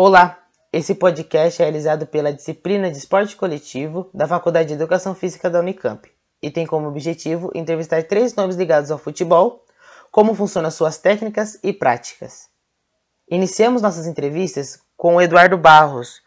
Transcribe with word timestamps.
Olá, 0.00 0.38
esse 0.72 0.94
podcast 0.94 1.60
é 1.60 1.64
realizado 1.64 2.06
pela 2.06 2.32
disciplina 2.32 2.88
de 2.88 2.96
Esporte 2.96 3.34
Coletivo 3.34 4.08
da 4.14 4.28
Faculdade 4.28 4.68
de 4.68 4.74
Educação 4.74 5.12
Física 5.12 5.50
da 5.50 5.58
Unicamp 5.58 6.08
e 6.40 6.52
tem 6.52 6.64
como 6.64 6.86
objetivo 6.86 7.50
entrevistar 7.52 8.04
três 8.04 8.32
nomes 8.36 8.54
ligados 8.54 8.92
ao 8.92 8.96
futebol, 8.96 9.64
como 10.12 10.36
funcionam 10.36 10.70
suas 10.70 10.98
técnicas 10.98 11.58
e 11.64 11.72
práticas. 11.72 12.48
Iniciamos 13.28 13.82
nossas 13.82 14.06
entrevistas 14.06 14.78
com 14.96 15.16
o 15.16 15.20
Eduardo 15.20 15.58
Barros, 15.58 16.20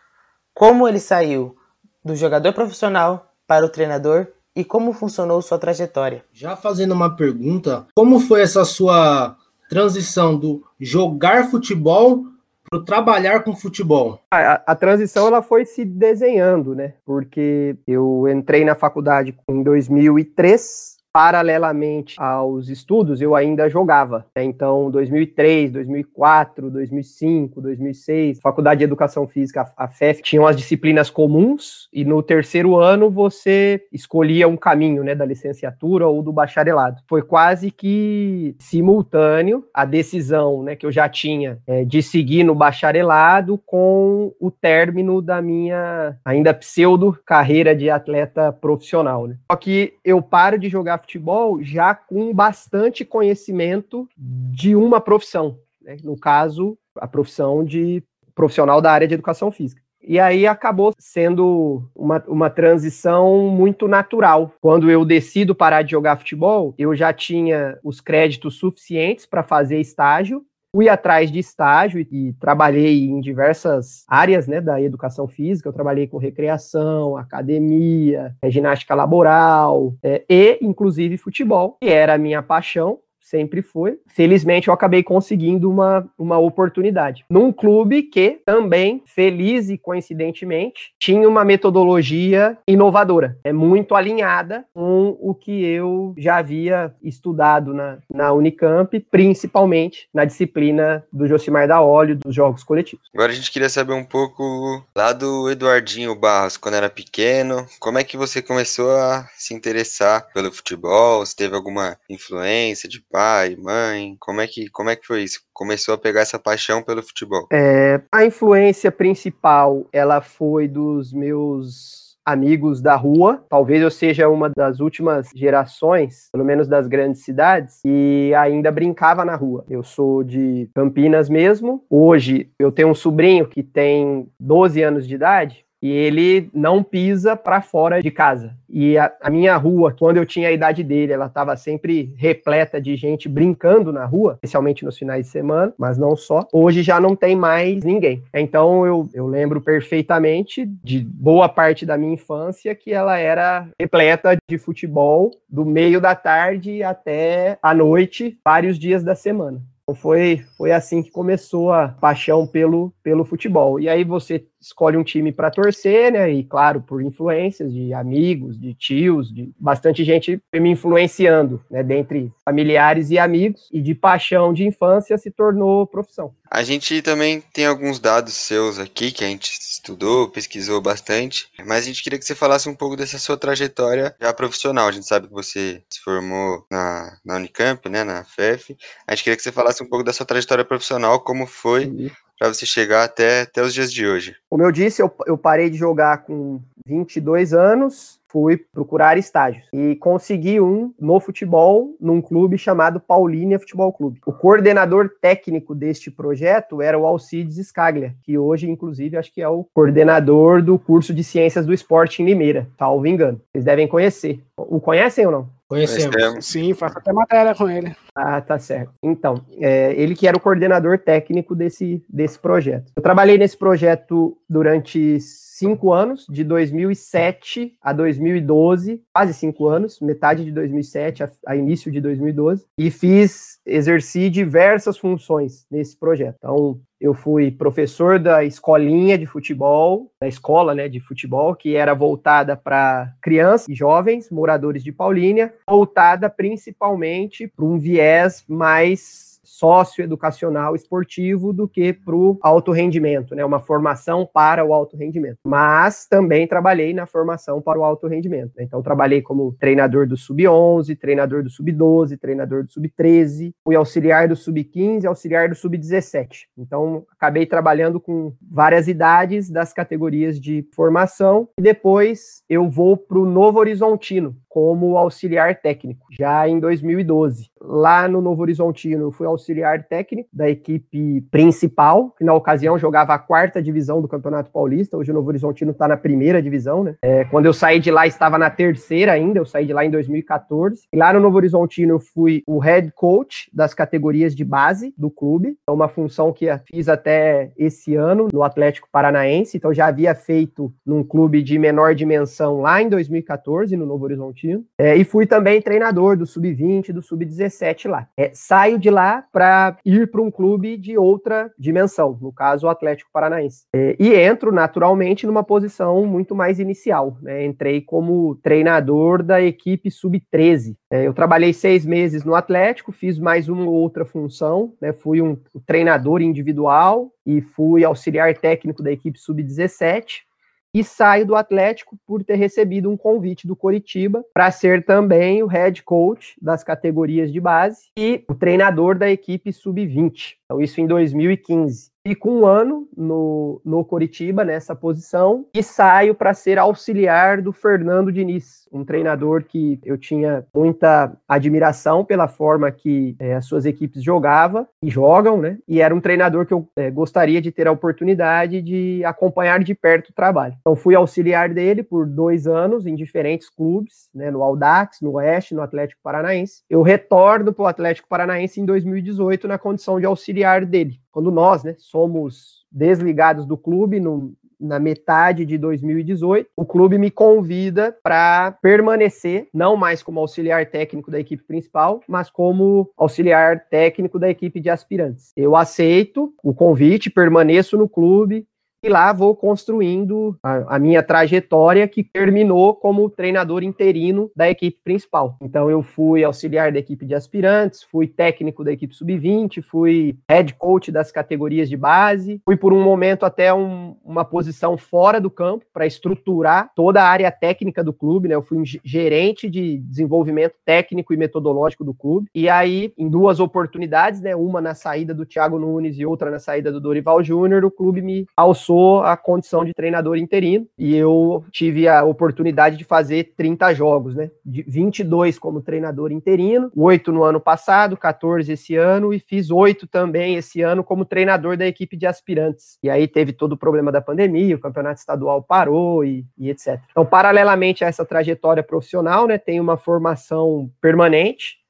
como 0.54 0.86
ele 0.86 1.00
saiu 1.00 1.56
do 2.04 2.14
jogador 2.14 2.52
profissional 2.52 3.32
para 3.48 3.66
o 3.66 3.70
treinador 3.70 4.28
e 4.54 4.66
como 4.66 4.92
funcionou 4.92 5.42
sua 5.42 5.58
trajetória. 5.58 6.26
Já 6.34 6.58
fazendo 6.58 6.92
uma 6.92 7.16
pergunta, 7.16 7.88
como 7.96 8.20
foi 8.20 8.42
essa 8.42 8.66
sua 8.66 9.38
transição 9.70 10.38
do 10.38 10.62
jogar 10.78 11.50
futebol 11.50 12.31
trabalhar 12.80 13.44
com 13.44 13.56
futebol? 13.56 14.20
A, 14.32 14.62
a, 14.66 14.76
transição 14.76 15.28
ela 15.28 15.42
foi 15.42 15.66
se 15.66 15.84
desenhando, 15.84 16.74
né? 16.74 16.94
Porque 17.06 17.76
eu 17.86 18.28
entrei 18.30 18.64
na 18.64 18.76
faculdade 18.76 19.36
em 19.50 19.62
2003 19.62 21.01
paralelamente 21.12 22.16
aos 22.18 22.70
estudos, 22.70 23.22
eu 23.22 23.36
ainda 23.36 23.70
jogava. 23.70 24.26
Né? 24.36 24.44
Então, 24.44 24.90
2003, 24.90 25.72
2004, 25.72 26.70
2005, 26.70 27.62
2006, 27.62 28.40
Faculdade 28.42 28.80
de 28.80 28.86
Educação 28.86 29.28
Física, 29.28 29.72
a 29.76 29.88
FEF, 29.88 30.22
tinham 30.22 30.48
as 30.48 30.56
disciplinas 30.56 31.10
comuns 31.10 31.90
e 31.92 32.06
no 32.06 32.24
terceiro 32.24 32.78
ano 32.78 33.10
você 33.10 33.84
escolhia 33.92 34.48
um 34.48 34.58
caminho, 34.58 35.04
né, 35.04 35.14
da 35.14 35.26
licenciatura 35.26 36.08
ou 36.08 36.24
do 36.24 36.32
bacharelado. 36.32 37.02
Foi 37.08 37.22
quase 37.22 37.72
que 37.72 38.56
simultâneo 38.60 39.66
a 39.74 39.86
decisão, 39.86 40.64
né, 40.64 40.76
que 40.76 40.86
eu 40.86 40.92
já 40.92 41.10
tinha 41.10 41.60
é, 41.68 41.84
de 41.84 42.02
seguir 42.02 42.44
no 42.44 42.56
bacharelado 42.56 43.58
com 43.66 44.34
o 44.40 44.50
término 44.50 45.22
da 45.22 45.42
minha 45.42 46.16
ainda 46.24 46.54
pseudo 46.54 47.18
carreira 47.26 47.76
de 47.76 47.90
atleta 47.90 48.52
profissional. 48.52 49.28
Né? 49.28 49.36
Só 49.52 49.58
que 49.58 49.94
eu 50.04 50.22
paro 50.22 50.58
de 50.58 50.70
jogar 50.70 51.01
futebol 51.02 51.62
já 51.62 51.94
com 51.94 52.34
bastante 52.34 53.04
conhecimento 53.04 54.08
de 54.18 54.76
uma 54.76 55.02
profissão, 55.02 55.58
né? 55.82 55.98
no 56.04 56.18
caso, 56.18 56.78
a 56.96 57.08
profissão 57.08 57.64
de 57.64 58.04
profissional 58.34 58.82
da 58.82 58.92
área 58.92 59.08
de 59.08 59.14
educação 59.14 59.52
física. 59.52 59.82
E 60.04 60.20
aí 60.20 60.48
acabou 60.48 60.94
sendo 60.98 61.84
uma, 61.96 62.24
uma 62.28 62.50
transição 62.50 63.48
muito 63.50 63.88
natural. 63.88 64.52
Quando 64.60 64.90
eu 64.90 65.06
decido 65.06 65.54
parar 65.54 65.84
de 65.84 65.92
jogar 65.92 66.18
futebol, 66.18 66.74
eu 66.78 66.96
já 66.96 67.14
tinha 67.14 67.78
os 67.84 68.02
créditos 68.02 68.58
suficientes 68.58 69.28
para 69.28 69.44
fazer 69.44 69.80
estágio 69.80 70.44
fui 70.74 70.88
atrás 70.88 71.30
de 71.30 71.40
estágio 71.40 72.00
e, 72.00 72.08
e, 72.30 72.34
trabalhei 72.34 73.06
em 73.06 73.20
diversas 73.20 74.06
áreas 74.08 74.48
né, 74.48 74.62
da 74.62 74.82
educação 74.82 75.28
física. 75.28 75.68
Eu 75.68 75.74
trabalhei 75.74 76.08
com 76.08 76.18
recreação, 76.18 77.18
academia, 77.18 78.36
ginástica 78.46 78.96
laboral 78.96 79.94
é, 80.02 80.24
e, 80.30 80.58
inclusive, 80.62 81.18
futebol, 81.18 81.78
que 81.82 81.90
era 81.90 82.16
a 82.16 82.18
minha 82.18 82.42
paixão 82.42 83.00
sempre 83.22 83.62
foi. 83.62 84.00
Felizmente, 84.08 84.68
eu 84.68 84.74
acabei 84.74 85.04
conseguindo 85.04 85.70
uma, 85.70 86.10
uma 86.18 86.38
oportunidade 86.38 87.24
num 87.30 87.52
clube 87.52 88.04
que 88.04 88.42
também, 88.46 89.02
feliz 89.06 89.70
e 89.70 89.78
coincidentemente, 89.78 90.94
tinha 91.00 91.28
uma 91.28 91.46
metodologia 91.46 92.58
inovadora, 92.68 93.38
é 93.44 93.54
muito 93.54 93.96
alinhada 93.96 94.66
com 94.74 95.18
o 95.20 95.34
que 95.34 95.64
eu 95.64 96.14
já 96.18 96.38
havia 96.38 96.94
estudado 97.02 97.74
na, 97.74 98.00
na 98.14 98.34
Unicamp, 98.34 99.00
principalmente 99.12 100.08
na 100.14 100.26
disciplina 100.26 101.04
do 101.12 101.28
Josimar 101.28 101.68
da 101.68 101.82
Óleo, 101.82 102.18
dos 102.18 102.36
jogos 102.36 102.64
coletivos. 102.64 103.10
Agora 103.14 103.32
a 103.32 103.36
gente 103.36 103.52
queria 103.52 103.70
saber 103.70 103.94
um 103.94 104.04
pouco 104.04 104.84
lá 104.96 105.14
do 105.14 105.50
Eduardinho 105.50 106.16
Barros, 106.16 106.58
quando 106.58 106.76
era 106.76 106.90
pequeno, 106.90 107.66
como 107.80 107.98
é 107.98 108.04
que 108.04 108.18
você 108.18 108.42
começou 108.42 108.92
a 108.92 109.28
se 109.38 109.54
interessar 109.54 110.28
pelo 110.34 110.52
futebol? 110.52 111.26
Se 111.26 111.36
teve 111.36 111.56
alguma 111.56 111.98
influência 112.10 112.90
de 112.90 113.04
pai? 113.12 113.56
mãe? 113.58 114.16
Como 114.20 114.42
é 114.42 114.48
que, 114.48 114.70
como 114.70 114.90
é 114.90 114.96
que 114.96 115.06
foi 115.06 115.24
isso? 115.24 115.42
Começou 115.54 115.94
a 115.94 115.98
pegar 115.98 116.22
essa 116.22 116.40
paixão 116.40 116.82
pelo 116.82 117.04
futebol? 117.04 117.48
É, 117.52 118.02
a 118.12 118.26
influência 118.26 118.92
principal, 118.92 119.86
ela 119.92 120.22
foi 120.22 120.68
dos 120.68 121.14
meus 121.14 122.02
amigos 122.26 122.82
da 122.82 122.96
rua. 122.96 123.44
Talvez 123.50 123.82
eu 123.82 123.92
seja 123.92 124.30
uma 124.30 124.50
das 124.50 124.80
últimas 124.80 125.30
gerações, 125.36 126.30
pelo 126.32 126.46
menos 126.46 126.68
das 126.68 126.88
grandes 126.88 127.24
cidades, 127.24 127.80
e 127.86 128.32
ainda 128.38 128.72
brincava 128.72 129.26
na 129.26 129.36
rua. 129.36 129.66
Eu 129.70 129.84
sou 129.84 130.24
de 130.24 130.70
Campinas 130.74 131.30
mesmo. 131.30 131.84
Hoje 131.90 132.50
eu 132.60 132.72
tenho 132.72 132.90
um 132.90 132.96
sobrinho 132.96 133.48
que 133.48 133.64
tem 133.64 134.28
12 134.40 134.82
anos 134.82 135.08
de 135.08 135.16
idade 135.16 135.66
e 135.82 135.90
ele 135.90 136.50
não 136.54 136.84
pisa 136.84 137.36
para 137.36 137.62
fora 137.62 138.02
de 138.02 138.12
casa. 138.12 138.56
E 138.70 138.98
a, 138.98 139.12
a, 139.22 139.30
minha 139.30 139.58
rua, 139.58 139.94
quando 139.98 140.18
eu 140.18 140.26
tinha 140.26 140.48
a 140.48 140.52
idade 140.52 140.84
dele, 140.84 141.12
ela 141.12 141.26
estava 141.26 141.58
sempre 141.58 142.14
repleta 142.18 142.80
de 142.80 142.96
gente 142.96 143.28
brincando 143.28 143.92
na 143.92 144.06
rua, 144.06 144.36
especialmente 144.36 144.86
nos 144.86 144.98
finais 144.98 145.26
de 145.26 145.32
semana, 145.32 145.74
mas 145.78 145.98
não 145.98 146.16
só. 146.16 146.48
Hoje 146.54 146.84
já 146.84 147.00
não 147.00 147.16
tem 147.16 147.36
mais 147.36 147.84
ninguém. 147.84 148.24
Então 148.34 148.86
eu, 148.86 149.10
eu 149.14 149.28
lembro 149.28 149.60
perfeitamente 149.60 150.66
de 150.84 151.00
boa 151.00 151.50
parte 151.50 151.86
da 151.86 151.98
minha 151.98 152.14
infância 152.14 152.76
que 152.76 152.94
ela 152.94 153.18
era 153.18 153.68
repleta 153.80 154.38
de 154.50 154.58
futebol 154.58 155.32
do 155.50 155.66
meio 155.66 156.00
da 156.00 156.16
tarde 156.16 156.84
até 156.84 157.58
a 157.62 157.74
noite, 157.74 158.38
vários 158.46 158.78
dias 158.78 159.04
da 159.04 159.16
semana. 159.16 159.62
Então 159.84 159.96
foi, 159.96 160.42
foi 160.58 160.72
assim 160.72 161.04
que 161.04 161.12
começou 161.12 161.74
a 161.74 161.90
paixão 161.90 162.48
pelo, 162.48 162.94
pelo 163.04 163.26
futebol. 163.26 163.80
E 163.80 163.90
aí 163.90 164.04
você 164.04 164.46
escolhe 164.62 164.96
um 164.96 165.04
time 165.04 165.32
para 165.32 165.50
torcer, 165.50 166.12
né? 166.12 166.32
E 166.32 166.44
claro, 166.44 166.82
por 166.82 167.02
influências 167.02 167.74
de 167.74 167.94
amigos, 167.94 168.60
de 168.60 168.74
tios, 168.74 169.34
de 169.34 169.52
bastante 169.60 170.04
gente 170.04 170.42
me 170.54 170.70
influenciando, 170.70 171.62
né? 171.70 171.84
Dentre 171.84 172.32
familiares 172.46 173.10
e 173.10 173.18
amigos, 173.18 173.68
e 173.72 173.82
de 173.82 173.96
paixão 173.96 174.54
de 174.54 174.66
infância 174.66 175.18
se 175.18 175.32
tornou 175.32 175.88
profissão. 175.88 176.34
A 176.50 176.64
gente 176.64 177.02
também 177.02 177.42
tem 177.54 177.66
alguns 177.66 178.00
dados 178.00 178.34
seus 178.34 178.78
aqui 178.78 179.12
que 179.12 179.24
a 179.24 179.28
gente 179.28 179.52
estudou, 179.52 180.30
pesquisou 180.30 180.82
bastante, 180.82 181.50
mas 181.66 181.84
a 181.84 181.88
gente 181.88 182.04
queria 182.04 182.20
que 182.20 182.26
você 182.26 182.36
falasse 182.36 182.70
um 182.70 182.76
pouco 182.76 182.96
dessa 182.96 183.18
sua 183.18 183.38
trajetória 183.38 184.14
já 184.20 184.34
profissional. 184.34 184.88
A 184.88 184.92
gente 184.92 185.08
sabe 185.08 185.28
que 185.28 185.34
você 185.34 185.82
se 185.90 186.02
formou 186.02 186.66
na, 186.70 187.18
na 187.26 187.38
Unicamp, 187.38 187.88
né, 187.90 188.04
na 188.04 188.24
FEF. 188.26 188.76
A 189.08 189.16
gente 189.16 189.24
queria 189.24 189.38
que 189.38 189.44
você 189.44 189.52
falasse 189.52 189.82
um 189.82 189.88
pouco 189.88 190.04
da 190.04 190.14
sua 190.14 190.26
trajetória 190.26 190.66
profissional, 190.66 191.22
como 191.22 191.48
foi 191.48 191.86
uhum 191.86 192.10
para 192.42 192.52
você 192.52 192.66
chegar 192.66 193.04
até, 193.04 193.42
até 193.42 193.62
os 193.62 193.72
dias 193.72 193.94
de 193.94 194.08
hoje? 194.08 194.36
Como 194.50 194.64
eu 194.64 194.72
disse, 194.72 195.00
eu, 195.00 195.14
eu 195.28 195.38
parei 195.38 195.70
de 195.70 195.78
jogar 195.78 196.24
com 196.24 196.60
22 196.88 197.54
anos, 197.54 198.20
fui 198.28 198.58
procurar 198.58 199.16
estágios 199.16 199.68
e 199.72 199.96
consegui 199.98 200.60
um 200.60 200.92
no 201.00 201.20
futebol 201.20 201.96
num 202.02 202.20
clube 202.20 202.58
chamado 202.58 203.00
Paulínia 203.00 203.60
Futebol 203.60 203.94
Clube. 203.94 204.22
O 204.26 204.34
coordenador 204.34 205.08
técnico 205.22 205.76
deste 205.76 206.10
projeto 206.10 206.82
era 206.82 206.98
o 206.98 207.06
Alcides 207.06 207.64
Scaglia, 207.68 208.16
que 208.24 208.36
hoje, 208.40 208.68
inclusive, 208.68 209.18
acho 209.18 209.32
que 209.32 209.44
é 209.44 209.48
o 209.48 209.68
coordenador 209.72 210.64
do 210.64 210.80
curso 210.80 211.14
de 211.14 211.24
Ciências 211.24 211.64
do 211.64 211.74
Esporte 211.74 212.24
em 212.24 212.26
Limeira, 212.26 212.68
salvo 212.76 213.06
engano. 213.06 213.40
Vocês 213.52 213.64
devem 213.64 213.88
conhecer. 213.88 214.42
O 214.58 214.80
conhecem 214.80 215.28
ou 215.28 215.32
não? 215.32 215.61
Conhecemos. 215.72 216.46
Sim, 216.46 216.74
faço 216.74 216.98
até 216.98 217.14
matéria 217.14 217.56
com 217.56 217.70
ele. 217.70 217.96
Ah, 218.14 218.42
tá 218.42 218.60
certo. 218.60 218.92
Então, 219.02 219.46
é, 219.58 219.94
ele 219.94 220.16
que 220.16 220.28
era 220.28 220.36
o 220.36 220.40
coordenador 220.42 221.00
técnico 221.00 221.56
desse, 221.56 222.04
desse 222.10 222.38
projeto. 222.38 222.92
Eu 222.94 223.02
trabalhei 223.02 223.38
nesse 223.38 223.56
projeto 223.56 224.38
durante 224.50 225.18
cinco 225.62 225.94
anos, 225.94 226.26
de 226.28 226.44
2007 226.44 227.78
a 227.80 227.94
2012, 227.94 229.00
quase 229.14 229.32
cinco 229.36 229.68
anos, 229.68 230.00
metade 230.02 230.44
de 230.44 230.52
2007 230.52 231.24
a, 231.24 231.30
a 231.46 231.56
início 231.56 231.92
de 231.92 232.02
2012, 232.02 232.66
e 232.76 232.90
fiz, 232.90 233.60
exerci 233.64 234.28
diversas 234.32 234.98
funções 234.98 235.68
nesse 235.70 235.96
projeto. 235.96 236.38
Então, 236.40 236.82
eu 237.00 237.14
fui 237.14 237.52
professor 237.52 238.18
da 238.18 238.44
escolinha 238.44 239.20
de 239.20 239.28
futebol, 239.28 240.12
da 240.20 240.28
escola 240.28 240.74
né, 240.74 240.90
de 240.90 241.00
futebol, 241.00 241.56
que 241.56 241.76
era 241.76 241.94
voltada 241.94 242.58
para 242.58 243.14
crianças 243.22 243.70
e 243.70 243.76
jovens, 243.76 244.32
moradores 244.32 244.84
de 244.84 244.92
Paulínia, 244.92 245.54
voltada 245.70 246.28
principalmente 246.28 247.48
para 247.48 247.66
um 247.66 247.78
viés 247.78 248.44
mais 248.48 249.31
socioeducacional 249.44 250.76
esportivo 250.76 251.52
do 251.54 251.68
que 251.68 251.94
para 251.94 252.16
o 252.16 252.38
alto 252.42 252.72
rendimento, 252.72 253.36
né? 253.36 253.44
Uma 253.44 253.60
formação 253.60 254.28
para 254.32 254.64
o 254.64 254.74
alto 254.74 254.96
rendimento. 254.96 255.38
Mas 255.46 256.08
também 256.08 256.48
trabalhei 256.48 256.94
na 256.94 257.06
formação 257.06 257.62
para 257.62 257.80
o 257.80 257.84
alto 257.84 258.08
rendimento. 258.08 258.52
Né? 258.56 258.64
Então, 258.64 258.82
trabalhei 258.82 259.22
como 259.22 259.56
treinador 259.60 260.08
do 260.08 260.18
sub-11, 260.18 260.98
treinador 260.98 261.44
do 261.44 261.50
sub-12, 261.50 262.20
treinador 262.20 262.64
do 262.64 262.72
sub-13, 262.72 263.54
fui 263.64 263.76
auxiliar 263.76 264.28
do 264.28 264.36
sub-15, 264.36 265.06
auxiliar 265.06 265.50
do 265.50 265.56
sub-17. 265.56 266.46
Então, 266.58 267.06
acabei 267.12 267.46
trabalhando 267.46 268.00
com 268.00 268.34
várias 268.42 268.88
idades 268.88 269.50
das 269.50 269.74
categorias 269.74 270.40
de 270.40 270.68
formação 270.74 271.48
e 271.58 271.62
depois 271.62 272.44
eu 272.50 272.70
vou 272.70 272.98
para 272.98 273.18
o 273.18 273.26
Novo 273.26 273.60
Horizontino, 273.60 274.36
como 274.52 274.98
auxiliar 274.98 275.62
técnico, 275.62 276.08
já 276.12 276.46
em 276.46 276.60
2012. 276.60 277.50
Lá 277.62 278.06
no 278.06 278.20
Novo 278.20 278.42
Horizontino, 278.42 279.04
eu 279.06 279.12
fui 279.12 279.26
auxiliar 279.26 279.88
técnico 279.88 280.28
da 280.34 280.50
equipe 280.50 281.22
principal, 281.32 282.12
que 282.18 282.26
na 282.26 282.34
ocasião 282.34 282.78
jogava 282.78 283.14
a 283.14 283.20
quarta 283.20 283.64
divisão 283.64 284.02
do 284.02 284.10
Campeonato 284.10 284.52
Paulista. 284.52 284.98
Hoje 284.98 285.10
o 285.10 285.14
Novo 285.14 285.30
Horizontino 285.30 285.72
está 285.72 285.88
na 285.88 285.96
primeira 285.96 286.42
divisão, 286.42 286.84
né? 286.84 286.98
É, 287.02 287.24
quando 287.24 287.46
eu 287.46 287.54
saí 287.54 287.80
de 287.80 287.90
lá, 287.90 288.06
estava 288.06 288.38
na 288.38 288.50
terceira 288.50 289.14
ainda. 289.14 289.40
Eu 289.40 289.46
saí 289.46 289.66
de 289.66 289.72
lá 289.72 289.86
em 289.86 289.90
2014. 289.90 290.82
E 290.92 290.98
lá 290.98 291.14
no 291.14 291.22
Novo 291.22 291.38
Horizontino, 291.38 291.94
eu 291.94 292.00
fui 292.02 292.44
o 292.46 292.60
head 292.60 292.92
coach 292.92 293.50
das 293.54 293.74
categorias 293.74 294.36
de 294.36 294.44
base 294.44 294.94
do 294.98 295.10
clube. 295.10 295.56
É 295.66 295.72
uma 295.72 295.88
função 295.88 296.34
que 296.34 296.48
fiz 296.70 296.90
até 296.90 297.54
esse 297.58 297.96
ano 297.96 298.28
no 298.34 298.44
Atlético 298.44 298.90
Paranaense. 298.92 299.56
Então 299.56 299.74
já 299.74 299.88
havia 299.88 300.14
feito 300.14 300.74
num 300.86 301.06
clube 301.06 301.42
de 301.42 301.58
menor 301.58 301.96
dimensão 301.96 302.60
lá 302.60 302.82
em 302.82 302.90
2014, 302.90 303.78
no 303.78 303.86
Novo 303.86 304.04
Horizontino. 304.04 304.41
É, 304.78 304.96
e 304.96 305.04
fui 305.04 305.26
também 305.26 305.62
treinador 305.62 306.18
do 306.18 306.26
Sub-20, 306.26 306.92
do 306.92 307.02
Sub-17 307.02 307.90
lá. 307.90 308.08
É, 308.18 308.32
saio 308.34 308.78
de 308.80 308.90
lá 308.90 309.24
para 309.32 309.78
ir 309.86 310.10
para 310.10 310.22
um 310.22 310.32
clube 310.32 310.78
de 310.78 310.98
outra 310.98 311.52
dimensão, 311.58 312.18
no 312.22 312.32
caso 312.32 312.68
o 312.68 312.70
Atlético 312.70 313.10
Paranaense. 313.12 313.66
É, 313.74 313.96
e 314.00 314.14
entro 314.14 314.52
naturalmente 314.52 315.26
numa 315.26 315.44
posição 315.44 316.06
muito 316.06 316.36
mais 316.36 316.60
inicial. 316.60 317.18
Né? 317.22 317.46
Entrei 317.46 317.82
como 317.82 318.36
treinador 318.36 319.24
da 319.24 319.42
equipe 319.42 319.92
Sub-13. 319.92 320.76
É, 320.92 321.08
eu 321.08 321.14
trabalhei 321.14 321.54
seis 321.54 321.86
meses 321.86 322.24
no 322.24 322.36
Atlético, 322.36 322.92
fiz 322.92 323.20
mais 323.20 323.48
uma 323.48 323.70
outra 323.70 324.06
função, 324.06 324.74
né? 324.82 324.92
fui 324.94 325.22
um 325.22 325.38
treinador 325.66 326.22
individual 326.22 327.12
e 327.26 327.42
fui 327.42 327.84
auxiliar 327.84 328.36
técnico 328.38 328.82
da 328.82 328.92
equipe 328.92 329.20
Sub-17 329.20 330.31
e 330.74 330.84
saio 330.84 331.26
do 331.26 331.36
Atlético 331.36 331.98
por 332.06 332.24
ter 332.24 332.36
recebido 332.36 332.90
um 332.90 332.98
convite 332.98 333.48
do 333.48 333.56
Coritiba 333.56 334.24
para 334.34 334.52
ser 334.52 334.86
também 334.86 335.44
o 335.44 335.48
head 335.48 335.84
coach 335.84 336.36
das 336.42 336.64
categorias 336.64 337.32
de 337.32 337.40
base 337.40 337.90
e 337.98 338.24
o 338.30 338.34
treinador 338.34 338.98
da 338.98 339.10
equipe 339.10 339.52
sub-20. 339.52 340.36
Então, 340.52 340.62
isso 340.62 340.82
em 340.82 340.88
2015. 340.88 341.92
Fico 342.04 342.32
um 342.32 342.48
ano 342.48 342.88
no, 342.98 343.62
no 343.64 343.86
Coritiba, 343.86 344.44
nessa 344.44 344.76
posição, 344.76 345.46
e 345.54 345.62
saio 345.62 346.16
para 346.16 346.34
ser 346.34 346.58
auxiliar 346.58 347.44
do 347.44 347.54
Fernando 347.54 348.12
Diniz, 348.12 348.68
um 348.72 348.84
treinador 348.84 349.44
que 349.44 349.80
eu 349.86 349.96
tinha 350.00 350.44
muita 350.54 351.16
admiração 351.28 352.04
pela 352.04 352.28
forma 352.28 352.72
que 352.72 353.16
é, 353.20 353.36
as 353.36 353.46
suas 353.46 353.68
equipes 353.68 354.04
jogavam 354.04 354.68
e 354.82 354.90
jogam, 354.90 355.40
né? 355.40 355.60
E 355.68 355.80
era 355.80 355.94
um 355.94 356.02
treinador 356.02 356.48
que 356.48 356.54
eu 356.56 356.68
é, 356.76 356.90
gostaria 356.90 357.40
de 357.40 357.52
ter 357.52 357.68
a 357.68 357.72
oportunidade 357.72 358.64
de 358.64 359.06
acompanhar 359.06 359.64
de 359.64 359.76
perto 359.76 360.10
o 360.10 360.14
trabalho. 360.14 360.56
Então, 360.60 360.76
fui 360.76 360.96
auxiliar 360.96 361.54
dele 361.54 361.84
por 361.84 362.08
dois 362.08 362.48
anos 362.48 362.88
em 362.88 362.96
diferentes 362.96 363.48
clubes, 363.48 364.10
né? 364.12 364.32
No 364.32 364.42
Aldax, 364.42 365.02
no 365.02 365.12
Oeste, 365.14 365.54
no 365.54 365.62
Atlético 365.62 366.02
Paranaense. 366.02 366.64
Eu 366.68 366.82
retorno 366.82 367.54
para 367.54 367.64
o 367.64 367.68
Atlético 367.68 368.10
Paranaense 368.10 368.60
em 368.60 368.66
2018 368.66 369.48
na 369.48 369.60
condição 369.60 370.00
de 370.00 370.08
auxiliar 370.08 370.41
dele 370.66 371.02
quando 371.12 371.30
nós 371.30 371.64
né, 371.64 371.76
somos 371.78 372.66
desligados 372.72 373.46
do 373.46 373.58
clube 373.58 374.00
no, 374.00 374.34
na 374.60 374.80
metade 374.80 375.46
de 375.46 375.58
2018, 375.58 376.50
o 376.56 376.66
clube 376.66 376.98
me 376.98 377.12
convida 377.12 377.96
para 378.04 378.52
permanecer, 378.62 379.50
não 379.54 379.76
mais 379.76 380.02
como 380.02 380.20
auxiliar 380.20 380.66
técnico 380.68 381.12
da 381.12 381.20
equipe 381.20 381.44
principal, 381.44 382.00
mas 382.08 382.30
como 382.30 382.90
auxiliar 382.98 383.68
técnico 383.70 384.18
da 384.18 384.30
equipe 384.30 384.62
de 384.62 384.70
aspirantes. 384.70 385.32
Eu 385.36 385.56
aceito 385.56 386.34
o 386.44 386.54
convite, 386.54 387.10
permaneço 387.10 387.78
no 387.78 387.90
clube, 387.90 388.48
e 388.84 388.90
lá 388.90 389.14
vou 389.14 389.36
construindo 389.36 390.36
a, 390.42 390.76
a, 390.76 390.80
minha 390.80 391.04
trajetória 391.04 391.88
que 391.88 392.04
terminou 392.04 392.74
como 392.74 393.10
treinador 393.10 393.62
interino 393.62 394.32
da 394.36 394.50
equipe 394.50 394.80
principal. 394.84 395.38
Então 395.40 395.70
eu 395.70 395.84
fui 395.84 396.24
auxiliar 396.24 396.72
da 396.72 396.80
equipe 396.80 397.06
de 397.06 397.14
aspirantes, 397.14 397.84
fui 397.84 398.08
técnico 398.08 398.64
da 398.64 398.72
equipe 398.72 398.96
sub-20, 398.96 399.62
fui 399.62 400.18
head 400.28 400.56
coach 400.56 400.92
das 400.92 401.12
categorias 401.12 401.70
de 401.70 401.78
base, 401.78 402.42
fui 402.44 402.58
por 402.58 402.74
um 402.74 402.82
momento 402.82 403.24
até 403.24 403.54
um, 403.54 403.96
uma 404.04 404.26
posição 404.26 404.76
fora 404.78 405.22
do 405.22 405.30
campo 405.30 405.64
para 405.72 405.86
estruturar 405.86 406.72
toda 406.76 407.04
a 407.04 407.08
área 407.08 407.32
técnica 407.32 407.84
do 407.84 407.94
clube, 407.94 408.28
né? 408.28 408.34
Eu 408.34 408.42
fui 408.42 408.64
gerente 408.84 409.48
de 409.48 409.78
desenvolvimento 409.78 410.56
técnico 410.66 411.14
e 411.14 411.18
metodológico 411.18 411.84
do 411.84 411.94
clube. 411.94 412.28
E 412.34 412.50
aí, 412.50 412.92
em 412.98 413.08
duas 413.08 413.40
oportunidades, 413.40 414.22
né, 414.22 414.36
uma 414.36 414.60
na 414.60 414.74
saída 414.74 415.14
do 415.14 415.26
Thiago 415.26 415.60
Nunes 415.60 416.00
e 416.00 416.06
outra 416.06 416.32
na 416.32 416.40
saída 416.40 416.72
do 416.72 416.82
Dorival 416.82 417.24
Júnior, 417.24 417.64
o 417.64 417.72
clube 417.72 418.02
me 418.02 418.26
alçou 418.36 418.71
passou 418.72 419.04
a 419.04 419.18
condição 419.18 419.66
de 419.66 419.74
treinador 419.74 420.18
interino 420.18 420.66
e 420.78 420.96
eu 420.96 421.44
tive 421.52 421.88
a 421.88 422.04
oportunidade 422.04 422.78
de 422.78 422.86
fazer 422.86 423.34
30 423.36 423.74
jogos, 423.74 424.16
né? 424.16 424.32
De 424.46 424.64
22 424.64 425.38
como 425.38 425.62
treinador 425.62 426.12
interino, 426.12 426.72
8 426.76 427.12
no 427.12 427.24
ano 427.24 427.40
passado, 427.40 427.98
14 427.98 428.52
esse 428.52 428.76
ano 428.76 429.14
e 429.14 429.20
fiz 429.20 429.52
8 429.52 429.88
também 429.88 430.36
esse 430.36 430.62
ano 430.62 430.84
como 430.84 431.04
treinador 431.04 431.58
da 431.58 431.68
equipe 431.68 431.98
de 431.98 432.08
aspirantes. 432.08 432.78
E 432.82 432.90
aí 432.90 433.08
teve 433.08 433.34
todo 433.34 433.54
o 433.54 433.58
problema 433.58 433.92
da 433.92 434.02
pandemia, 434.02 434.56
o 434.56 434.60
campeonato 434.60 435.00
estadual 435.00 435.44
parou 435.44 436.06
e, 436.06 436.26
e 436.38 436.50
etc. 436.50 436.80
Então, 436.92 437.06
paralelamente 437.06 437.84
a 437.84 437.88
essa 437.88 438.06
trajetória 438.06 438.64
profissional, 438.64 439.28
né, 439.28 439.38
tem 439.38 439.60
uma 439.60 439.78
formação 439.78 440.70
permanente 440.80 441.61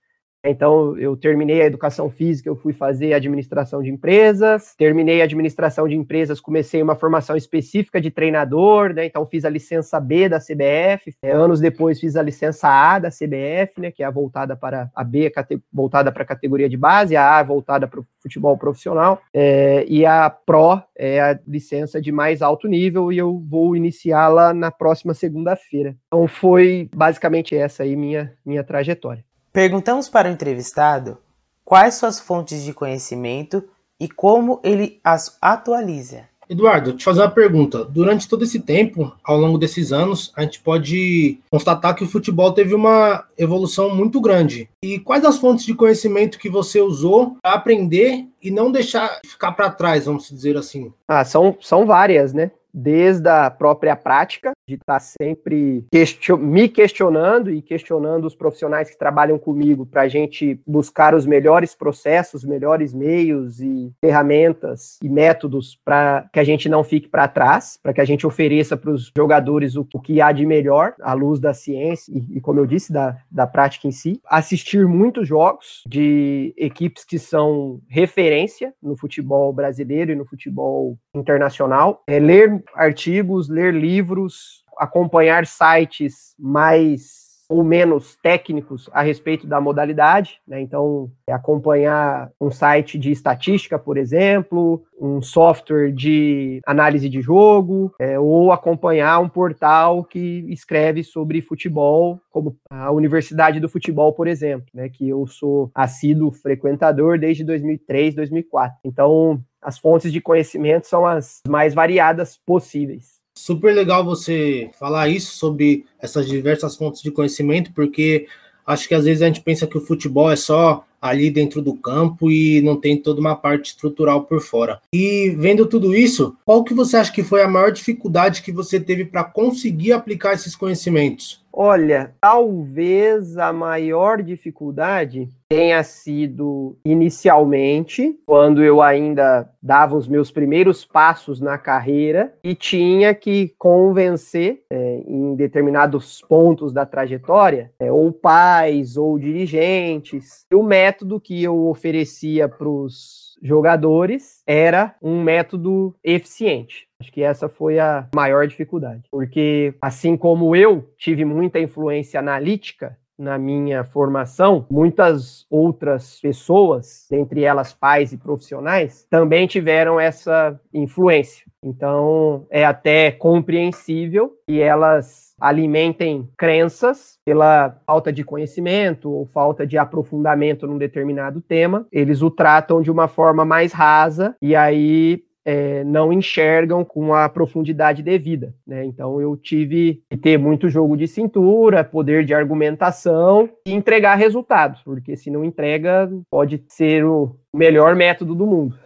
então, 0.43 0.97
eu 0.97 1.15
terminei 1.15 1.61
a 1.61 1.65
educação 1.65 2.09
física, 2.09 2.49
eu 2.49 2.55
fui 2.55 2.73
fazer 2.73 3.13
administração 3.13 3.83
de 3.83 3.91
empresas, 3.91 4.73
terminei 4.75 5.21
a 5.21 5.25
administração 5.25 5.87
de 5.87 5.95
empresas, 5.95 6.41
comecei 6.41 6.81
uma 6.81 6.95
formação 6.95 7.35
específica 7.35 8.01
de 8.01 8.09
treinador, 8.09 8.93
né? 8.93 9.05
Então, 9.05 9.25
fiz 9.25 9.45
a 9.45 9.49
licença 9.49 9.99
B 9.99 10.27
da 10.27 10.39
CBF, 10.39 11.13
é, 11.21 11.31
anos 11.31 11.59
depois 11.59 11.99
fiz 11.99 12.15
a 12.15 12.23
licença 12.23 12.67
A 12.67 12.97
da 12.97 13.09
CBF, 13.09 13.79
né? 13.79 13.91
Que 13.91 14.01
é 14.01 14.05
a 14.05 14.11
voltada 14.11 14.55
para 14.55 14.89
a 14.95 15.03
B, 15.03 15.31
voltada 15.71 16.11
para 16.11 16.23
a 16.23 16.25
categoria 16.25 16.67
de 16.67 16.77
base, 16.77 17.15
a 17.15 17.37
A 17.37 17.43
voltada 17.43 17.87
para 17.87 17.99
o 17.99 18.07
futebol 18.19 18.57
profissional, 18.57 19.21
é, 19.33 19.85
e 19.87 20.05
a 20.05 20.29
Pro 20.29 20.81
é 20.97 21.19
a 21.21 21.39
licença 21.47 22.01
de 22.01 22.11
mais 22.11 22.41
alto 22.41 22.67
nível, 22.67 23.11
e 23.11 23.17
eu 23.17 23.39
vou 23.47 23.75
iniciá-la 23.75 24.53
na 24.53 24.71
próxima 24.71 25.13
segunda-feira. 25.13 25.95
Então, 26.07 26.27
foi 26.27 26.89
basicamente 26.95 27.55
essa 27.55 27.83
aí 27.83 27.95
minha, 27.95 28.33
minha 28.43 28.63
trajetória. 28.63 29.23
Perguntamos 29.53 30.07
para 30.07 30.29
o 30.29 30.31
entrevistado 30.31 31.17
quais 31.65 31.95
suas 31.95 32.19
fontes 32.19 32.63
de 32.63 32.73
conhecimento 32.73 33.63
e 33.99 34.07
como 34.07 34.61
ele 34.63 34.99
as 35.03 35.37
atualiza. 35.41 36.31
Eduardo, 36.49 36.93
te 36.93 37.03
fazer 37.03 37.21
uma 37.21 37.31
pergunta. 37.31 37.85
Durante 37.85 38.27
todo 38.27 38.43
esse 38.43 38.59
tempo, 38.59 39.13
ao 39.23 39.37
longo 39.37 39.57
desses 39.57 39.93
anos, 39.93 40.33
a 40.35 40.41
gente 40.41 40.59
pode 40.59 41.39
constatar 41.49 41.95
que 41.95 42.03
o 42.03 42.07
futebol 42.07 42.51
teve 42.51 42.73
uma 42.73 43.25
evolução 43.37 43.93
muito 43.93 44.19
grande. 44.19 44.69
E 44.83 44.99
quais 44.99 45.23
as 45.23 45.37
fontes 45.37 45.65
de 45.65 45.73
conhecimento 45.73 46.39
que 46.39 46.49
você 46.49 46.81
usou 46.81 47.37
para 47.41 47.53
aprender 47.53 48.25
e 48.41 48.51
não 48.51 48.71
deixar 48.71 49.19
ficar 49.25 49.53
para 49.53 49.69
trás, 49.69 50.05
vamos 50.05 50.29
dizer 50.29 50.57
assim? 50.57 50.93
Ah, 51.07 51.23
são, 51.23 51.57
são 51.61 51.85
várias, 51.85 52.33
né? 52.33 52.51
Desde 52.73 53.29
a 53.29 53.49
própria 53.49 53.95
prática, 53.95 54.51
de 54.67 54.75
estar 54.75 54.93
tá 54.93 54.99
sempre 54.99 55.85
question 55.91 56.37
me 56.37 56.67
questionando 56.67 57.51
e 57.51 57.61
questionando 57.61 58.25
os 58.25 58.35
profissionais 58.35 58.89
que 58.89 58.97
trabalham 58.97 59.37
comigo 59.37 59.85
para 59.85 60.03
a 60.03 60.07
gente 60.07 60.59
buscar 60.65 61.13
os 61.13 61.25
melhores 61.25 61.75
processos, 61.75 62.43
melhores 62.43 62.93
meios 62.93 63.59
e 63.59 63.91
ferramentas 63.99 64.97
e 65.03 65.09
métodos 65.09 65.77
para 65.83 66.29
que 66.31 66.39
a 66.39 66.43
gente 66.43 66.69
não 66.69 66.83
fique 66.83 67.07
para 67.07 67.27
trás, 67.27 67.77
para 67.81 67.93
que 67.93 68.01
a 68.01 68.05
gente 68.05 68.25
ofereça 68.25 68.77
para 68.77 68.91
os 68.91 69.11
jogadores 69.15 69.75
o, 69.75 69.87
o, 69.93 69.99
que 69.99 70.21
há 70.21 70.31
de 70.31 70.45
melhor 70.45 70.93
à 71.01 71.13
luz 71.13 71.39
da 71.39 71.53
ciência 71.53 72.11
e, 72.11 72.37
e, 72.37 72.41
como 72.41 72.59
eu 72.59 72.65
disse, 72.65 72.91
da, 72.93 73.17
da 73.29 73.45
prática 73.45 73.87
em 73.87 73.91
si. 73.91 74.19
Assistir 74.25 74.87
muitos 74.87 75.27
jogos 75.27 75.83
de 75.87 76.53
equipes 76.57 77.03
que 77.03 77.19
são 77.19 77.81
referência 77.87 78.73
no 78.81 78.95
futebol 78.95 79.51
brasileiro 79.51 80.11
e 80.11 80.15
no 80.15 80.25
futebol 80.25 80.97
internacional, 81.13 82.03
é, 82.07 82.19
ler 82.19 82.60
artigos, 82.75 83.49
ler 83.49 83.73
livros, 83.73 84.63
acompanhar 84.77 85.45
sites 85.45 86.35
mais 86.39 87.30
ou 87.51 87.65
menos 87.65 88.15
técnicos 88.23 88.89
a 88.93 89.01
respeito 89.01 89.45
da 89.45 89.59
modalidade, 89.59 90.39
né? 90.47 90.61
Então, 90.61 91.11
é 91.27 91.33
acompanhar 91.33 92.31
um 92.39 92.49
site 92.49 92.97
de 92.97 93.11
estatística, 93.11 93.77
por 93.77 93.97
exemplo, 93.97 94.81
um 94.99 95.21
software 95.21 95.91
de 95.91 96.61
análise 96.65 97.09
de 97.09 97.21
jogo, 97.21 97.93
é, 97.99 98.17
ou 98.17 98.53
acompanhar 98.53 99.19
um 99.19 99.27
portal 99.27 100.05
que 100.05 100.45
escreve 100.47 101.03
sobre 101.03 101.41
futebol, 101.41 102.21
como 102.31 102.55
a 102.69 102.89
Universidade 102.89 103.59
do 103.59 103.67
Futebol, 103.67 104.13
por 104.13 104.29
exemplo, 104.29 104.67
né? 104.73 104.87
Que 104.87 105.09
eu 105.09 105.27
sou 105.27 105.69
assíduo 105.75 106.31
frequentador 106.31 107.19
desde 107.19 107.43
2003, 107.43 108.15
2004. 108.15 108.77
Então, 108.85 109.43
as 109.61 109.77
fontes 109.77 110.13
de 110.13 110.21
conhecimento 110.21 110.87
são 110.87 111.05
as 111.05 111.41
mais 111.47 111.73
variadas 111.73 112.39
possíveis. 112.45 113.20
Super 113.41 113.73
legal 113.73 114.05
você 114.05 114.69
falar 114.77 115.09
isso 115.09 115.35
sobre 115.35 115.83
essas 115.99 116.27
diversas 116.27 116.75
fontes 116.75 117.01
de 117.01 117.09
conhecimento, 117.09 117.73
porque 117.73 118.27
acho 118.63 118.87
que 118.87 118.93
às 118.93 119.05
vezes 119.05 119.23
a 119.23 119.25
gente 119.25 119.41
pensa 119.41 119.65
que 119.65 119.75
o 119.75 119.81
futebol 119.81 120.29
é 120.29 120.35
só 120.35 120.85
ali 121.01 121.31
dentro 121.31 121.61
do 121.61 121.73
campo 121.73 122.29
e 122.29 122.61
não 122.61 122.75
tem 122.75 122.95
toda 122.95 123.19
uma 123.19 123.35
parte 123.35 123.71
estrutural 123.71 124.23
por 124.23 124.39
fora. 124.39 124.79
E 124.93 125.35
vendo 125.37 125.65
tudo 125.65 125.95
isso, 125.95 126.35
qual 126.45 126.63
que 126.63 126.73
você 126.73 126.97
acha 126.97 127.11
que 127.11 127.23
foi 127.23 127.41
a 127.41 127.47
maior 127.47 127.71
dificuldade 127.71 128.41
que 128.41 128.51
você 128.51 128.79
teve 128.79 129.05
para 129.05 129.23
conseguir 129.23 129.93
aplicar 129.93 130.33
esses 130.33 130.55
conhecimentos? 130.55 131.41
Olha, 131.53 132.13
talvez 132.21 133.37
a 133.37 133.51
maior 133.51 134.21
dificuldade 134.21 135.27
tenha 135.49 135.83
sido 135.83 136.77
inicialmente, 136.85 138.17
quando 138.25 138.63
eu 138.63 138.81
ainda 138.81 139.49
dava 139.61 139.97
os 139.97 140.07
meus 140.07 140.31
primeiros 140.31 140.85
passos 140.85 141.41
na 141.41 141.57
carreira 141.57 142.33
e 142.41 142.55
tinha 142.55 143.13
que 143.13 143.53
convencer 143.59 144.63
é, 144.71 145.03
em 145.05 145.35
determinados 145.35 146.21
pontos 146.21 146.71
da 146.71 146.85
trajetória, 146.85 147.69
é, 147.77 147.91
ou 147.91 148.13
pais 148.13 148.95
ou 148.95 149.19
dirigentes, 149.19 150.45
o 150.53 150.63
método 150.63 150.90
que 151.19 151.41
eu 151.43 151.67
oferecia 151.67 152.47
para 152.47 152.67
os 152.67 153.37
jogadores 153.41 154.43
era 154.45 154.95
um 155.01 155.21
método 155.21 155.95
eficiente. 156.03 156.87
Acho 156.99 157.11
que 157.11 157.23
essa 157.23 157.49
foi 157.49 157.79
a 157.79 158.07
maior 158.13 158.47
dificuldade, 158.47 159.03
porque 159.09 159.73
assim 159.81 160.15
como 160.15 160.55
eu 160.55 160.87
tive 160.97 161.25
muita 161.25 161.59
influência 161.59 162.19
analítica 162.19 162.97
na 163.21 163.37
minha 163.37 163.83
formação, 163.83 164.65
muitas 164.69 165.45
outras 165.49 166.19
pessoas, 166.19 167.09
entre 167.11 167.43
elas 167.43 167.71
pais 167.73 168.11
e 168.11 168.17
profissionais, 168.17 169.05
também 169.09 169.45
tiveram 169.45 169.99
essa 169.99 170.59
influência. 170.73 171.45
Então, 171.63 172.47
é 172.49 172.65
até 172.65 173.11
compreensível 173.11 174.33
que 174.47 174.59
elas 174.59 175.35
alimentem 175.39 176.27
crenças 176.35 177.19
pela 177.23 177.77
falta 177.85 178.11
de 178.11 178.23
conhecimento 178.23 179.11
ou 179.11 179.25
falta 179.27 179.65
de 179.65 179.77
aprofundamento 179.77 180.65
num 180.65 180.77
determinado 180.77 181.39
tema, 181.41 181.85
eles 181.91 182.23
o 182.23 182.31
tratam 182.31 182.81
de 182.81 182.89
uma 182.89 183.07
forma 183.07 183.45
mais 183.45 183.71
rasa 183.71 184.35
e 184.41 184.55
aí 184.55 185.23
é, 185.45 185.83
não 185.83 186.11
enxergam 186.11 186.83
com 186.83 187.13
a 187.13 187.27
profundidade 187.29 188.03
devida. 188.03 188.53
Né? 188.65 188.85
Então 188.85 189.19
eu 189.21 189.35
tive 189.35 190.03
que 190.09 190.17
ter 190.17 190.37
muito 190.37 190.69
jogo 190.69 190.95
de 190.95 191.07
cintura, 191.07 191.83
poder 191.83 192.25
de 192.25 192.33
argumentação 192.33 193.49
e 193.65 193.73
entregar 193.73 194.15
resultados, 194.15 194.81
porque 194.83 195.15
se 195.15 195.29
não 195.29 195.43
entrega, 195.43 196.11
pode 196.29 196.63
ser 196.67 197.05
o 197.05 197.35
melhor 197.53 197.95
método 197.95 198.35
do 198.35 198.45
mundo. 198.45 198.77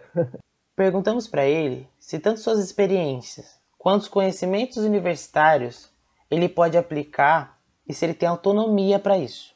Perguntamos 0.76 1.26
para 1.26 1.46
ele 1.46 1.88
se 1.98 2.18
tanto 2.18 2.40
suas 2.40 2.58
experiências 2.58 3.58
quanto 3.78 4.02
os 4.02 4.08
conhecimentos 4.08 4.78
universitários 4.78 5.90
ele 6.30 6.48
pode 6.48 6.76
aplicar 6.76 7.58
e 7.88 7.94
se 7.94 8.04
ele 8.04 8.14
tem 8.14 8.28
autonomia 8.28 8.98
para 8.98 9.16
isso. 9.16 9.55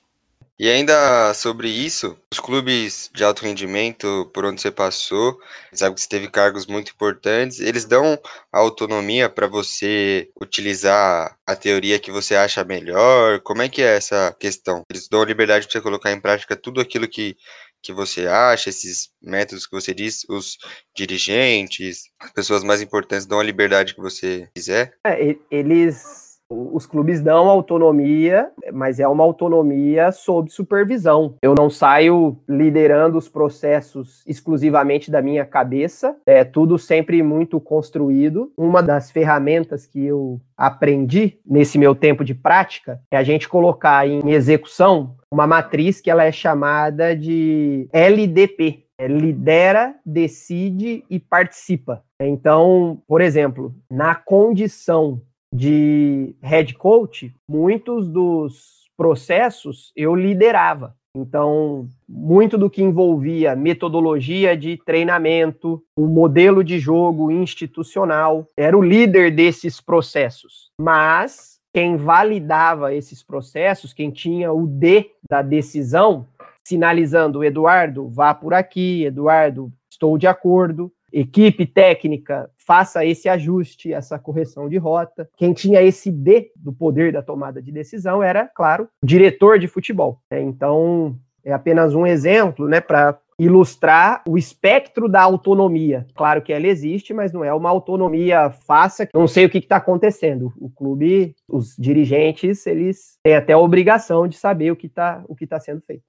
E 0.60 0.68
ainda 0.68 1.32
sobre 1.32 1.70
isso, 1.70 2.18
os 2.30 2.38
clubes 2.38 3.10
de 3.14 3.24
alto 3.24 3.46
rendimento 3.46 4.30
por 4.34 4.44
onde 4.44 4.60
você 4.60 4.70
passou, 4.70 5.40
sabe 5.72 5.94
que 5.94 6.02
você 6.02 6.06
teve 6.06 6.28
cargos 6.28 6.66
muito 6.66 6.92
importantes, 6.92 7.60
eles 7.60 7.86
dão 7.86 8.18
autonomia 8.52 9.30
para 9.30 9.46
você 9.46 10.28
utilizar 10.38 11.34
a 11.46 11.56
teoria 11.56 11.98
que 11.98 12.12
você 12.12 12.36
acha 12.36 12.62
melhor? 12.62 13.40
Como 13.40 13.62
é 13.62 13.70
que 13.70 13.80
é 13.80 13.96
essa 13.96 14.36
questão? 14.38 14.82
Eles 14.90 15.08
dão 15.08 15.24
liberdade 15.24 15.64
para 15.64 15.72
você 15.72 15.80
colocar 15.80 16.12
em 16.12 16.20
prática 16.20 16.54
tudo 16.54 16.78
aquilo 16.78 17.08
que, 17.08 17.38
que 17.82 17.94
você 17.94 18.26
acha, 18.26 18.68
esses 18.68 19.08
métodos 19.22 19.66
que 19.66 19.74
você 19.74 19.94
diz, 19.94 20.26
os 20.28 20.58
dirigentes, 20.94 22.02
as 22.20 22.32
pessoas 22.32 22.62
mais 22.62 22.82
importantes 22.82 23.24
dão 23.24 23.40
a 23.40 23.44
liberdade 23.44 23.94
que 23.94 24.00
você 24.02 24.46
quiser? 24.54 24.92
É, 25.06 25.36
eles 25.50 26.29
os 26.50 26.84
clubes 26.84 27.22
dão 27.22 27.48
autonomia, 27.48 28.50
mas 28.72 28.98
é 28.98 29.06
uma 29.06 29.22
autonomia 29.22 30.10
sob 30.10 30.50
supervisão. 30.50 31.34
Eu 31.40 31.54
não 31.54 31.70
saio 31.70 32.36
liderando 32.48 33.16
os 33.16 33.28
processos 33.28 34.24
exclusivamente 34.26 35.10
da 35.10 35.22
minha 35.22 35.44
cabeça, 35.44 36.16
é 36.26 36.44
tudo 36.44 36.78
sempre 36.78 37.22
muito 37.22 37.60
construído. 37.60 38.52
Uma 38.56 38.82
das 38.82 39.10
ferramentas 39.10 39.86
que 39.86 40.04
eu 40.04 40.40
aprendi 40.56 41.38
nesse 41.46 41.78
meu 41.78 41.94
tempo 41.94 42.24
de 42.24 42.34
prática 42.34 43.00
é 43.10 43.16
a 43.16 43.22
gente 43.22 43.48
colocar 43.48 44.06
em 44.06 44.30
execução 44.30 45.16
uma 45.32 45.46
matriz 45.46 46.00
que 46.00 46.10
ela 46.10 46.24
é 46.24 46.32
chamada 46.32 47.14
de 47.14 47.88
LDP, 47.92 48.84
é 48.98 49.06
lidera, 49.06 49.94
decide 50.04 51.04
e 51.08 51.18
participa. 51.18 52.02
Então, 52.20 53.00
por 53.06 53.20
exemplo, 53.20 53.74
na 53.90 54.14
condição 54.14 55.22
de 55.52 56.34
head 56.42 56.74
coach, 56.74 57.34
muitos 57.48 58.08
dos 58.08 58.88
processos 58.96 59.92
eu 59.96 60.14
liderava. 60.14 60.94
Então, 61.16 61.88
muito 62.08 62.56
do 62.56 62.70
que 62.70 62.82
envolvia 62.82 63.56
metodologia 63.56 64.56
de 64.56 64.76
treinamento, 64.76 65.82
o 65.96 66.06
modelo 66.06 66.62
de 66.62 66.78
jogo 66.78 67.32
institucional, 67.32 68.46
era 68.56 68.78
o 68.78 68.82
líder 68.82 69.34
desses 69.34 69.80
processos. 69.80 70.70
Mas 70.80 71.58
quem 71.74 71.96
validava 71.96 72.94
esses 72.94 73.22
processos, 73.22 73.92
quem 73.92 74.10
tinha 74.10 74.52
o 74.52 74.66
D 74.66 75.10
da 75.28 75.42
decisão, 75.42 76.26
sinalizando, 76.64 77.42
Eduardo, 77.42 78.08
vá 78.08 78.32
por 78.32 78.54
aqui, 78.54 79.04
Eduardo, 79.04 79.72
estou 79.90 80.16
de 80.16 80.28
acordo, 80.28 80.92
equipe 81.12 81.66
técnica 81.66 82.48
faça 82.70 83.04
esse 83.04 83.28
ajuste, 83.28 83.92
essa 83.92 84.16
correção 84.16 84.68
de 84.68 84.76
rota. 84.76 85.28
Quem 85.36 85.52
tinha 85.52 85.82
esse 85.82 86.08
D 86.08 86.52
do 86.54 86.72
poder 86.72 87.12
da 87.12 87.20
tomada 87.20 87.60
de 87.60 87.72
decisão 87.72 88.22
era, 88.22 88.46
claro, 88.46 88.88
o 89.02 89.06
diretor 89.06 89.58
de 89.58 89.66
futebol. 89.66 90.20
Né? 90.30 90.40
Então, 90.40 91.16
é 91.44 91.52
apenas 91.52 91.96
um 91.96 92.06
exemplo, 92.06 92.68
né, 92.68 92.80
para 92.80 93.18
ilustrar 93.40 94.22
o 94.28 94.38
espectro 94.38 95.08
da 95.08 95.20
autonomia. 95.20 96.06
Claro 96.14 96.42
que 96.42 96.52
ela 96.52 96.68
existe, 96.68 97.12
mas 97.12 97.32
não 97.32 97.42
é 97.42 97.52
uma 97.52 97.70
autonomia 97.70 98.50
fácil. 98.50 99.08
Não 99.12 99.26
sei 99.26 99.46
o 99.46 99.50
que 99.50 99.58
está 99.58 99.78
acontecendo. 99.78 100.52
O 100.56 100.70
clube, 100.70 101.34
os 101.48 101.74
dirigentes, 101.76 102.64
eles 102.68 103.18
têm 103.24 103.34
até 103.34 103.52
a 103.52 103.58
obrigação 103.58 104.28
de 104.28 104.36
saber 104.36 104.70
o 104.70 104.76
que 104.76 104.86
está 104.86 105.24
tá 105.48 105.58
sendo 105.58 105.80
feito. 105.80 106.04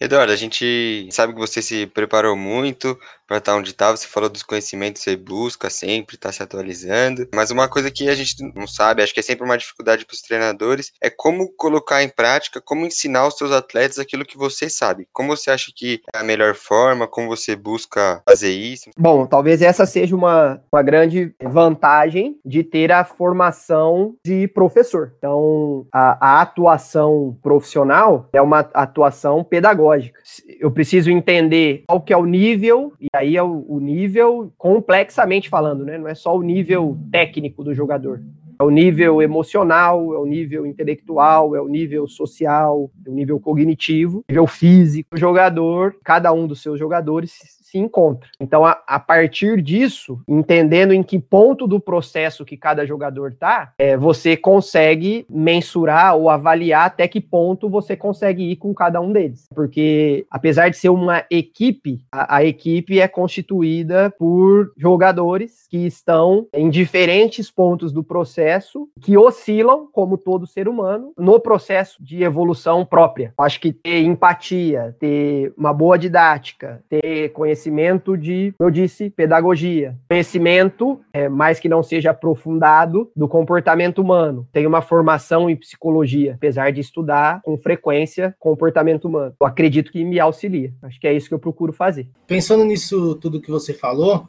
Eduardo, 0.00 0.32
a 0.32 0.36
gente 0.36 1.08
sabe 1.10 1.32
que 1.32 1.40
você 1.40 1.60
se 1.60 1.86
preparou 1.86 2.36
muito 2.36 2.98
para 3.26 3.38
estar 3.38 3.56
onde 3.56 3.70
está. 3.70 3.90
Você 3.90 4.06
falou 4.06 4.28
dos 4.28 4.42
conhecimentos 4.42 5.02
você 5.02 5.16
busca 5.16 5.70
sempre, 5.70 6.16
está 6.16 6.32
se 6.32 6.42
atualizando. 6.42 7.28
Mas 7.34 7.50
uma 7.50 7.68
coisa 7.68 7.90
que 7.90 8.08
a 8.08 8.14
gente 8.14 8.36
não 8.54 8.66
sabe, 8.66 9.02
acho 9.02 9.14
que 9.14 9.20
é 9.20 9.22
sempre 9.22 9.44
uma 9.44 9.58
dificuldade 9.58 10.04
para 10.04 10.14
os 10.14 10.22
treinadores, 10.22 10.92
é 11.00 11.10
como 11.10 11.52
colocar 11.56 12.02
em 12.02 12.08
prática, 12.08 12.60
como 12.60 12.86
ensinar 12.86 13.26
os 13.26 13.36
seus 13.36 13.52
atletas 13.52 13.98
aquilo 13.98 14.24
que 14.24 14.36
você 14.36 14.68
sabe. 14.68 15.08
Como 15.12 15.36
você 15.36 15.50
acha 15.50 15.72
que 15.74 16.00
é 16.14 16.18
a 16.18 16.24
melhor 16.24 16.54
forma, 16.54 17.06
como 17.06 17.28
você 17.28 17.56
busca 17.56 18.22
fazer 18.28 18.50
isso? 18.50 18.90
Bom, 18.98 19.26
talvez 19.26 19.62
essa 19.62 19.86
seja 19.86 20.14
uma, 20.14 20.60
uma 20.72 20.82
grande 20.82 21.34
vantagem 21.42 22.38
de 22.44 22.62
ter 22.62 22.92
a 22.92 23.04
formação 23.04 24.14
de 24.24 24.48
professor. 24.48 25.12
Então, 25.18 25.86
a, 25.92 26.38
a 26.38 26.42
atuação 26.42 27.38
profissional 27.42 28.28
é 28.32 28.40
uma 28.40 28.60
atuação 28.74 29.42
pedagógica. 29.44 30.20
Eu 30.60 30.70
preciso 30.70 31.10
entender 31.10 31.84
qual 31.86 32.00
que 32.00 32.12
é 32.12 32.16
o 32.16 32.24
nível, 32.24 32.92
e 33.00 33.08
aí 33.16 33.36
é 33.36 33.42
o, 33.42 33.64
o 33.68 33.80
nível 33.80 34.52
complexamente 34.56 35.48
falando, 35.48 35.84
né? 35.84 35.98
Não 35.98 36.08
é 36.08 36.14
só 36.14 36.36
o 36.36 36.42
nível 36.42 36.96
técnico 37.10 37.64
do 37.64 37.74
jogador. 37.74 38.22
É 38.58 38.62
o 38.62 38.70
nível 38.70 39.20
emocional, 39.20 40.14
é 40.14 40.18
o 40.18 40.24
nível 40.24 40.64
intelectual, 40.64 41.54
é 41.54 41.60
o 41.60 41.68
nível 41.68 42.08
social, 42.08 42.90
é 43.04 43.10
o 43.10 43.12
nível 43.12 43.38
cognitivo, 43.38 44.24
nível 44.28 44.46
físico. 44.46 45.14
O 45.14 45.18
jogador, 45.18 45.94
cada 46.02 46.32
um 46.32 46.46
dos 46.46 46.62
seus 46.62 46.78
jogadores 46.78 47.32
se 47.66 47.78
encontra. 47.78 48.28
Então, 48.40 48.64
a, 48.64 48.80
a, 48.86 49.00
partir 49.00 49.60
disso, 49.60 50.20
entendendo 50.28 50.92
em 50.92 51.02
que 51.02 51.18
ponto 51.18 51.66
do 51.66 51.80
processo 51.80 52.44
que 52.44 52.56
cada 52.56 52.86
jogador 52.86 53.32
está, 53.32 53.72
é, 53.76 53.96
você 53.96 54.36
consegue 54.36 55.26
mensurar 55.28 56.14
ou 56.14 56.30
avaliar 56.30 56.86
até 56.86 57.08
que 57.08 57.20
ponto 57.20 57.68
você 57.68 57.96
consegue 57.96 58.52
ir 58.52 58.56
com 58.56 58.72
cada 58.72 59.00
um 59.00 59.12
deles. 59.12 59.46
Porque, 59.52 60.24
apesar 60.30 60.68
de 60.68 60.76
ser 60.76 60.90
uma 60.90 61.24
equipe, 61.28 62.00
a, 62.12 62.36
a 62.36 62.44
equipe 62.44 63.00
é 63.00 63.08
constituída 63.08 64.14
por 64.16 64.72
jogadores 64.76 65.66
que 65.68 65.86
estão 65.86 66.46
em 66.52 66.70
diferentes 66.70 67.50
pontos 67.50 67.92
do 67.92 68.04
processo, 68.04 68.88
que 69.00 69.18
oscilam, 69.18 69.88
como 69.92 70.16
todo 70.16 70.46
ser 70.46 70.68
humano, 70.68 71.12
no 71.18 71.40
processo 71.40 72.02
de 72.02 72.22
evolução 72.22 72.84
própria. 72.86 73.34
Acho 73.38 73.60
que 73.60 73.72
ter 73.72 74.02
empatia, 74.02 74.94
ter 75.00 75.52
uma 75.56 75.72
boa 75.72 75.98
didática, 75.98 76.80
ter 76.88 77.30
conhecimento 77.30 77.55
conhecimento 77.56 78.16
de, 78.16 78.54
eu 78.60 78.70
disse, 78.70 79.08
pedagogia. 79.08 79.96
Conhecimento, 80.08 81.00
é, 81.12 81.28
mais 81.28 81.58
que 81.58 81.68
não 81.68 81.82
seja 81.82 82.10
aprofundado, 82.10 83.10
do 83.16 83.26
comportamento 83.26 83.98
humano. 84.00 84.46
Tenho 84.52 84.68
uma 84.68 84.82
formação 84.82 85.48
em 85.48 85.56
psicologia, 85.56 86.34
apesar 86.34 86.70
de 86.70 86.80
estudar 86.80 87.40
com 87.42 87.56
frequência 87.56 88.36
comportamento 88.38 89.06
humano. 89.06 89.34
Eu 89.40 89.46
acredito 89.46 89.90
que 89.90 90.04
me 90.04 90.20
auxilia. 90.20 90.74
Acho 90.82 91.00
que 91.00 91.06
é 91.06 91.14
isso 91.14 91.28
que 91.28 91.34
eu 91.34 91.38
procuro 91.38 91.72
fazer. 91.72 92.06
Pensando 92.26 92.64
nisso 92.64 93.14
tudo 93.14 93.40
que 93.40 93.50
você 93.50 93.72
falou, 93.72 94.28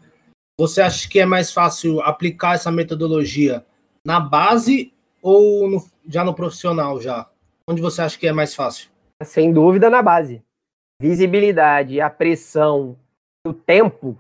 você 0.58 0.82
acha 0.82 1.10
que 1.10 1.20
é 1.20 1.26
mais 1.26 1.52
fácil 1.52 2.00
aplicar 2.02 2.56
essa 2.56 2.72
metodologia 2.72 3.66
na 4.06 4.20
base 4.20 4.94
ou 5.22 5.70
no, 5.70 5.84
já 6.08 6.24
no 6.24 6.34
profissional 6.34 7.02
já? 7.02 7.28
Onde 7.70 7.82
você 7.82 8.02
acha 8.02 8.18
que 8.18 8.28
é 8.28 8.32
mais 8.32 8.56
fácil? 8.56 8.90
Sem 9.22 9.52
dúvida 9.52 9.90
na 9.90 10.02
base. 10.02 10.42
Visibilidade, 11.00 12.02
a 12.02 12.10
pressão, 12.10 12.98
o 13.48 13.54
tempo, 13.54 14.18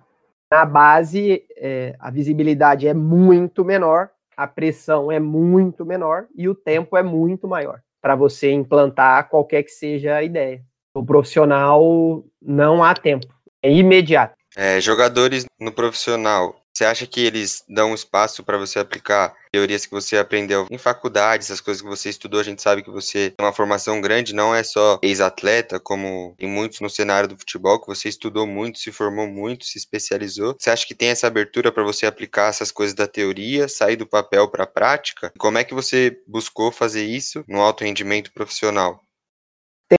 na 0.49 0.65
base, 0.65 1.43
é, 1.57 1.95
a 1.99 2.09
visibilidade 2.09 2.87
é 2.87 2.93
muito 2.93 3.65
menor, 3.65 4.09
a 4.35 4.47
pressão 4.47 5.11
é 5.11 5.19
muito 5.19 5.85
menor 5.85 6.27
e 6.35 6.47
o 6.47 6.55
tempo 6.55 6.95
é 6.95 7.03
muito 7.03 7.47
maior. 7.47 7.81
para 7.99 8.15
você 8.15 8.51
implantar 8.51 9.27
qualquer 9.27 9.63
que 9.63 9.71
seja 9.71 10.15
a 10.15 10.23
ideia. 10.23 10.61
O 10.93 11.03
profissional 11.03 12.23
não 12.41 12.81
há 12.83 12.93
tempo, 12.93 13.27
é 13.61 13.71
imediato. 13.71 14.35
É, 14.55 14.79
jogadores 14.79 15.45
no 15.59 15.71
profissional, 15.71 16.56
você 16.77 16.85
acha 16.85 17.07
que 17.07 17.19
eles 17.19 17.63
dão 17.67 17.95
espaço 17.95 18.43
para 18.43 18.57
você 18.57 18.77
aplicar 18.77 19.35
teorias 19.51 19.87
que 19.87 19.91
você 19.91 20.15
aprendeu 20.15 20.67
em 20.69 20.77
faculdade, 20.77 21.43
essas 21.43 21.59
coisas 21.59 21.81
que 21.81 21.89
você 21.89 22.09
estudou? 22.09 22.39
A 22.39 22.43
gente 22.43 22.61
sabe 22.61 22.83
que 22.83 22.91
você 22.91 23.33
tem 23.35 23.45
uma 23.45 23.53
formação 23.53 23.99
grande, 23.99 24.35
não 24.35 24.53
é 24.53 24.61
só 24.61 24.99
ex-atleta, 25.01 25.79
como 25.79 26.35
tem 26.37 26.47
muitos 26.47 26.79
no 26.79 26.89
cenário 26.89 27.27
do 27.27 27.37
futebol, 27.37 27.81
que 27.81 27.87
você 27.87 28.07
estudou 28.07 28.45
muito, 28.45 28.77
se 28.77 28.91
formou 28.91 29.27
muito, 29.27 29.65
se 29.65 29.79
especializou. 29.79 30.55
Você 30.59 30.69
acha 30.69 30.85
que 30.85 30.93
tem 30.93 31.09
essa 31.09 31.25
abertura 31.25 31.71
para 31.71 31.83
você 31.83 32.05
aplicar 32.05 32.49
essas 32.49 32.71
coisas 32.71 32.93
da 32.93 33.07
teoria, 33.07 33.67
sair 33.67 33.95
do 33.95 34.05
papel 34.05 34.47
para 34.47 34.65
a 34.65 34.67
prática? 34.67 35.33
Como 35.39 35.57
é 35.57 35.63
que 35.63 35.73
você 35.73 36.21
buscou 36.27 36.71
fazer 36.71 37.05
isso 37.05 37.43
no 37.47 37.59
alto 37.59 37.83
rendimento 37.83 38.31
profissional? 38.31 39.01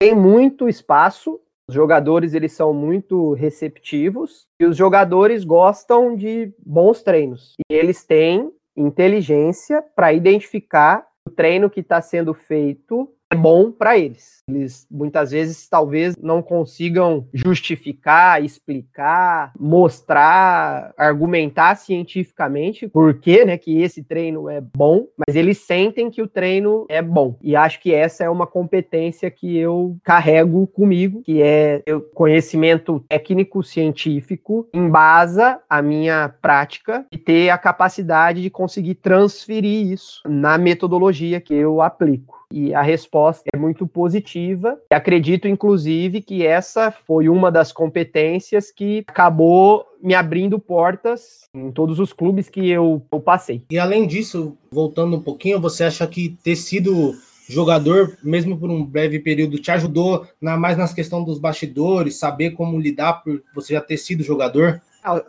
Tem 0.01 0.15
muito 0.15 0.69
espaço 0.69 1.41
os 1.69 1.75
jogadores 1.75 2.33
eles 2.33 2.53
são 2.53 2.73
muito 2.73 3.35
receptivos 3.35 4.47
e 4.59 4.65
os 4.65 4.77
jogadores 4.77 5.45
gostam 5.45 6.17
de 6.17 6.53
bons 6.65 7.03
treinos. 7.03 7.55
E 7.71 7.75
eles 7.75 8.05
têm 8.05 8.51
inteligência 8.75 9.83
para 9.95 10.13
identificar 10.13 11.07
o 11.27 11.31
treino 11.31 11.69
que 11.69 11.81
está 11.81 12.01
sendo 12.01 12.33
feito 12.33 13.13
é 13.31 13.37
bom 13.37 13.71
para 13.71 13.99
eles. 13.99 14.43
Eles 14.49 14.87
muitas 14.91 15.31
vezes 15.31 15.69
talvez 15.69 16.17
não 16.17 16.41
consigam 16.41 17.29
justificar, 17.33 18.43
explicar, 18.43 19.53
mostrar, 19.59 20.95
argumentar 20.97 21.75
cientificamente 21.75 22.89
por 22.89 23.15
que, 23.21 23.45
né, 23.45 23.59
que 23.59 23.83
esse 23.83 24.03
treino 24.03 24.49
é 24.49 24.61
bom, 24.61 25.07
mas 25.19 25.37
eles 25.37 25.59
sentem 25.59 26.11
que 26.11 26.23
o 26.23 26.27
treino 26.27 26.87
é 26.89 27.03
bom. 27.03 27.37
E 27.43 27.55
acho 27.55 27.81
que 27.81 27.93
essa 27.93 28.25
é 28.25 28.31
uma 28.31 28.47
competência 28.47 29.31
que 29.31 29.59
eu 29.59 29.99
carrego 30.03 30.67
comigo, 30.67 31.23
que 31.23 31.43
é 31.43 31.83
o 31.91 32.01
conhecimento 32.01 33.05
técnico 33.09 33.63
científico 33.63 34.67
embasa 34.73 35.61
a 35.69 35.83
minha 35.83 36.35
prática 36.41 37.05
e 37.13 37.19
ter 37.19 37.51
a 37.51 37.59
capacidade 37.59 38.41
de 38.41 38.49
conseguir 38.49 38.95
transferir 38.95 39.93
isso 39.93 40.23
na 40.27 40.57
metodologia 40.57 41.41
que 41.41 41.55
eu 41.55 41.83
aplico. 41.83 42.38
E 42.53 42.75
a 42.75 42.83
resposta 42.83 43.45
é 43.53 43.59
muito 43.59 43.87
positiva. 43.87 44.79
E 44.91 44.95
acredito, 44.95 45.47
inclusive, 45.47 46.23
que 46.23 46.47
essa 46.47 46.91
foi 46.91 47.29
uma 47.29 47.51
das 47.51 47.73
competências 47.73 48.71
que 48.71 49.05
acabou 49.07 49.85
me 50.03 50.15
abrindo 50.15 50.59
portas 50.59 51.49
em 51.55 51.71
todos 51.71 51.99
os 51.99 52.13
clubes 52.13 52.49
que 52.49 52.69
eu, 52.69 53.03
eu 53.13 53.21
passei. 53.21 53.63
E 53.71 53.79
além 53.79 54.07
disso, 54.07 54.57
voltando 54.71 55.17
um 55.17 55.23
pouquinho, 55.23 55.61
você 55.61 55.85
acha 55.85 56.07
que 56.07 56.39
ter 56.43 56.57
sido 56.57 57.15
jogador, 57.49 58.17
mesmo 58.23 58.59
por 58.59 58.71
um 58.71 58.85
breve 58.85 59.19
período, 59.19 59.59
te 59.59 59.71
ajudou 59.71 60.27
na, 60.41 60.57
mais 60.57 60.77
nas 60.77 60.93
questões 60.93 61.25
dos 61.25 61.39
bastidores, 61.39 62.19
saber 62.19 62.51
como 62.51 62.79
lidar 62.79 63.25
por 63.25 63.43
você 63.55 63.75
já 63.75 63.81
ter 63.81 63.97
sido 63.97 64.23
jogador? 64.23 64.81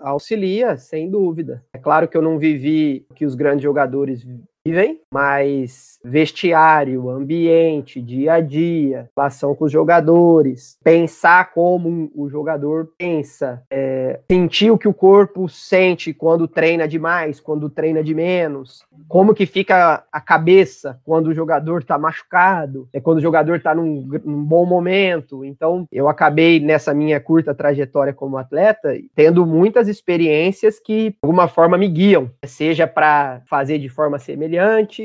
Auxilia, 0.02 0.78
sem 0.78 1.10
dúvida. 1.10 1.64
É 1.74 1.78
claro 1.78 2.08
que 2.08 2.18
eu 2.18 2.22
não 2.22 2.38
vivi 2.38 3.06
o 3.10 3.14
que 3.14 3.26
os 3.26 3.36
grandes 3.36 3.64
jogadores 3.64 4.28
vivem, 4.66 5.00
mas 5.12 6.00
vestiário, 6.04 7.10
ambiente, 7.10 8.02
dia 8.02 8.34
a 8.34 8.42
dia, 8.42 9.10
relação 9.16 9.56
com 9.56 9.66
os 9.66 9.72
jogadores, 9.72 10.78
pensar 10.84 11.54
como 11.54 12.12
o 12.14 12.30
jogador 12.30 12.90
pensa, 12.98 13.64
é, 13.72 14.20
sentir 14.30 14.72
o 14.72 14.78
que 14.78 14.88
o 14.88 14.94
corpo 14.94 15.48
sente 15.48 16.14
quando 16.14 16.48
treina 16.48 16.88
demais, 16.88 17.40
quando 17.40 17.70
treina 17.70 18.04
de 18.04 18.14
menos, 18.14 18.84
como 19.08 19.34
que 19.34 19.46
fica 19.46 20.04
a 20.12 20.22
cabeça 20.22 21.00
quando 21.04 21.28
o 21.28 21.34
jogador 21.34 21.82
está 21.82 21.98
machucado, 21.98 22.88
é 22.94 23.00
quando 23.00 23.20
o 23.20 23.22
jogador 23.22 23.56
está 23.56 23.74
num, 23.74 24.08
num, 24.26 24.44
bom 24.44 24.66
momento. 24.66 25.46
Então, 25.46 25.86
eu 25.92 26.10
acabei 26.10 26.60
nessa 26.60 26.94
minha 26.94 27.20
curta 27.20 27.56
trajetória 27.56 28.14
como 28.14 28.38
atleta 28.38 28.98
tendo 29.16 29.46
muitas 29.46 29.88
experiências 29.88 30.80
que 30.80 31.12
de 31.12 31.18
alguma 31.22 31.48
forma 31.48 31.78
me 31.78 31.88
guiam, 31.88 32.30
seja 32.46 32.88
para 32.88 33.42
fazer 33.46 33.80
de 33.80 33.90
forma 33.90 34.20
semelhante 34.20 34.49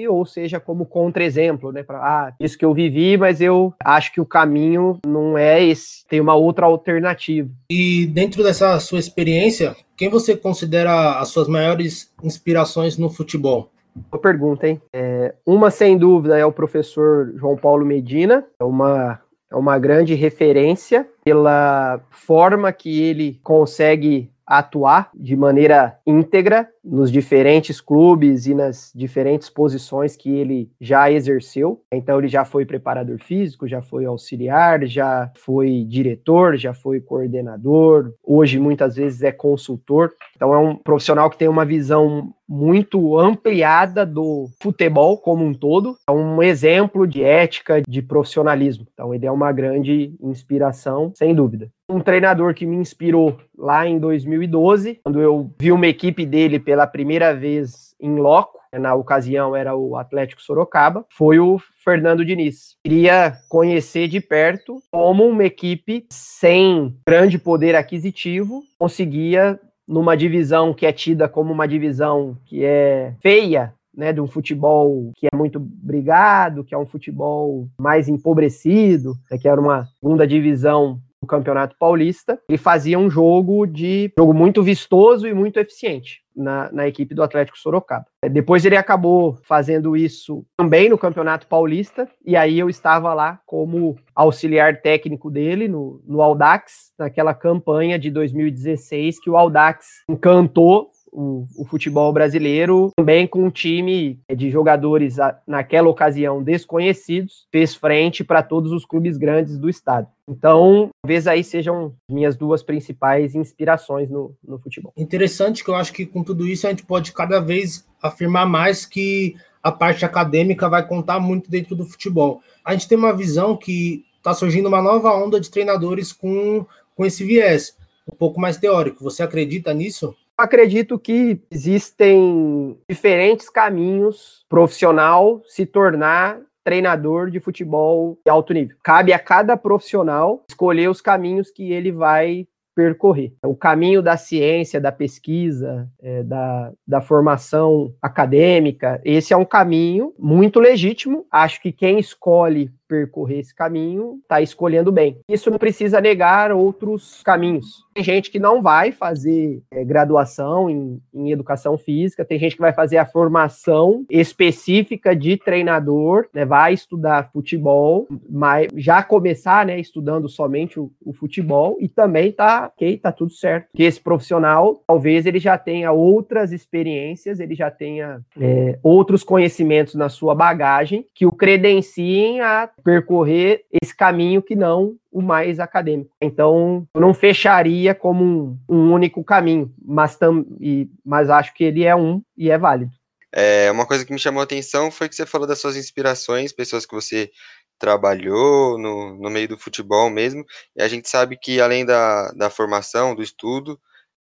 ou 0.08 0.24
seja 0.24 0.60
como 0.60 0.86
contra-exemplo, 0.86 1.72
né? 1.72 1.82
Para 1.82 1.98
ah, 1.98 2.32
isso 2.40 2.56
que 2.56 2.64
eu 2.64 2.72
vivi, 2.72 3.16
mas 3.16 3.40
eu 3.40 3.74
acho 3.84 4.12
que 4.12 4.20
o 4.20 4.26
caminho 4.26 4.98
não 5.06 5.36
é 5.36 5.62
esse, 5.62 6.06
tem 6.08 6.20
uma 6.20 6.34
outra 6.34 6.66
alternativa. 6.66 7.48
E 7.70 8.06
dentro 8.06 8.42
dessa 8.42 8.78
sua 8.80 8.98
experiência, 8.98 9.76
quem 9.96 10.08
você 10.08 10.36
considera 10.36 11.18
as 11.18 11.28
suas 11.28 11.48
maiores 11.48 12.12
inspirações 12.22 12.96
no 12.96 13.10
futebol? 13.10 13.70
Boa 14.10 14.20
pergunta, 14.20 14.66
hein? 14.66 14.80
É, 14.92 15.34
uma, 15.46 15.70
sem 15.70 15.96
dúvida, 15.96 16.36
é 16.36 16.44
o 16.44 16.52
professor 16.52 17.32
João 17.36 17.56
Paulo 17.56 17.86
Medina, 17.86 18.44
é 18.58 18.64
uma, 18.64 19.20
é 19.50 19.54
uma 19.54 19.78
grande 19.78 20.14
referência 20.14 21.06
pela 21.24 22.00
forma 22.10 22.72
que 22.72 23.02
ele 23.02 23.38
consegue 23.42 24.30
atuar 24.46 25.10
de 25.14 25.36
maneira 25.36 25.96
íntegra 26.06 26.68
nos 26.84 27.10
diferentes 27.10 27.80
clubes 27.80 28.46
e 28.46 28.54
nas 28.54 28.92
diferentes 28.94 29.48
posições 29.48 30.16
que 30.16 30.30
ele 30.30 30.70
já 30.80 31.10
exerceu. 31.10 31.80
Então 31.92 32.18
ele 32.18 32.28
já 32.28 32.44
foi 32.44 32.66
preparador 32.66 33.18
físico, 33.18 33.66
já 33.66 33.80
foi 33.80 34.04
auxiliar, 34.04 34.84
já 34.86 35.30
foi 35.36 35.84
diretor, 35.88 36.56
já 36.56 36.74
foi 36.74 37.00
coordenador, 37.00 38.12
hoje 38.22 38.58
muitas 38.58 38.96
vezes 38.96 39.22
é 39.22 39.32
consultor. 39.32 40.12
Então 40.36 40.52
é 40.52 40.58
um 40.58 40.76
profissional 40.76 41.30
que 41.30 41.38
tem 41.38 41.48
uma 41.48 41.64
visão 41.64 42.34
muito 42.48 43.18
ampliada 43.18 44.04
do 44.04 44.48
futebol 44.60 45.18
como 45.18 45.44
um 45.44 45.54
todo, 45.54 45.96
é 46.08 46.12
um 46.12 46.42
exemplo 46.42 47.06
de 47.06 47.22
ética, 47.22 47.82
de 47.86 48.02
profissionalismo. 48.02 48.86
Então 48.92 49.14
ele 49.14 49.26
é 49.26 49.30
uma 49.30 49.50
grande 49.52 50.14
inspiração, 50.20 51.12
sem 51.14 51.34
dúvida. 51.34 51.70
Um 51.88 52.00
treinador 52.00 52.54
que 52.54 52.64
me 52.64 52.76
inspirou 52.76 53.38
lá 53.56 53.86
em 53.86 53.98
2012, 53.98 55.00
quando 55.02 55.20
eu 55.20 55.50
vi 55.58 55.70
uma 55.70 55.86
equipe 55.86 56.24
dele 56.24 56.58
pela 56.58 56.73
primeira 56.86 57.34
vez 57.34 57.94
em 58.00 58.16
loco, 58.16 58.58
na 58.78 58.94
ocasião 58.94 59.54
era 59.54 59.76
o 59.76 59.96
Atlético 59.96 60.42
Sorocaba, 60.42 61.06
foi 61.08 61.38
o 61.38 61.60
Fernando 61.84 62.24
Diniz. 62.24 62.76
Queria 62.82 63.36
conhecer 63.48 64.08
de 64.08 64.20
perto 64.20 64.82
como 64.90 65.24
uma 65.24 65.44
equipe 65.44 66.06
sem 66.10 66.96
grande 67.06 67.38
poder 67.38 67.76
aquisitivo 67.76 68.62
conseguia 68.78 69.58
numa 69.86 70.16
divisão 70.16 70.72
que 70.72 70.86
é 70.86 70.92
tida 70.92 71.28
como 71.28 71.52
uma 71.52 71.68
divisão 71.68 72.36
que 72.46 72.64
é 72.64 73.14
feia, 73.20 73.74
né, 73.96 74.12
de 74.12 74.20
um 74.20 74.26
futebol 74.26 75.12
que 75.14 75.26
é 75.32 75.36
muito 75.36 75.60
brigado, 75.60 76.64
que 76.64 76.74
é 76.74 76.78
um 76.78 76.86
futebol 76.86 77.68
mais 77.78 78.08
empobrecido, 78.08 79.14
né, 79.30 79.38
que 79.38 79.46
era 79.46 79.60
uma 79.60 79.86
segunda 80.00 80.26
divisão 80.26 80.98
do 81.24 81.26
Campeonato 81.26 81.74
Paulista, 81.78 82.38
ele 82.46 82.58
fazia 82.58 82.98
um 82.98 83.08
jogo 83.08 83.66
de 83.66 84.12
jogo 84.16 84.34
muito 84.34 84.62
vistoso 84.62 85.26
e 85.26 85.32
muito 85.32 85.58
eficiente 85.58 86.22
na, 86.36 86.70
na 86.70 86.86
equipe 86.86 87.14
do 87.14 87.22
Atlético 87.22 87.58
Sorocaba. 87.58 88.04
É, 88.22 88.28
depois 88.28 88.64
ele 88.64 88.76
acabou 88.76 89.38
fazendo 89.44 89.96
isso 89.96 90.44
também 90.56 90.88
no 90.88 90.98
Campeonato 90.98 91.46
Paulista, 91.46 92.08
e 92.24 92.36
aí 92.36 92.58
eu 92.58 92.68
estava 92.68 93.14
lá 93.14 93.40
como 93.46 93.96
auxiliar 94.14 94.82
técnico 94.82 95.30
dele 95.30 95.66
no, 95.66 96.02
no 96.06 96.20
Audax, 96.20 96.92
naquela 96.98 97.32
campanha 97.32 97.98
de 97.98 98.10
2016 98.10 99.20
que 99.20 99.30
o 99.30 99.36
Audax 99.36 99.86
encantou 100.08 100.90
o, 101.14 101.46
o, 101.56 101.64
futebol 101.64 102.12
brasileiro, 102.12 102.90
também 102.96 103.26
com 103.26 103.44
um 103.44 103.50
time 103.50 104.18
de 104.36 104.50
jogadores 104.50 105.16
naquela 105.46 105.88
ocasião 105.88 106.42
desconhecidos, 106.42 107.46
fez 107.52 107.74
frente 107.74 108.24
para 108.24 108.42
todos 108.42 108.72
os 108.72 108.84
clubes 108.84 109.16
grandes 109.16 109.56
do 109.56 109.70
estado. 109.70 110.08
Então, 110.28 110.90
talvez 111.02 111.28
aí 111.28 111.44
sejam 111.44 111.94
minhas 112.10 112.36
duas 112.36 112.62
principais 112.62 113.34
inspirações 113.34 114.10
no, 114.10 114.34
no 114.42 114.58
futebol. 114.58 114.92
Interessante 114.96 115.62
que 115.62 115.70
eu 115.70 115.76
acho 115.76 115.92
que 115.92 116.04
com 116.04 116.24
tudo 116.24 116.46
isso 116.46 116.66
a 116.66 116.70
gente 116.70 116.84
pode 116.84 117.12
cada 117.12 117.38
vez 117.38 117.86
afirmar 118.02 118.46
mais 118.46 118.84
que 118.84 119.36
a 119.62 119.70
parte 119.70 120.04
acadêmica 120.04 120.68
vai 120.68 120.86
contar 120.86 121.20
muito 121.20 121.48
dentro 121.48 121.76
do 121.76 121.84
futebol. 121.84 122.42
A 122.64 122.72
gente 122.72 122.88
tem 122.88 122.98
uma 122.98 123.16
visão 123.16 123.56
que 123.56 124.04
está 124.16 124.34
surgindo 124.34 124.66
uma 124.66 124.82
nova 124.82 125.14
onda 125.14 125.40
de 125.40 125.50
treinadores 125.50 126.12
com, 126.12 126.66
com 126.96 127.04
esse 127.04 127.22
viés, 127.22 127.76
um 128.10 128.16
pouco 128.16 128.40
mais 128.40 128.56
teórico. 128.56 129.04
Você 129.04 129.22
acredita 129.22 129.72
nisso? 129.72 130.14
Acredito 130.36 130.98
que 130.98 131.40
existem 131.50 132.78
diferentes 132.88 133.48
caminhos 133.48 134.44
profissional 134.48 135.42
se 135.46 135.66
tornar 135.66 136.40
treinador 136.64 137.30
de 137.30 137.40
futebol 137.40 138.18
de 138.24 138.30
alto 138.30 138.52
nível. 138.54 138.76
Cabe 138.82 139.12
a 139.12 139.18
cada 139.18 139.56
profissional 139.56 140.42
escolher 140.48 140.88
os 140.88 141.00
caminhos 141.00 141.50
que 141.50 141.72
ele 141.72 141.92
vai 141.92 142.46
percorrer. 142.74 143.32
O 143.44 143.54
caminho 143.54 144.02
da 144.02 144.16
ciência, 144.16 144.80
da 144.80 144.90
pesquisa, 144.90 145.88
é, 146.02 146.22
da, 146.24 146.72
da 146.86 147.00
formação 147.00 147.94
acadêmica, 148.02 149.00
esse 149.04 149.32
é 149.32 149.36
um 149.36 149.44
caminho 149.44 150.12
muito 150.18 150.58
legítimo. 150.58 151.24
Acho 151.30 151.62
que 151.62 151.70
quem 151.70 151.98
escolhe 151.98 152.72
percorrer 152.88 153.40
esse 153.40 153.54
caminho 153.54 154.18
está 154.22 154.40
escolhendo 154.40 154.92
bem. 154.92 155.18
Isso 155.28 155.50
não 155.50 155.58
precisa 155.58 156.00
negar 156.00 156.52
outros 156.52 157.22
caminhos. 157.22 157.84
Tem 157.94 158.02
gente 158.02 158.30
que 158.30 158.38
não 158.38 158.60
vai 158.60 158.92
fazer 158.92 159.62
é, 159.70 159.84
graduação 159.84 160.68
em, 160.68 161.00
em, 161.12 161.30
educação 161.30 161.78
física, 161.78 162.24
tem 162.24 162.38
gente 162.38 162.56
que 162.56 162.60
vai 162.60 162.72
fazer 162.72 162.96
a 162.96 163.06
formação 163.06 164.04
específica 164.10 165.14
de 165.14 165.36
treinador, 165.36 166.26
né, 166.32 166.44
vai 166.44 166.74
estudar 166.74 167.30
futebol, 167.32 168.06
mas 168.28 168.68
já 168.76 169.02
começar 169.02 169.64
né, 169.66 169.78
estudando 169.78 170.28
somente 170.28 170.78
o, 170.78 170.90
o 171.04 171.12
futebol 171.12 171.76
e 171.80 171.88
também 171.88 172.32
tá 172.32 172.70
ok, 172.74 172.98
tá 172.98 173.12
tudo 173.12 173.32
certo. 173.32 173.68
Que 173.74 173.84
esse 173.84 174.00
profissional, 174.00 174.82
talvez 174.86 175.26
ele 175.26 175.38
já 175.38 175.56
tenha 175.56 175.92
outras 175.92 176.52
experiências, 176.52 177.40
ele 177.40 177.54
já 177.54 177.70
tenha 177.70 178.20
é, 178.40 178.78
outros 178.82 179.22
conhecimentos 179.22 179.94
na 179.94 180.08
sua 180.08 180.34
bagagem 180.34 181.06
que 181.14 181.26
o 181.26 181.32
credenciem 181.32 182.40
a 182.40 182.68
percorrer 182.82 183.64
esse 183.82 183.96
caminho 183.96 184.42
que 184.42 184.56
não 184.56 184.96
o 185.10 185.22
mais 185.22 185.60
acadêmico. 185.60 186.10
Então, 186.20 186.86
eu 186.94 187.00
não 187.00 187.14
fecharia 187.14 187.94
como 187.94 188.24
um, 188.24 188.58
um 188.68 188.92
único 188.92 189.22
caminho, 189.22 189.72
mas, 189.82 190.16
tam, 190.16 190.44
e, 190.60 190.88
mas 191.04 191.30
acho 191.30 191.54
que 191.54 191.64
ele 191.64 191.84
é 191.84 191.94
um 191.94 192.22
e 192.36 192.50
é 192.50 192.58
válido. 192.58 192.92
É, 193.32 193.70
uma 193.70 193.86
coisa 193.86 194.04
que 194.04 194.12
me 194.12 194.18
chamou 194.18 194.40
a 194.40 194.44
atenção 194.44 194.90
foi 194.90 195.08
que 195.08 195.14
você 195.14 195.26
falou 195.26 195.46
das 195.46 195.58
suas 195.58 195.76
inspirações, 195.76 196.52
pessoas 196.52 196.86
que 196.86 196.94
você 196.94 197.30
trabalhou 197.78 198.78
no, 198.78 199.16
no 199.16 199.30
meio 199.30 199.48
do 199.48 199.58
futebol 199.58 200.08
mesmo, 200.08 200.44
e 200.76 200.82
a 200.82 200.88
gente 200.88 201.08
sabe 201.08 201.36
que 201.36 201.60
além 201.60 201.84
da, 201.84 202.30
da 202.32 202.48
formação, 202.48 203.14
do 203.14 203.22
estudo, 203.22 203.78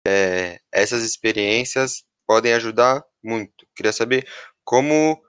é, 0.05 0.59
essas 0.71 1.03
experiências 1.03 2.03
podem 2.27 2.53
ajudar 2.53 3.03
muito. 3.23 3.65
Queria 3.75 3.91
saber 3.91 4.27
como 4.63 5.19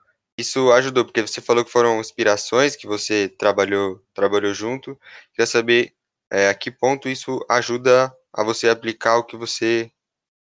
isso 0.41 0.71
ajudou, 0.71 1.05
porque 1.05 1.21
você 1.21 1.41
falou 1.41 1.63
que 1.63 1.71
foram 1.71 1.99
inspirações 1.99 2.75
que 2.75 2.85
você 2.85 3.29
trabalhou, 3.29 4.01
trabalhou 4.13 4.53
junto. 4.53 4.99
Queria 5.33 5.47
saber 5.47 5.93
é, 6.31 6.49
a 6.49 6.53
que 6.53 6.69
ponto 6.69 7.07
isso 7.07 7.43
ajuda 7.49 8.13
a 8.33 8.43
você 8.43 8.69
aplicar 8.69 9.17
o 9.17 9.23
que 9.23 9.37
você 9.37 9.91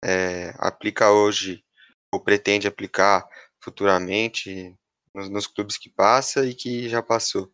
é, 0.04 0.54
aplica 0.58 1.12
hoje, 1.12 1.64
ou 2.14 2.20
pretende 2.20 2.68
aplicar 2.68 3.28
futuramente 3.60 4.76
nos, 5.14 5.30
nos 5.30 5.48
clubes 5.48 5.78
que 5.78 5.90
passa 5.90 6.46
e 6.46 6.54
que 6.54 6.88
já 6.90 7.02
passou. 7.02 7.52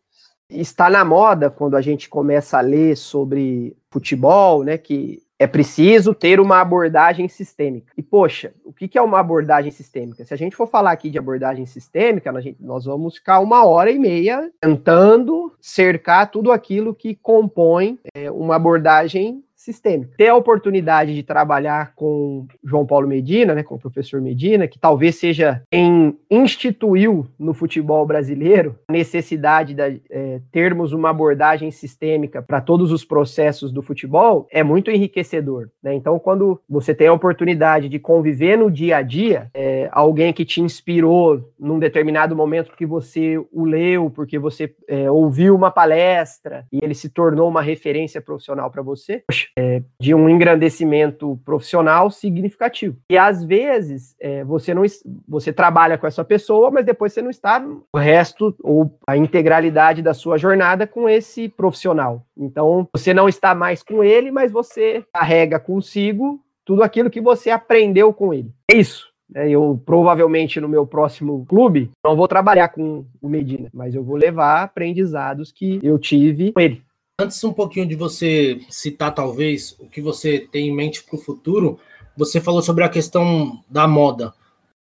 Está 0.48 0.88
na 0.88 1.04
moda 1.04 1.50
quando 1.50 1.76
a 1.76 1.80
gente 1.80 2.08
começa 2.08 2.58
a 2.58 2.60
ler 2.60 2.96
sobre 2.96 3.76
futebol, 3.90 4.62
né, 4.62 4.78
que 4.78 5.25
é 5.38 5.46
preciso 5.46 6.14
ter 6.14 6.40
uma 6.40 6.60
abordagem 6.60 7.28
sistêmica. 7.28 7.92
E, 7.96 8.02
poxa, 8.02 8.54
o 8.64 8.72
que 8.72 8.96
é 8.96 9.02
uma 9.02 9.20
abordagem 9.20 9.70
sistêmica? 9.70 10.24
Se 10.24 10.32
a 10.32 10.36
gente 10.36 10.56
for 10.56 10.66
falar 10.66 10.92
aqui 10.92 11.10
de 11.10 11.18
abordagem 11.18 11.66
sistêmica, 11.66 12.32
nós 12.58 12.84
vamos 12.84 13.16
ficar 13.16 13.40
uma 13.40 13.64
hora 13.64 13.90
e 13.90 13.98
meia 13.98 14.50
tentando 14.60 15.52
cercar 15.60 16.30
tudo 16.30 16.50
aquilo 16.50 16.94
que 16.94 17.14
compõe 17.14 17.98
é, 18.14 18.30
uma 18.30 18.56
abordagem 18.56 19.42
sistêmica. 19.66 20.12
Ter 20.16 20.28
a 20.28 20.36
oportunidade 20.36 21.14
de 21.14 21.22
trabalhar 21.22 21.92
com 21.94 22.46
João 22.64 22.86
Paulo 22.86 23.08
Medina, 23.08 23.54
né, 23.54 23.62
com 23.62 23.74
o 23.74 23.78
professor 23.78 24.20
Medina, 24.20 24.68
que 24.68 24.78
talvez 24.78 25.16
seja 25.16 25.62
quem 25.70 26.16
instituiu 26.30 27.26
no 27.38 27.52
futebol 27.52 28.06
brasileiro 28.06 28.76
a 28.88 28.92
necessidade 28.92 29.74
de 29.74 30.00
é, 30.10 30.40
termos 30.52 30.92
uma 30.92 31.10
abordagem 31.10 31.70
sistêmica 31.70 32.40
para 32.40 32.60
todos 32.60 32.92
os 32.92 33.04
processos 33.04 33.72
do 33.72 33.82
futebol, 33.82 34.46
é 34.50 34.62
muito 34.62 34.90
enriquecedor. 34.90 35.68
Né? 35.82 35.94
Então, 35.94 36.18
quando 36.18 36.60
você 36.68 36.94
tem 36.94 37.08
a 37.08 37.12
oportunidade 37.12 37.88
de 37.88 37.98
conviver 37.98 38.56
no 38.56 38.70
dia 38.70 38.98
a 38.98 39.02
dia, 39.02 39.50
é, 39.52 39.88
alguém 39.90 40.32
que 40.32 40.44
te 40.44 40.60
inspirou 40.60 41.52
num 41.58 41.78
determinado 41.78 42.36
momento 42.36 42.68
porque 42.68 42.86
você 42.86 43.38
o 43.52 43.64
leu, 43.64 44.10
porque 44.10 44.38
você 44.38 44.72
é, 44.88 45.10
ouviu 45.10 45.54
uma 45.54 45.70
palestra 45.70 46.64
e 46.72 46.78
ele 46.82 46.94
se 46.94 47.08
tornou 47.08 47.48
uma 47.48 47.62
referência 47.62 48.20
profissional 48.20 48.70
para 48.70 48.82
você, 48.82 49.24
é, 49.58 49.82
de 50.00 50.14
um 50.14 50.28
engrandecimento 50.28 51.40
profissional 51.44 52.10
significativo. 52.10 52.96
E 53.10 53.16
às 53.16 53.42
vezes 53.42 54.14
é, 54.20 54.44
você 54.44 54.74
não 54.74 54.82
você 55.26 55.52
trabalha 55.52 55.96
com 55.96 56.06
essa 56.06 56.24
pessoa, 56.24 56.70
mas 56.70 56.84
depois 56.84 57.12
você 57.12 57.22
não 57.22 57.30
está 57.30 57.64
o 57.92 57.98
resto 57.98 58.54
ou 58.62 58.98
a 59.06 59.16
integralidade 59.16 60.02
da 60.02 60.12
sua 60.12 60.36
jornada 60.36 60.86
com 60.86 61.08
esse 61.08 61.48
profissional. 61.48 62.24
Então 62.36 62.88
você 62.94 63.14
não 63.14 63.28
está 63.28 63.54
mais 63.54 63.82
com 63.82 64.04
ele, 64.04 64.30
mas 64.30 64.52
você 64.52 65.04
carrega 65.12 65.58
consigo 65.58 66.40
tudo 66.64 66.82
aquilo 66.82 67.10
que 67.10 67.20
você 67.20 67.48
aprendeu 67.48 68.12
com 68.12 68.34
ele. 68.34 68.52
É 68.70 68.76
isso. 68.76 69.06
É, 69.34 69.48
eu 69.48 69.80
provavelmente 69.84 70.60
no 70.60 70.68
meu 70.68 70.86
próximo 70.86 71.44
clube 71.46 71.90
não 72.04 72.14
vou 72.14 72.28
trabalhar 72.28 72.68
com 72.68 73.04
o 73.20 73.28
Medina, 73.28 73.68
mas 73.74 73.94
eu 73.94 74.04
vou 74.04 74.16
levar 74.16 74.62
aprendizados 74.62 75.50
que 75.50 75.80
eu 75.82 75.98
tive 75.98 76.52
com 76.52 76.60
ele. 76.60 76.82
Antes 77.18 77.42
um 77.44 77.52
pouquinho 77.52 77.86
de 77.86 77.94
você 77.94 78.60
citar 78.68 79.14
talvez 79.14 79.74
o 79.80 79.88
que 79.88 80.02
você 80.02 80.38
tem 80.38 80.68
em 80.68 80.74
mente 80.74 81.02
para 81.02 81.16
o 81.16 81.18
futuro, 81.18 81.78
você 82.14 82.42
falou 82.42 82.60
sobre 82.60 82.84
a 82.84 82.90
questão 82.90 83.58
da 83.70 83.88
moda. 83.88 84.34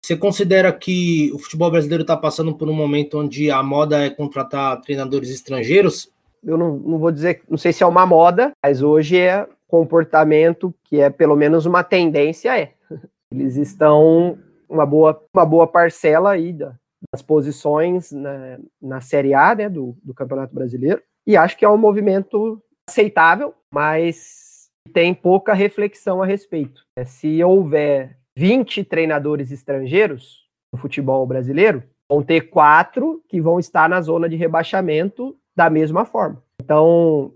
Você 0.04 0.14
considera 0.14 0.70
que 0.70 1.32
o 1.32 1.38
futebol 1.38 1.70
brasileiro 1.70 2.02
está 2.02 2.14
passando 2.14 2.54
por 2.54 2.68
um 2.68 2.74
momento 2.74 3.18
onde 3.18 3.50
a 3.50 3.62
moda 3.62 4.04
é 4.04 4.10
contratar 4.10 4.82
treinadores 4.82 5.30
estrangeiros? 5.30 6.12
Eu 6.44 6.58
não, 6.58 6.76
não 6.76 6.98
vou 6.98 7.10
dizer, 7.10 7.42
não 7.48 7.56
sei 7.56 7.72
se 7.72 7.82
é 7.82 7.86
uma 7.86 8.04
moda, 8.04 8.52
mas 8.62 8.82
hoje 8.82 9.16
é 9.16 9.48
comportamento 9.66 10.74
que 10.84 11.00
é 11.00 11.08
pelo 11.08 11.36
menos 11.36 11.64
uma 11.64 11.82
tendência 11.82 12.58
é. 12.58 12.74
Eles 13.32 13.56
estão 13.56 14.38
uma 14.68 14.84
boa, 14.84 15.18
uma 15.34 15.46
boa 15.46 15.66
parcela 15.66 16.32
aí 16.32 16.52
das 16.52 17.22
posições 17.22 18.12
na, 18.12 18.58
na 18.80 19.00
Série 19.00 19.32
A 19.32 19.54
né, 19.54 19.70
do, 19.70 19.96
do 20.04 20.12
Campeonato 20.12 20.54
Brasileiro 20.54 21.00
e 21.30 21.36
acho 21.36 21.56
que 21.56 21.64
é 21.64 21.68
um 21.68 21.76
movimento 21.76 22.60
aceitável, 22.88 23.54
mas 23.72 24.68
tem 24.92 25.14
pouca 25.14 25.54
reflexão 25.54 26.20
a 26.20 26.26
respeito. 26.26 26.82
É, 26.98 27.04
se 27.04 27.42
houver 27.44 28.18
20 28.36 28.82
treinadores 28.82 29.52
estrangeiros 29.52 30.44
no 30.72 30.80
futebol 30.80 31.24
brasileiro, 31.24 31.84
vão 32.10 32.20
ter 32.20 32.50
quatro 32.50 33.22
que 33.28 33.40
vão 33.40 33.60
estar 33.60 33.88
na 33.88 34.00
zona 34.00 34.28
de 34.28 34.34
rebaixamento 34.34 35.36
da 35.56 35.70
mesma 35.70 36.04
forma. 36.04 36.42
Então, 36.60 37.32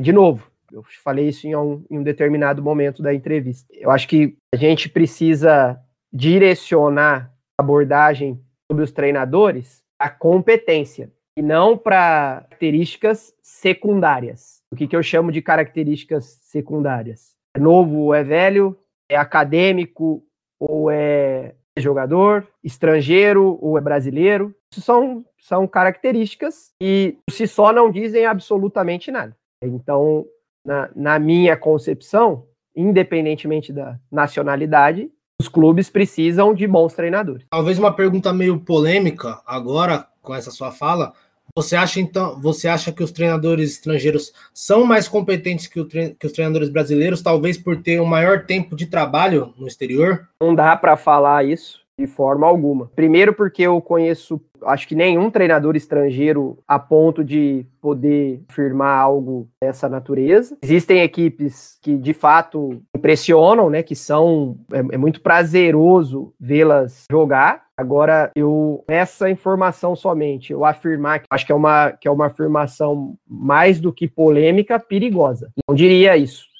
de 0.00 0.12
novo, 0.12 0.50
eu 0.72 0.82
falei 1.04 1.28
isso 1.28 1.46
em 1.46 1.54
um, 1.54 1.84
em 1.90 1.98
um 1.98 2.02
determinado 2.02 2.62
momento 2.62 3.02
da 3.02 3.12
entrevista. 3.12 3.66
Eu 3.70 3.90
acho 3.90 4.08
que 4.08 4.34
a 4.54 4.56
gente 4.56 4.88
precisa 4.88 5.78
direcionar 6.10 7.30
a 7.58 7.62
abordagem 7.62 8.40
sobre 8.70 8.82
os 8.82 8.92
treinadores 8.92 9.84
a 9.98 10.08
competência 10.08 11.10
e 11.36 11.42
não 11.42 11.76
para 11.76 12.46
características 12.56 13.34
secundárias. 13.42 14.62
O 14.72 14.76
que, 14.76 14.86
que 14.86 14.96
eu 14.96 15.02
chamo 15.02 15.30
de 15.30 15.42
características 15.42 16.38
secundárias? 16.42 17.34
É 17.54 17.60
novo 17.60 17.98
ou 17.98 18.14
é 18.14 18.24
velho? 18.24 18.76
É 19.08 19.16
acadêmico 19.16 20.24
ou 20.58 20.90
é 20.90 21.54
jogador? 21.78 22.46
Estrangeiro 22.64 23.58
ou 23.60 23.76
é 23.76 23.80
brasileiro? 23.80 24.54
Isso 24.72 24.80
são, 24.80 25.24
são 25.38 25.66
características 25.66 26.72
e 26.82 27.18
si 27.30 27.46
só 27.46 27.72
não 27.72 27.90
dizem 27.90 28.24
absolutamente 28.24 29.10
nada. 29.10 29.36
Então, 29.62 30.24
na, 30.64 30.90
na 30.96 31.18
minha 31.18 31.56
concepção, 31.56 32.46
independentemente 32.74 33.72
da 33.72 33.98
nacionalidade, 34.10 35.10
os 35.40 35.48
clubes 35.48 35.90
precisam 35.90 36.54
de 36.54 36.66
bons 36.66 36.94
treinadores. 36.94 37.46
Talvez 37.50 37.78
uma 37.78 37.92
pergunta 37.92 38.32
meio 38.32 38.58
polêmica 38.58 39.40
agora 39.46 40.06
com 40.22 40.34
essa 40.34 40.50
sua 40.50 40.72
fala, 40.72 41.12
você 41.54 41.76
acha 41.76 42.00
então, 42.00 42.40
você 42.40 42.68
acha 42.68 42.92
que 42.92 43.02
os 43.02 43.12
treinadores 43.12 43.72
estrangeiros 43.72 44.32
são 44.52 44.84
mais 44.84 45.08
competentes 45.08 45.66
que, 45.66 45.84
que 45.84 46.26
os 46.26 46.32
treinadores 46.32 46.68
brasileiros, 46.68 47.22
talvez 47.22 47.56
por 47.56 47.82
ter 47.82 48.00
um 48.00 48.04
maior 48.04 48.44
tempo 48.44 48.76
de 48.76 48.86
trabalho 48.86 49.54
no 49.56 49.66
exterior? 49.66 50.28
Não 50.40 50.54
dá 50.54 50.76
para 50.76 50.96
falar 50.96 51.44
isso 51.44 51.85
de 51.98 52.06
forma 52.06 52.46
alguma. 52.46 52.90
Primeiro 52.94 53.32
porque 53.32 53.62
eu 53.62 53.80
conheço, 53.80 54.40
acho 54.64 54.86
que 54.86 54.94
nenhum 54.94 55.30
treinador 55.30 55.74
estrangeiro 55.76 56.58
a 56.68 56.78
ponto 56.78 57.24
de 57.24 57.64
poder 57.80 58.42
firmar 58.50 58.98
algo 58.98 59.48
dessa 59.60 59.88
natureza. 59.88 60.56
Existem 60.62 61.00
equipes 61.00 61.78
que 61.82 61.96
de 61.96 62.12
fato 62.12 62.82
impressionam, 62.94 63.70
né, 63.70 63.82
que 63.82 63.94
são 63.94 64.58
é, 64.72 64.78
é 64.94 64.98
muito 64.98 65.20
prazeroso 65.20 66.34
vê-las 66.38 67.04
jogar. 67.10 67.64
Agora, 67.78 68.30
eu 68.34 68.84
essa 68.88 69.28
informação 69.28 69.94
somente, 69.94 70.52
eu 70.52 70.64
afirmar 70.64 71.22
acho 71.30 71.44
que 71.44 71.52
é 71.52 71.54
uma 71.54 71.92
que 71.92 72.08
é 72.08 72.10
uma 72.10 72.26
afirmação 72.26 73.16
mais 73.28 73.80
do 73.80 73.92
que 73.92 74.08
polêmica, 74.08 74.78
perigosa. 74.78 75.50
Não 75.68 75.74
diria 75.74 76.16
isso. 76.16 76.55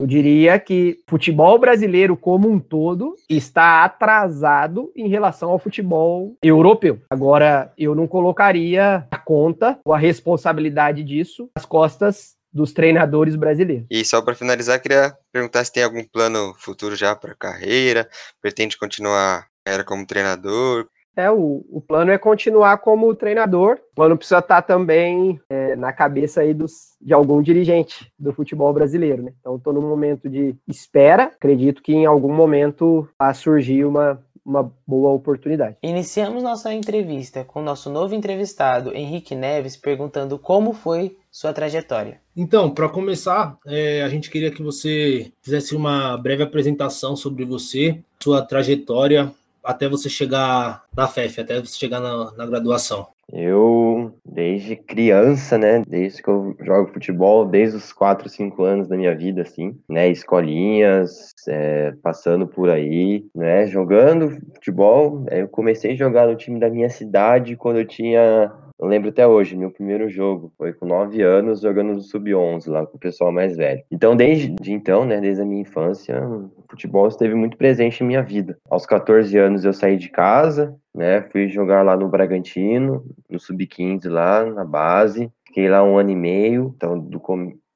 Eu 0.00 0.06
diria 0.06 0.58
que 0.58 0.98
futebol 1.06 1.58
brasileiro 1.58 2.16
como 2.16 2.48
um 2.48 2.58
todo 2.58 3.16
está 3.28 3.84
atrasado 3.84 4.90
em 4.96 5.08
relação 5.08 5.50
ao 5.50 5.58
futebol 5.58 6.38
europeu. 6.42 7.02
Agora, 7.10 7.70
eu 7.76 7.94
não 7.94 8.08
colocaria 8.08 9.06
a 9.10 9.18
conta 9.18 9.78
ou 9.84 9.92
a 9.92 9.98
responsabilidade 9.98 11.04
disso 11.04 11.50
nas 11.54 11.66
costas 11.66 12.34
dos 12.50 12.72
treinadores 12.72 13.36
brasileiros. 13.36 13.86
E 13.90 14.02
só 14.02 14.22
para 14.22 14.34
finalizar, 14.34 14.80
queria 14.80 15.14
perguntar 15.30 15.62
se 15.64 15.72
tem 15.72 15.84
algum 15.84 16.02
plano 16.02 16.54
futuro 16.56 16.96
já 16.96 17.14
para 17.14 17.34
carreira, 17.34 18.08
pretende 18.40 18.78
continuar 18.78 19.50
era 19.66 19.84
como 19.84 20.06
treinador? 20.06 20.88
É, 21.16 21.30
o, 21.30 21.64
o 21.70 21.80
plano 21.80 22.10
é 22.10 22.18
continuar 22.18 22.78
como 22.78 23.14
treinador. 23.14 23.78
O 23.92 23.94
plano 23.94 24.16
precisa 24.16 24.38
estar 24.38 24.62
também 24.62 25.40
é, 25.48 25.76
na 25.76 25.92
cabeça 25.92 26.40
aí 26.40 26.54
dos, 26.54 26.96
de 27.00 27.12
algum 27.12 27.42
dirigente 27.42 28.10
do 28.18 28.32
futebol 28.32 28.72
brasileiro, 28.72 29.22
né? 29.22 29.32
Então, 29.40 29.56
estou 29.56 29.72
num 29.72 29.88
momento 29.88 30.28
de 30.28 30.54
espera. 30.68 31.24
Acredito 31.24 31.82
que 31.82 31.92
em 31.92 32.06
algum 32.06 32.32
momento 32.32 33.08
vai 33.18 33.34
surgir 33.34 33.84
uma, 33.84 34.22
uma 34.44 34.72
boa 34.86 35.12
oportunidade. 35.12 35.76
Iniciamos 35.82 36.42
nossa 36.42 36.72
entrevista 36.72 37.44
com 37.44 37.62
nosso 37.62 37.90
novo 37.90 38.14
entrevistado, 38.14 38.94
Henrique 38.94 39.34
Neves, 39.34 39.76
perguntando 39.76 40.38
como 40.38 40.72
foi 40.72 41.16
sua 41.30 41.52
trajetória. 41.52 42.20
Então, 42.36 42.70
para 42.70 42.88
começar, 42.88 43.56
é, 43.66 44.02
a 44.02 44.08
gente 44.08 44.30
queria 44.30 44.50
que 44.50 44.62
você 44.62 45.32
fizesse 45.42 45.76
uma 45.76 46.16
breve 46.16 46.42
apresentação 46.42 47.14
sobre 47.14 47.44
você, 47.44 48.00
sua 48.20 48.42
trajetória 48.42 49.32
até 49.64 49.88
você 49.88 50.08
chegar 50.08 50.84
na 50.96 51.06
FEF, 51.06 51.40
até 51.40 51.60
você 51.60 51.76
chegar 51.76 52.00
na, 52.00 52.32
na 52.32 52.46
graduação. 52.46 53.08
Eu, 53.32 54.12
desde 54.24 54.74
criança, 54.74 55.56
né, 55.56 55.84
desde 55.86 56.20
que 56.22 56.28
eu 56.28 56.56
jogo 56.60 56.92
futebol, 56.92 57.46
desde 57.46 57.76
os 57.76 57.92
4, 57.92 58.28
5 58.28 58.62
anos 58.64 58.88
da 58.88 58.96
minha 58.96 59.14
vida, 59.14 59.42
assim, 59.42 59.78
né, 59.88 60.08
escolinhas, 60.08 61.32
é, 61.48 61.92
passando 62.02 62.46
por 62.46 62.68
aí, 62.68 63.24
né, 63.34 63.66
jogando 63.68 64.36
futebol, 64.54 65.24
eu 65.30 65.46
comecei 65.48 65.92
a 65.92 65.96
jogar 65.96 66.26
no 66.26 66.34
time 66.34 66.58
da 66.58 66.68
minha 66.68 66.90
cidade 66.90 67.56
quando 67.56 67.78
eu 67.78 67.86
tinha 67.86 68.52
eu 68.80 68.88
lembro 68.88 69.10
até 69.10 69.26
hoje, 69.26 69.54
meu 69.54 69.70
primeiro 69.70 70.08
jogo 70.08 70.50
foi 70.56 70.72
com 70.72 70.86
9 70.86 71.20
anos 71.20 71.60
jogando 71.60 71.92
no 71.92 72.00
Sub-11 72.00 72.66
lá 72.68 72.86
com 72.86 72.96
o 72.96 73.00
pessoal 73.00 73.30
mais 73.30 73.54
velho. 73.54 73.84
Então, 73.90 74.16
desde 74.16 74.54
então, 74.72 75.04
né, 75.04 75.20
desde 75.20 75.42
a 75.42 75.44
minha 75.44 75.60
infância, 75.60 76.18
o 76.26 76.64
futebol 76.68 77.06
esteve 77.06 77.34
muito 77.34 77.58
presente 77.58 78.02
em 78.02 78.06
minha 78.06 78.22
vida. 78.22 78.56
Aos 78.70 78.86
14 78.86 79.36
anos 79.36 79.66
eu 79.66 79.74
saí 79.74 79.98
de 79.98 80.08
casa, 80.08 80.74
né, 80.94 81.20
fui 81.30 81.46
jogar 81.48 81.82
lá 81.82 81.94
no 81.94 82.08
Bragantino, 82.08 83.04
no 83.28 83.38
Sub-15 83.38 84.08
lá 84.08 84.46
na 84.46 84.64
base. 84.64 85.30
Fiquei 85.46 85.68
lá 85.68 85.84
um 85.84 85.98
ano 85.98 86.10
e 86.10 86.16
meio, 86.16 86.72
então 86.74 86.98
do 86.98 87.20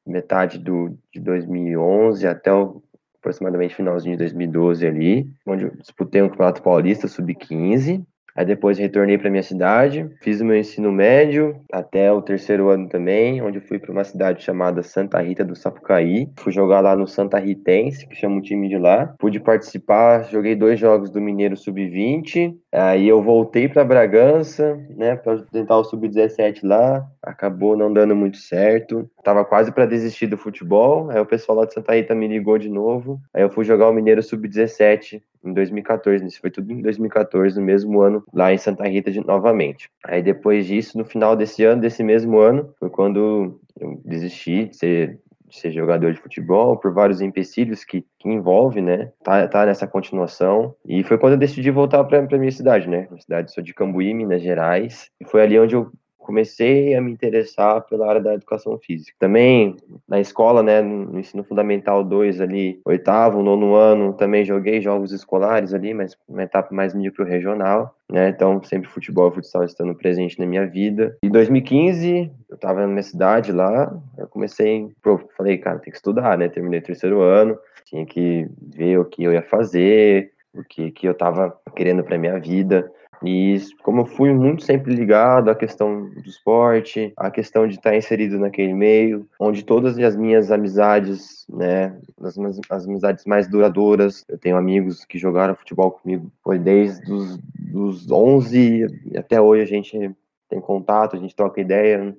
metade 0.07 0.59
do, 0.59 0.97
de 1.13 1.21
2011 1.21 2.27
até 2.27 2.53
o 2.53 2.83
aproximadamente 3.19 3.75
finalzinho 3.75 4.17
de 4.17 4.19
2012 4.19 4.87
ali, 4.87 5.27
onde 5.47 5.65
eu 5.65 5.71
disputei 5.77 6.21
um 6.21 6.29
campeonato 6.29 6.63
paulista 6.63 7.09
sub-15, 7.09 8.05
Aí 8.37 8.45
depois 8.45 8.79
retornei 8.79 9.17
para 9.17 9.31
minha 9.31 9.43
cidade, 9.43 10.11
fiz 10.21 10.41
o 10.41 10.45
meu 10.45 10.57
ensino 10.57 10.91
médio 10.91 11.55
até 11.73 12.13
o 12.13 12.21
terceiro 12.21 12.69
ano 12.69 12.89
também, 12.89 13.41
onde 13.41 13.61
fui 13.61 13.79
para 13.79 13.93
uma 13.93 14.03
cidade 14.03 14.43
chamada 14.43 14.83
Santa 14.83 15.21
Rita 15.21 15.45
do 15.45 15.55
Sapucaí. 15.55 16.29
Fui 16.39 16.53
jogar 16.53 16.81
lá 16.81 16.97
no 16.97 17.07
Santa 17.07 17.39
Ritense, 17.39 18.09
que 18.09 18.17
chama 18.17 18.39
o 18.39 18.43
time 18.43 18.69
de 18.69 18.77
lá. 18.77 19.15
Pude 19.21 19.39
participar, 19.39 20.25
joguei 20.25 20.57
dois 20.57 20.81
jogos 20.81 21.11
do 21.11 21.21
Mineiro 21.21 21.57
Sub-20. 21.57 22.55
Aí 22.75 23.07
eu 23.07 23.23
voltei 23.23 23.69
para 23.69 23.85
Bragança, 23.85 24.77
né, 24.91 25.15
para 25.15 25.39
tentar 25.43 25.79
o 25.79 25.85
Sub-17 25.85 26.61
lá. 26.65 27.07
Acabou 27.23 27.77
não 27.77 27.93
dando 27.93 28.17
muito 28.17 28.37
certo. 28.37 29.09
Tava 29.23 29.45
quase 29.45 29.71
para 29.71 29.87
desistir 29.87 30.27
do 30.27 30.37
futebol. 30.37 31.09
Aí 31.11 31.21
o 31.21 31.27
pessoal 31.27 31.59
lá 31.59 31.67
de 31.67 31.73
Santa 31.73 31.95
Rita 31.95 32.17
me 32.17 32.27
ligou 32.27 32.59
de 32.59 32.69
novo. 32.69 33.21
Aí 33.33 33.43
eu 33.43 33.51
fui 33.51 33.65
jogar 33.65 33.89
o 33.89 33.93
Mineiro 33.93 34.23
Sub-17 34.23 35.23
em 35.45 35.53
2014, 35.53 36.27
isso 36.27 36.41
foi 36.41 36.51
tudo 36.51 36.73
em 36.73 36.81
2014, 36.81 37.59
no 37.59 37.65
mesmo 37.65 38.01
ano, 38.01 38.25
lá 38.33 38.53
em 38.53 38.59
Santa 38.59 38.85
Rita 38.89 39.13
de, 39.13 39.21
novamente. 39.21 39.91
Aí 40.03 40.23
depois 40.23 40.67
disso, 40.67 40.97
no 40.97 41.05
final 41.05 41.37
desse 41.37 41.63
ano, 41.63 41.83
desse 41.83 42.03
mesmo 42.03 42.39
ano, 42.39 42.75
foi 42.81 42.89
quando 42.89 43.61
eu 43.79 44.01
desisti 44.05 44.67
de 44.67 44.77
ser, 44.77 45.19
ser 45.59 45.73
jogador 45.73 46.13
de 46.13 46.21
futebol, 46.21 46.77
por 46.77 46.93
vários 46.93 47.21
empecilhos 47.21 47.85
que, 47.85 48.05
que 48.19 48.29
envolve, 48.29 48.81
né, 48.81 49.13
tá, 49.23 49.47
tá 49.49 49.67
nessa 49.67 49.87
continuação. 49.87 50.75
E 50.85 51.03
foi 51.05 51.19
quando 51.19 51.35
eu 51.35 51.39
decidi 51.39 51.71
voltar 51.71 52.03
para 52.05 52.39
minha 52.39 52.53
cidade, 52.53 52.89
né, 52.89 53.07
minha 53.11 53.21
cidade, 53.21 53.53
sou 53.53 53.63
de 53.63 53.75
Cambuí, 53.75 54.13
Minas 54.15 54.43
Gerais, 54.43 55.11
e 55.21 55.25
foi 55.25 55.43
ali 55.43 55.59
onde 55.59 55.75
eu 55.75 55.91
comecei 56.25 56.95
a 56.95 57.01
me 57.01 57.13
interessar 57.13 57.83
pela 57.83 58.09
área 58.09 58.21
da 58.21 58.35
educação 58.35 58.79
física. 58.79 59.15
Também 59.19 59.77
na 60.09 60.19
escola, 60.19 60.63
né, 60.63 60.81
no 60.81 61.19
ensino 61.21 61.45
fundamental 61.45 62.03
2 62.03 62.41
ali, 62.41 62.81
oitavo, 62.85 63.43
nono 63.43 63.75
ano, 63.75 64.15
também 64.15 64.45
joguei 64.45 64.81
jogos 64.81 65.13
escolares 65.13 65.75
ali, 65.75 65.93
mas 65.93 66.17
uma 66.27 66.43
etapa 66.43 66.75
mais 66.75 66.95
micro-regional, 66.95 67.95
né, 68.11 68.31
então 68.31 68.63
sempre 68.63 68.89
futebol 68.89 69.29
e 69.29 69.35
futsal 69.35 69.65
estando 69.65 69.95
presente 69.95 70.39
na 70.39 70.47
minha 70.47 70.67
vida. 70.67 71.17
Em 71.23 71.29
2015, 71.29 72.31
eu 72.49 72.55
estava 72.55 72.81
na 72.81 72.87
minha 72.87 73.03
cidade 73.03 73.53
lá, 73.53 73.95
eu 74.17 74.27
comecei, 74.27 74.89
falei, 75.37 75.59
cara, 75.59 75.79
tem 75.79 75.91
que 75.91 75.99
estudar, 75.99 76.39
né, 76.39 76.49
terminei 76.49 76.81
o 76.81 76.85
terceiro 76.85 77.21
ano, 77.21 77.59
tinha 77.85 78.07
que 78.07 78.49
ver 78.75 78.99
o 78.99 79.05
que 79.05 79.23
eu 79.23 79.33
ia 79.33 79.43
fazer, 79.43 80.33
o 80.55 80.63
que, 80.63 80.91
que 80.91 81.07
eu 81.07 81.13
estava 81.13 81.57
querendo 81.75 82.03
para 82.03 82.19
minha 82.19 82.39
vida. 82.39 82.91
E 83.23 83.57
como 83.83 84.03
eu 84.03 84.07
fui 84.07 84.33
muito 84.35 84.63
sempre 84.65 84.95
ligado 84.95 85.51
à 85.51 85.55
questão 85.55 86.11
do 86.11 86.29
esporte, 86.29 87.13
à 87.17 87.31
questão 87.31 87.67
de 87.67 87.77
estar 87.77 87.97
inserido 87.97 88.39
naquele 88.39 88.75
meio, 88.75 89.27
onde 89.41 89.65
todas 89.65 89.99
as 89.99 90.15
minhas 90.15 90.51
amizades, 90.51 91.47
né, 91.49 91.97
as, 92.21 92.37
as 92.69 92.87
amizades 92.87 93.25
mais 93.25 93.49
duradouras, 93.49 94.25
eu 94.29 94.37
tenho 94.37 94.57
amigos 94.57 95.05
que 95.05 95.19
jogaram 95.19 95.55
futebol 95.55 95.93
comigo, 95.93 96.31
foi 96.43 96.59
desde 96.59 97.11
os 97.11 97.39
dos 97.75 98.11
11 98.11 98.87
até 99.17 99.41
hoje 99.41 99.63
a 99.63 99.67
gente 99.67 100.15
tem 100.49 100.61
contato, 100.61 101.17
a 101.17 101.19
gente 101.19 101.35
troca 101.35 101.61
ideia, 101.61 102.15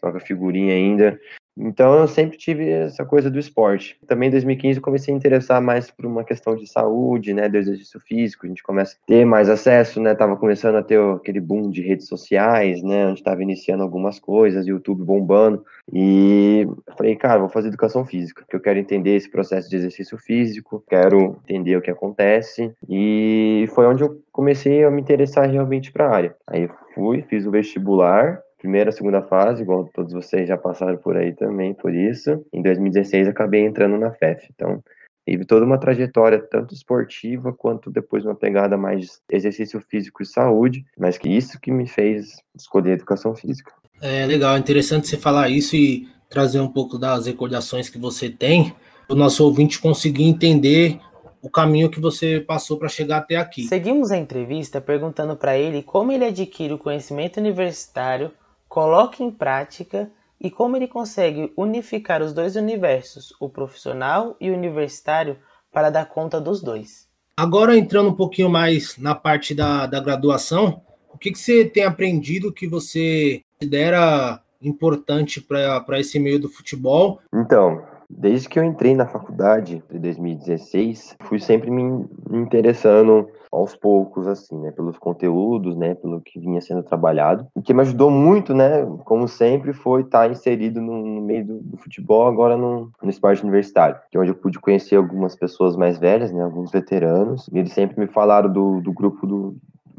troca 0.00 0.20
figurinha 0.20 0.74
ainda. 0.74 1.18
Então 1.58 2.00
eu 2.00 2.08
sempre 2.08 2.38
tive 2.38 2.68
essa 2.68 3.04
coisa 3.04 3.30
do 3.30 3.38
esporte. 3.38 3.98
Também 4.06 4.28
em 4.28 4.32
2015 4.32 4.78
eu 4.78 4.82
comecei 4.82 5.12
a 5.12 5.16
interessar 5.16 5.60
mais 5.60 5.90
por 5.90 6.06
uma 6.06 6.24
questão 6.24 6.54
de 6.54 6.66
saúde, 6.66 7.34
né, 7.34 7.48
do 7.48 7.56
exercício 7.56 8.00
físico. 8.00 8.46
A 8.46 8.48
gente 8.48 8.62
começa 8.62 8.94
a 8.94 9.06
ter 9.06 9.24
mais 9.24 9.48
acesso, 9.48 10.00
né? 10.00 10.14
Tava 10.14 10.36
começando 10.36 10.76
a 10.76 10.82
ter 10.82 11.00
aquele 11.00 11.40
boom 11.40 11.70
de 11.70 11.82
redes 11.82 12.06
sociais, 12.06 12.82
né, 12.82 13.06
onde 13.06 13.20
estava 13.20 13.42
iniciando 13.42 13.82
algumas 13.82 14.18
coisas, 14.20 14.66
YouTube 14.66 15.04
bombando. 15.04 15.64
E 15.92 16.66
falei, 16.96 17.16
cara, 17.16 17.40
vou 17.40 17.48
fazer 17.48 17.68
educação 17.68 18.04
física, 18.04 18.42
porque 18.42 18.56
eu 18.56 18.60
quero 18.60 18.78
entender 18.78 19.16
esse 19.16 19.30
processo 19.30 19.68
de 19.68 19.76
exercício 19.76 20.18
físico, 20.18 20.82
quero 20.88 21.36
entender 21.44 21.76
o 21.76 21.82
que 21.82 21.90
acontece. 21.90 22.72
E 22.88 23.66
foi 23.74 23.86
onde 23.86 24.02
eu 24.02 24.20
comecei 24.30 24.84
a 24.84 24.90
me 24.90 25.00
interessar 25.00 25.48
realmente 25.48 25.90
para 25.90 26.06
a 26.06 26.14
área. 26.14 26.36
Aí 26.46 26.68
fui, 26.94 27.22
fiz 27.22 27.46
o 27.46 27.50
vestibular, 27.50 28.40
primeira, 28.58 28.92
segunda 28.92 29.22
fase, 29.22 29.62
igual 29.62 29.88
todos 29.94 30.12
vocês 30.12 30.48
já 30.48 30.58
passaram 30.58 30.98
por 30.98 31.16
aí 31.16 31.32
também, 31.32 31.72
por 31.72 31.94
isso. 31.94 32.44
Em 32.52 32.60
2016 32.60 33.28
acabei 33.28 33.64
entrando 33.64 33.96
na 33.96 34.10
FEF. 34.10 34.48
Então, 34.54 34.82
tive 35.26 35.44
toda 35.44 35.64
uma 35.64 35.78
trajetória 35.78 36.40
tanto 36.40 36.74
esportiva 36.74 37.52
quanto 37.52 37.90
depois 37.90 38.24
uma 38.24 38.34
pegada 38.34 38.76
mais 38.76 39.20
exercício 39.30 39.80
físico 39.80 40.22
e 40.22 40.26
saúde, 40.26 40.84
mas 40.98 41.16
que 41.16 41.28
isso 41.28 41.60
que 41.60 41.70
me 41.70 41.86
fez 41.86 42.36
escolher 42.56 42.92
educação 42.92 43.34
física. 43.34 43.72
É 44.00 44.26
legal, 44.26 44.56
é 44.56 44.58
interessante 44.58 45.06
você 45.06 45.16
falar 45.16 45.48
isso 45.48 45.76
e 45.76 46.08
trazer 46.28 46.60
um 46.60 46.68
pouco 46.68 46.98
das 46.98 47.26
recordações 47.26 47.88
que 47.88 47.98
você 47.98 48.28
tem, 48.28 48.74
o 49.08 49.14
nosso 49.14 49.44
ouvinte 49.44 49.80
conseguir 49.80 50.24
entender 50.24 51.00
o 51.40 51.48
caminho 51.48 51.90
que 51.90 52.00
você 52.00 52.40
passou 52.40 52.78
para 52.78 52.88
chegar 52.88 53.18
até 53.18 53.36
aqui. 53.36 53.64
Seguimos 53.64 54.10
a 54.10 54.18
entrevista 54.18 54.80
perguntando 54.80 55.36
para 55.36 55.56
ele 55.56 55.82
como 55.82 56.12
ele 56.12 56.24
adquire 56.24 56.74
o 56.74 56.78
conhecimento 56.78 57.38
universitário 57.38 58.30
coloca 58.68 59.22
em 59.22 59.30
prática 59.30 60.10
e 60.40 60.50
como 60.50 60.76
ele 60.76 60.86
consegue 60.86 61.52
unificar 61.56 62.22
os 62.22 62.32
dois 62.32 62.54
universos, 62.54 63.34
o 63.40 63.48
profissional 63.48 64.36
e 64.40 64.50
o 64.50 64.54
universitário, 64.54 65.36
para 65.72 65.90
dar 65.90 66.06
conta 66.06 66.40
dos 66.40 66.62
dois. 66.62 67.08
Agora, 67.36 67.76
entrando 67.76 68.10
um 68.10 68.14
pouquinho 68.14 68.48
mais 68.50 68.96
na 68.98 69.14
parte 69.14 69.54
da, 69.54 69.86
da 69.86 70.00
graduação, 70.00 70.82
o 71.12 71.18
que, 71.18 71.32
que 71.32 71.38
você 71.38 71.64
tem 71.64 71.84
aprendido 71.84 72.52
que 72.52 72.66
você 72.66 73.42
considera 73.58 74.40
importante 74.62 75.40
para 75.40 76.00
esse 76.00 76.18
meio 76.18 76.40
do 76.40 76.48
futebol? 76.48 77.20
Então, 77.34 77.82
desde 78.08 78.48
que 78.48 78.58
eu 78.58 78.64
entrei 78.64 78.94
na 78.94 79.06
faculdade, 79.06 79.82
em 79.90 79.98
2016, 79.98 81.16
fui 81.24 81.38
sempre 81.38 81.70
me 81.70 82.06
interessando 82.30 83.28
aos 83.50 83.74
poucos, 83.74 84.26
assim, 84.26 84.56
né, 84.58 84.70
pelos 84.70 84.98
conteúdos, 84.98 85.76
né, 85.76 85.94
pelo 85.94 86.20
que 86.20 86.38
vinha 86.38 86.60
sendo 86.60 86.82
trabalhado. 86.82 87.46
O 87.54 87.62
que 87.62 87.74
me 87.74 87.80
ajudou 87.80 88.10
muito, 88.10 88.54
né, 88.54 88.84
como 89.04 89.26
sempre, 89.26 89.72
foi 89.72 90.02
estar 90.02 90.30
inserido 90.30 90.80
no, 90.80 91.20
meio 91.20 91.44
do, 91.44 91.58
do, 91.60 91.76
futebol, 91.76 92.26
agora 92.26 92.56
no, 92.56 92.90
no 93.02 93.10
esporte 93.10 93.42
universitário, 93.42 93.96
que 94.10 94.16
é 94.16 94.20
onde 94.20 94.30
eu 94.30 94.36
pude 94.36 94.58
conhecer 94.58 94.96
algumas 94.96 95.36
pessoas 95.36 95.76
mais 95.76 95.98
velhas, 95.98 96.32
né, 96.32 96.42
alguns 96.42 96.70
veteranos, 96.70 97.48
e 97.52 97.58
eles 97.58 97.72
sempre 97.72 97.98
me 97.98 98.06
falaram 98.06 98.52
do, 98.52 98.80
do 98.80 98.92
grupo 98.92 99.26
do, 99.26 99.56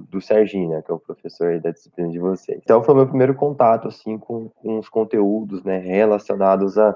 do 0.09 0.21
Serginho, 0.21 0.69
né, 0.69 0.81
que 0.81 0.91
é 0.91 0.93
o 0.93 0.99
professor 0.99 1.59
da 1.59 1.71
disciplina 1.71 2.09
de 2.09 2.19
vocês. 2.19 2.59
Então 2.63 2.83
foi 2.83 2.93
o 2.93 2.97
meu 2.97 3.07
primeiro 3.07 3.35
contato, 3.35 3.87
assim, 3.87 4.17
com, 4.17 4.49
com 4.49 4.79
os 4.79 4.89
conteúdos, 4.89 5.63
né, 5.63 5.77
relacionados 5.77 6.77
a 6.77 6.95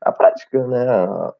a 0.00 0.12
prática, 0.12 0.66
né, 0.66 0.86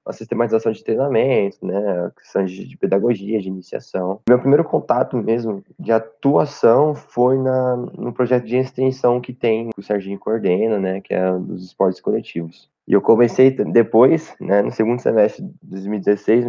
a, 0.04 0.12
sistematização 0.12 0.72
de 0.72 0.82
treinamento, 0.82 1.64
né, 1.64 2.06
a 2.06 2.10
questão 2.10 2.44
de, 2.44 2.76
pedagogia, 2.76 3.40
de 3.40 3.48
iniciação. 3.48 4.20
Meu 4.28 4.38
primeiro 4.38 4.64
contato 4.64 5.16
mesmo 5.16 5.62
de 5.78 5.92
atuação 5.92 6.94
foi 6.94 7.38
na, 7.38 7.76
no 7.76 8.12
projeto 8.12 8.44
de 8.44 8.56
extensão 8.56 9.20
que 9.20 9.32
tem, 9.32 9.70
que 9.70 9.80
o 9.80 9.82
Serginho 9.82 10.18
coordena, 10.18 10.78
né, 10.78 11.00
que 11.00 11.14
é 11.14 11.32
dos 11.32 11.64
esportes 11.64 12.00
coletivos. 12.00 12.68
E 12.86 12.94
eu 12.94 13.02
comecei 13.02 13.50
depois, 13.50 14.34
né, 14.40 14.62
no 14.62 14.70
segundo 14.70 15.00
semestre 15.00 15.44
de 15.44 15.52
2016, 15.62 16.46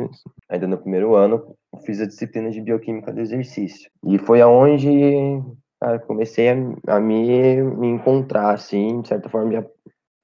ainda 0.47 0.67
no 0.67 0.77
primeiro 0.77 1.13
ano, 1.15 1.53
fiz 1.85 1.99
a 2.01 2.05
disciplina 2.05 2.49
de 2.49 2.61
bioquímica 2.61 3.11
do 3.11 3.19
exercício. 3.19 3.91
E 4.05 4.17
foi 4.17 4.41
aonde 4.41 5.43
cara, 5.79 5.99
comecei 5.99 6.49
a, 6.49 6.95
a 6.95 6.99
me, 6.99 7.61
me 7.61 7.87
encontrar, 7.87 8.53
assim, 8.53 9.01
de 9.01 9.07
certa 9.07 9.29
forma, 9.29 9.65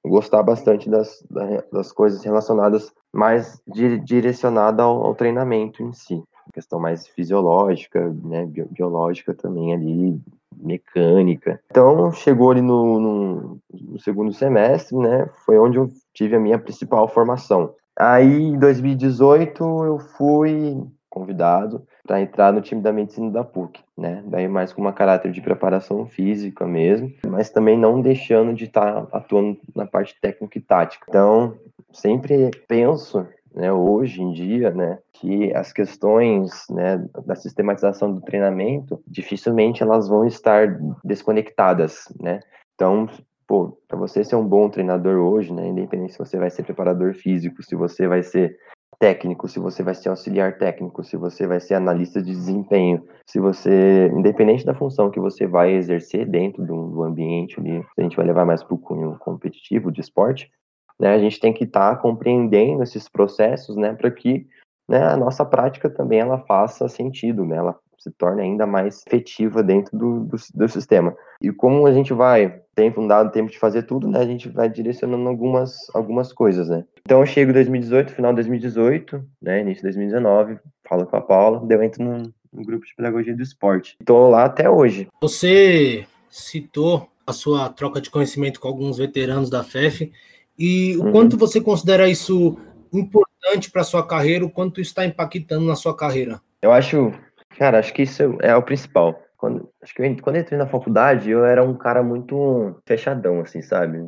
gostar 0.08 0.42
bastante 0.42 0.88
das, 0.88 1.24
das 1.72 1.92
coisas 1.92 2.22
relacionadas 2.22 2.92
mais 3.12 3.60
direcionada 4.04 4.82
ao, 4.82 5.04
ao, 5.04 5.14
treinamento 5.14 5.82
em 5.82 5.92
si. 5.92 6.22
Questão 6.52 6.78
mais 6.78 7.06
fisiológica, 7.08 8.14
né, 8.22 8.46
biológica 8.70 9.34
também 9.34 9.74
ali, 9.74 10.20
mecânica. 10.56 11.60
Então, 11.70 12.12
chegou 12.12 12.50
ali 12.50 12.62
no, 12.62 13.00
no, 13.00 13.60
no, 13.72 13.98
segundo 13.98 14.32
semestre, 14.32 14.96
né, 14.96 15.28
foi 15.44 15.58
onde 15.58 15.78
eu 15.78 15.90
tive 16.14 16.36
a 16.36 16.40
minha 16.40 16.58
principal 16.58 17.08
formação. 17.08 17.74
Aí, 17.98 18.42
em 18.42 18.58
2018, 18.58 19.64
eu 19.84 19.98
fui 19.98 20.78
convidado 21.10 21.82
para 22.06 22.20
entrar 22.20 22.52
no 22.52 22.60
time 22.60 22.80
da 22.80 22.92
medicina 22.92 23.30
da 23.30 23.42
PUC, 23.42 23.80
né? 23.96 24.22
Daí 24.26 24.46
mais 24.46 24.72
com 24.72 24.80
uma 24.80 24.92
caráter 24.92 25.32
de 25.32 25.40
preparação 25.40 26.06
física 26.06 26.66
mesmo, 26.66 27.12
mas 27.26 27.50
também 27.50 27.76
não 27.76 28.00
deixando 28.00 28.54
de 28.54 28.64
estar 28.64 29.06
tá 29.06 29.18
atuando 29.18 29.58
na 29.74 29.86
parte 29.86 30.16
técnica 30.20 30.56
e 30.56 30.60
tática. 30.60 31.06
Então, 31.08 31.58
sempre 31.92 32.50
penso 32.68 33.26
né, 33.54 33.72
hoje 33.72 34.22
em 34.22 34.32
dia, 34.32 34.70
né, 34.70 34.98
que 35.14 35.52
as 35.54 35.72
questões 35.72 36.66
né, 36.70 37.02
da 37.24 37.34
sistematização 37.34 38.12
do 38.12 38.20
treinamento 38.20 39.02
dificilmente 39.06 39.82
elas 39.82 40.08
vão 40.08 40.26
estar 40.26 40.78
desconectadas, 41.02 42.04
né? 42.20 42.40
Então, 42.74 43.08
pô, 43.46 43.78
para 43.88 43.96
você 43.96 44.22
ser 44.22 44.36
um 44.36 44.46
bom 44.46 44.68
treinador 44.68 45.18
hoje, 45.18 45.54
né, 45.54 45.68
independente 45.68 46.12
se 46.12 46.18
você 46.18 46.36
vai 46.36 46.50
ser 46.50 46.64
preparador 46.64 47.14
físico, 47.14 47.62
se 47.62 47.74
você 47.74 48.06
vai 48.06 48.22
ser 48.22 48.58
técnico, 48.98 49.48
se 49.48 49.58
você 49.58 49.82
vai 49.82 49.94
ser 49.94 50.08
auxiliar 50.08 50.58
técnico, 50.58 51.04
se 51.04 51.16
você 51.16 51.46
vai 51.46 51.60
ser 51.60 51.74
analista 51.74 52.22
de 52.22 52.32
desempenho, 52.32 53.06
se 53.26 53.38
você, 53.38 54.10
independente 54.14 54.64
da 54.64 54.74
função 54.74 55.10
que 55.10 55.20
você 55.20 55.46
vai 55.46 55.72
exercer 55.72 56.26
dentro 56.26 56.64
do, 56.64 57.02
ambiente 57.02 57.58
ali, 57.60 57.84
a 57.98 58.02
gente 58.02 58.16
vai 58.16 58.26
levar 58.26 58.44
mais 58.44 58.62
para 58.62 58.74
o 58.74 58.78
cunho 58.78 59.16
competitivo 59.18 59.92
de 59.92 60.00
esporte, 60.00 60.50
né, 60.98 61.14
a 61.14 61.18
gente 61.18 61.38
tem 61.38 61.52
que 61.52 61.64
estar 61.64 61.94
tá 61.94 62.00
compreendendo 62.00 62.82
esses 62.82 63.08
processos, 63.08 63.76
né, 63.76 63.92
para 63.92 64.10
que 64.10 64.46
né, 64.88 65.02
a 65.02 65.16
nossa 65.16 65.44
prática 65.44 65.90
também 65.90 66.20
ela 66.20 66.38
faça 66.38 66.88
sentido, 66.88 67.44
né, 67.44 67.56
ela 67.56 67.78
se 67.98 68.10
torne 68.10 68.42
ainda 68.42 68.66
mais 68.66 69.02
efetiva 69.06 69.62
dentro 69.62 69.96
do, 69.96 70.20
do, 70.20 70.36
do 70.54 70.68
sistema. 70.68 71.16
E 71.40 71.50
como 71.52 71.86
a 71.86 71.92
gente 71.92 72.12
vai, 72.12 72.60
tem 72.74 72.92
um 72.96 73.06
dado 73.06 73.30
tempo 73.30 73.50
de 73.50 73.58
fazer 73.58 73.82
tudo, 73.82 74.08
né, 74.08 74.18
a 74.20 74.26
gente 74.26 74.48
vai 74.48 74.68
direcionando 74.68 75.28
algumas, 75.28 75.76
algumas 75.94 76.32
coisas, 76.32 76.68
né. 76.68 76.84
Então 77.02 77.20
eu 77.20 77.26
chego 77.26 77.50
em 77.50 77.54
2018, 77.54 78.12
final 78.12 78.32
de 78.32 78.36
2018, 78.36 79.24
né, 79.40 79.60
início 79.60 79.82
de 79.82 79.88
2019, 79.88 80.58
falo 80.88 81.06
com 81.06 81.16
a 81.16 81.20
Paula, 81.20 81.66
eu 81.68 81.82
entro 81.82 82.02
no, 82.02 82.32
no 82.52 82.64
grupo 82.64 82.84
de 82.84 82.94
pedagogia 82.94 83.34
do 83.34 83.42
esporte. 83.42 83.96
Estou 84.00 84.28
lá 84.30 84.44
até 84.44 84.68
hoje. 84.68 85.08
Você 85.20 86.06
citou 86.28 87.08
a 87.26 87.32
sua 87.32 87.68
troca 87.68 88.00
de 88.00 88.10
conhecimento 88.10 88.60
com 88.60 88.68
alguns 88.68 88.98
veteranos 88.98 89.50
da 89.50 89.64
FEF 89.64 90.12
e 90.58 90.96
o 90.96 91.04
uhum. 91.04 91.12
quanto 91.12 91.36
você 91.36 91.60
considera 91.60 92.08
isso 92.08 92.56
importante 92.92 93.70
para 93.70 93.84
sua 93.84 94.06
carreira, 94.06 94.44
o 94.44 94.50
quanto 94.50 94.80
isso 94.80 94.90
está 94.90 95.04
impactando 95.04 95.66
na 95.66 95.74
sua 95.74 95.94
carreira? 95.94 96.40
Eu 96.62 96.72
acho 96.72 97.12
Cara, 97.58 97.78
acho 97.78 97.92
que 97.92 98.02
isso 98.02 98.22
é 98.40 98.54
o 98.54 98.62
principal. 98.62 99.22
Quando, 99.36 99.68
acho 99.82 99.94
que 99.94 100.02
eu, 100.02 100.16
quando 100.22 100.36
eu 100.36 100.42
entrei 100.42 100.58
na 100.58 100.66
faculdade, 100.66 101.30
eu 101.30 101.44
era 101.44 101.62
um 101.62 101.76
cara 101.76 102.02
muito 102.02 102.74
fechadão, 102.86 103.40
assim, 103.40 103.62
sabe? 103.62 103.98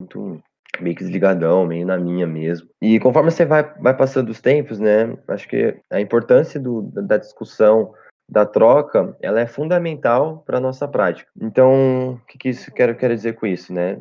Muito 0.00 0.42
meio 0.80 0.96
que 0.96 1.04
desligadão, 1.04 1.66
meio 1.66 1.86
na 1.86 1.96
minha 1.96 2.26
mesmo. 2.26 2.68
E 2.82 2.98
conforme 2.98 3.30
você 3.30 3.44
vai, 3.44 3.62
vai 3.78 3.96
passando 3.96 4.30
os 4.30 4.40
tempos, 4.40 4.78
né? 4.78 5.16
Acho 5.28 5.48
que 5.48 5.76
a 5.90 6.00
importância 6.00 6.58
do, 6.60 6.82
da 6.82 7.16
discussão, 7.16 7.94
da 8.28 8.46
troca, 8.46 9.16
ela 9.20 9.40
é 9.40 9.46
fundamental 9.46 10.42
para 10.46 10.60
nossa 10.60 10.88
prática. 10.88 11.30
Então, 11.40 12.14
o 12.14 12.26
que, 12.26 12.38
que 12.38 12.48
isso 12.48 12.72
quero, 12.72 12.96
quero 12.96 13.14
dizer 13.14 13.34
com 13.34 13.46
isso, 13.46 13.72
né? 13.72 14.00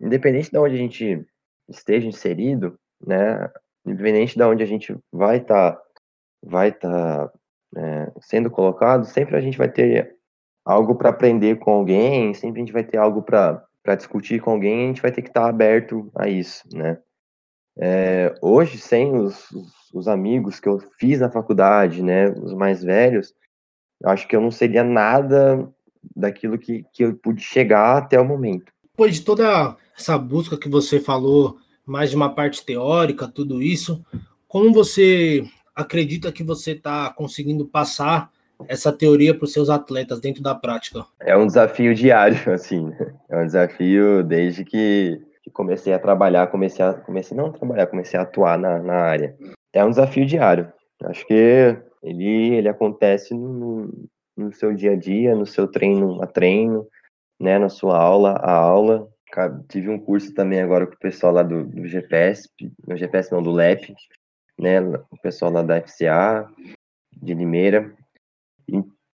Independente 0.00 0.50
de 0.50 0.58
onde 0.58 0.74
a 0.74 0.78
gente 0.78 1.26
esteja 1.68 2.06
inserido, 2.06 2.78
né? 3.04 3.50
Independente 3.84 4.36
de 4.36 4.42
onde 4.42 4.62
a 4.62 4.66
gente 4.66 4.96
vai 5.12 5.38
estar 5.38 5.72
tá, 5.72 5.82
vai 6.42 6.72
tá 6.72 7.30
é, 7.76 8.12
sendo 8.20 8.50
colocado, 8.50 9.04
sempre 9.04 9.36
a 9.36 9.40
gente 9.40 9.58
vai 9.58 9.68
ter 9.68 10.16
algo 10.64 10.94
para 10.94 11.10
aprender 11.10 11.58
com 11.58 11.70
alguém, 11.70 12.34
sempre 12.34 12.60
a 12.60 12.64
gente 12.64 12.72
vai 12.72 12.84
ter 12.84 12.98
algo 12.98 13.22
para 13.22 13.94
discutir 13.96 14.40
com 14.40 14.50
alguém, 14.50 14.84
a 14.84 14.86
gente 14.88 15.02
vai 15.02 15.12
ter 15.12 15.22
que 15.22 15.28
estar 15.28 15.42
tá 15.42 15.48
aberto 15.48 16.10
a 16.14 16.28
isso, 16.28 16.64
né? 16.72 16.98
É, 17.80 18.34
hoje, 18.42 18.76
sem 18.76 19.14
os, 19.14 19.50
os, 19.52 19.72
os, 19.94 20.08
amigos 20.08 20.58
que 20.58 20.68
eu 20.68 20.80
fiz 20.98 21.20
na 21.20 21.30
faculdade, 21.30 22.02
né, 22.02 22.28
os 22.30 22.52
mais 22.52 22.82
velhos, 22.82 23.32
eu 24.02 24.10
acho 24.10 24.26
que 24.26 24.34
eu 24.34 24.40
não 24.40 24.50
seria 24.50 24.82
nada 24.82 25.68
daquilo 26.14 26.58
que, 26.58 26.84
que 26.92 27.04
eu 27.04 27.14
pude 27.14 27.40
chegar 27.40 27.96
até 27.96 28.20
o 28.20 28.24
momento. 28.24 28.72
Depois 28.82 29.14
de 29.14 29.22
toda 29.22 29.76
essa 29.96 30.18
busca 30.18 30.58
que 30.58 30.68
você 30.68 30.98
falou, 30.98 31.56
mais 31.86 32.10
de 32.10 32.16
uma 32.16 32.34
parte 32.34 32.66
teórica, 32.66 33.28
tudo 33.28 33.62
isso, 33.62 34.04
como 34.48 34.72
você 34.72 35.48
acredita 35.78 36.32
que 36.32 36.42
você 36.42 36.72
está 36.72 37.08
conseguindo 37.10 37.64
passar 37.64 38.30
essa 38.66 38.92
teoria 38.92 39.32
para 39.32 39.44
os 39.44 39.52
seus 39.52 39.70
atletas 39.70 40.20
dentro 40.20 40.42
da 40.42 40.54
prática? 40.54 41.06
É 41.20 41.36
um 41.36 41.46
desafio 41.46 41.94
diário, 41.94 42.36
assim. 42.52 42.88
Né? 42.88 43.14
É 43.28 43.38
um 43.38 43.46
desafio 43.46 44.24
desde 44.24 44.64
que, 44.64 45.20
comecei 45.52 45.92
a 45.92 45.98
trabalhar, 45.98 46.48
comecei 46.48 46.84
a 46.84 46.92
comecei 46.92 47.36
não 47.36 47.46
a 47.46 47.52
trabalhar, 47.52 47.86
comecei 47.86 48.18
a 48.18 48.24
atuar 48.24 48.58
na, 48.58 48.80
na 48.80 48.94
área. 48.94 49.36
É 49.72 49.84
um 49.84 49.90
desafio 49.90 50.26
diário. 50.26 50.70
Acho 51.04 51.24
que 51.26 51.76
ele 52.02 52.56
ele 52.56 52.68
acontece 52.68 53.32
no, 53.32 53.88
no 54.36 54.52
seu 54.52 54.74
dia 54.74 54.92
a 54.92 54.96
dia, 54.96 55.34
no 55.36 55.46
seu 55.46 55.68
treino 55.68 56.20
a 56.22 56.26
treino, 56.26 56.86
né, 57.40 57.56
na 57.56 57.68
sua 57.68 57.96
aula 57.96 58.32
a 58.32 58.52
aula. 58.52 59.08
Tive 59.68 59.90
um 59.90 59.98
curso 59.98 60.34
também 60.34 60.60
agora 60.60 60.86
com 60.86 60.94
o 60.94 60.98
pessoal 60.98 61.32
lá 61.32 61.42
do, 61.42 61.64
do 61.64 61.86
GPS, 61.86 62.48
no 62.86 62.96
GPS 62.96 63.30
não, 63.30 63.42
do 63.42 63.52
LEP, 63.52 63.94
né, 64.58 64.80
o 64.80 65.16
pessoal 65.22 65.52
lá 65.52 65.62
da 65.62 65.80
FCA, 65.80 66.48
de 67.16 67.34
Limeira, 67.34 67.92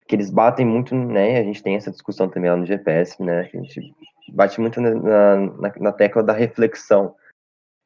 que 0.07 0.15
eles 0.15 0.31
batem 0.31 0.67
muito, 0.67 0.95
né, 0.95 1.39
a 1.39 1.43
gente 1.43 1.63
tem 1.63 1.77
essa 1.77 1.91
discussão 1.91 2.29
também 2.29 2.51
lá 2.51 2.57
no 2.57 2.67
GPS, 2.67 3.23
né, 3.23 3.41
a 3.41 3.43
gente 3.45 3.95
bate 4.33 4.61
muito 4.61 4.81
na, 4.81 4.95
na, 4.95 5.73
na 5.79 5.93
tecla 5.93 6.23
da 6.23 6.33
reflexão, 6.33 7.15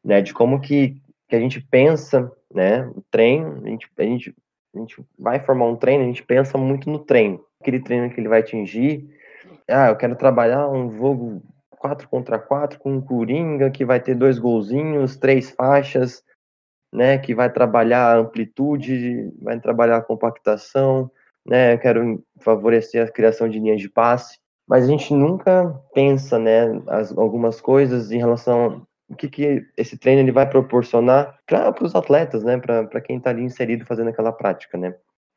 né, 0.04 0.20
de 0.20 0.32
como 0.32 0.60
que, 0.60 1.00
que 1.28 1.36
a 1.36 1.40
gente 1.40 1.60
pensa, 1.60 2.30
né, 2.52 2.86
o 2.86 3.02
treino, 3.10 3.62
a 3.64 3.68
gente, 3.68 3.88
a 3.96 4.02
gente, 4.02 4.34
a 4.74 4.78
gente 4.78 5.04
vai 5.18 5.40
formar 5.40 5.66
um 5.66 5.76
treino, 5.76 6.04
a 6.04 6.06
gente 6.06 6.22
pensa 6.22 6.56
muito 6.58 6.90
no 6.90 6.98
treino, 6.98 7.44
aquele 7.60 7.80
treino 7.80 8.10
que 8.10 8.20
ele 8.20 8.28
vai 8.28 8.40
atingir, 8.40 9.08
ah, 9.68 9.88
eu 9.88 9.96
quero 9.96 10.16
trabalhar 10.16 10.68
um 10.68 10.90
jogo 10.90 11.42
4 11.78 12.08
contra 12.08 12.38
4 12.38 12.78
com 12.78 12.94
um 12.94 13.00
Coringa 13.00 13.70
que 13.70 13.84
vai 13.84 14.00
ter 14.00 14.14
dois 14.14 14.38
golzinhos, 14.38 15.16
três 15.16 15.50
faixas, 15.50 16.24
né, 16.92 17.18
que 17.18 17.34
vai 17.34 17.50
trabalhar 17.50 18.18
amplitude, 18.18 19.30
vai 19.40 19.58
trabalhar 19.60 20.02
compactação, 20.02 21.10
né, 21.46 21.76
quero 21.76 22.22
favorecer 22.40 23.04
a 23.04 23.10
criação 23.10 23.48
de 23.48 23.58
linhas 23.58 23.80
de 23.80 23.88
passe, 23.88 24.38
mas 24.66 24.84
a 24.84 24.86
gente 24.86 25.12
nunca 25.14 25.74
pensa, 25.94 26.38
né, 26.38 26.80
as, 26.86 27.16
algumas 27.16 27.60
coisas 27.60 28.10
em 28.10 28.18
relação 28.18 28.86
o 29.10 29.16
que, 29.16 29.26
que 29.26 29.64
esse 29.74 29.96
treino 29.96 30.20
ele 30.20 30.32
vai 30.32 30.46
proporcionar 30.46 31.38
para 31.46 31.74
os 31.82 31.94
atletas, 31.94 32.44
né, 32.44 32.58
para 32.58 33.00
quem 33.00 33.16
está 33.16 33.30
ali 33.30 33.42
inserido 33.42 33.86
fazendo 33.86 34.10
aquela 34.10 34.32
prática, 34.32 34.76
né 34.76 34.94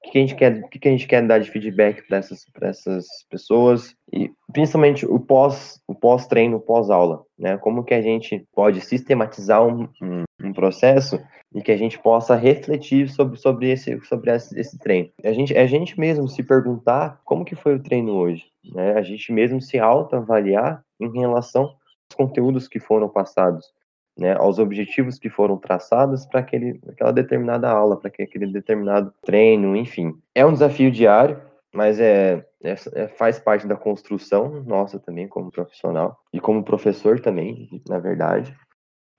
que 0.09 0.17
a 0.17 0.21
gente 0.21 0.35
quer, 0.35 0.63
o 0.63 0.67
que 0.67 0.87
a 0.87 0.91
gente 0.91 1.07
quer 1.07 1.25
dar 1.25 1.39
de 1.39 1.51
feedback 1.51 2.01
para 2.07 2.17
essas, 2.17 2.45
essas 2.61 3.05
pessoas 3.29 3.95
e 4.11 4.31
principalmente 4.51 5.05
o 5.05 5.19
pós, 5.19 5.79
o 5.87 5.93
pós 5.93 6.25
treino, 6.25 6.59
pós 6.59 6.89
aula, 6.89 7.23
né? 7.37 7.57
Como 7.57 7.83
que 7.83 7.93
a 7.93 8.01
gente 8.01 8.45
pode 8.53 8.81
sistematizar 8.81 9.63
um, 9.65 9.87
um, 10.01 10.23
um, 10.43 10.53
processo 10.53 11.21
e 11.53 11.61
que 11.61 11.71
a 11.71 11.77
gente 11.77 11.99
possa 11.99 12.35
refletir 12.35 13.09
sobre, 13.09 13.37
sobre 13.37 13.69
esse 13.69 13.99
sobre 14.05 14.31
esse, 14.31 14.77
treino. 14.79 15.09
A 15.23 15.33
gente 15.33 15.55
a 15.57 15.65
gente 15.65 15.99
mesmo 15.99 16.27
se 16.27 16.43
perguntar 16.43 17.19
como 17.25 17.45
que 17.45 17.55
foi 17.55 17.75
o 17.75 17.83
treino 17.83 18.13
hoje, 18.13 18.45
né? 18.73 18.93
A 18.93 19.01
gente 19.01 19.31
mesmo 19.31 19.61
se 19.61 19.77
autoavaliar 19.77 20.83
em 20.99 21.11
relação 21.11 21.63
aos 21.63 22.15
conteúdos 22.15 22.67
que 22.67 22.79
foram 22.79 23.09
passados 23.09 23.65
né, 24.17 24.33
aos 24.33 24.59
objetivos 24.59 25.17
que 25.17 25.29
foram 25.29 25.57
traçados 25.57 26.25
para 26.25 26.41
aquela 26.41 27.11
determinada 27.11 27.69
aula, 27.69 27.97
para 27.97 28.09
aquele 28.09 28.51
determinado 28.51 29.13
treino, 29.23 29.75
enfim. 29.75 30.13
É 30.35 30.45
um 30.45 30.53
desafio 30.53 30.91
diário, 30.91 31.41
mas 31.73 31.99
é, 31.99 32.45
é, 32.63 32.75
é, 32.93 33.07
faz 33.07 33.39
parte 33.39 33.65
da 33.65 33.75
construção 33.75 34.63
nossa 34.63 34.99
também 34.99 35.27
como 35.27 35.51
profissional 35.51 36.17
e 36.33 36.39
como 36.39 36.63
professor 36.63 37.19
também, 37.19 37.81
na 37.87 37.99
verdade, 37.99 38.55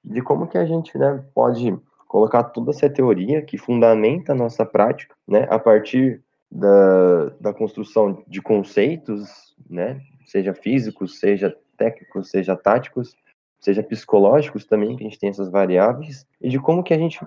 de 0.04 0.20
como 0.20 0.46
que 0.46 0.58
a 0.58 0.66
gente 0.66 0.96
né, 0.98 1.24
pode 1.34 1.76
colocar 2.12 2.44
toda 2.44 2.72
essa 2.72 2.90
teoria 2.90 3.40
que 3.40 3.56
fundamenta 3.56 4.32
a 4.32 4.34
nossa 4.34 4.66
prática, 4.66 5.14
né, 5.26 5.46
a 5.48 5.58
partir 5.58 6.22
da, 6.50 7.30
da 7.40 7.54
construção 7.54 8.22
de 8.28 8.42
conceitos, 8.42 9.56
né, 9.68 9.98
seja 10.26 10.52
físicos, 10.52 11.18
seja 11.18 11.56
técnicos, 11.74 12.28
seja 12.28 12.54
táticos, 12.54 13.16
seja 13.58 13.82
psicológicos 13.82 14.66
também, 14.66 14.94
que 14.94 15.02
a 15.02 15.08
gente 15.08 15.18
tem 15.18 15.30
essas 15.30 15.50
variáveis, 15.50 16.26
e 16.38 16.50
de 16.50 16.60
como 16.60 16.82
que 16.82 16.92
a 16.92 16.98
gente 16.98 17.18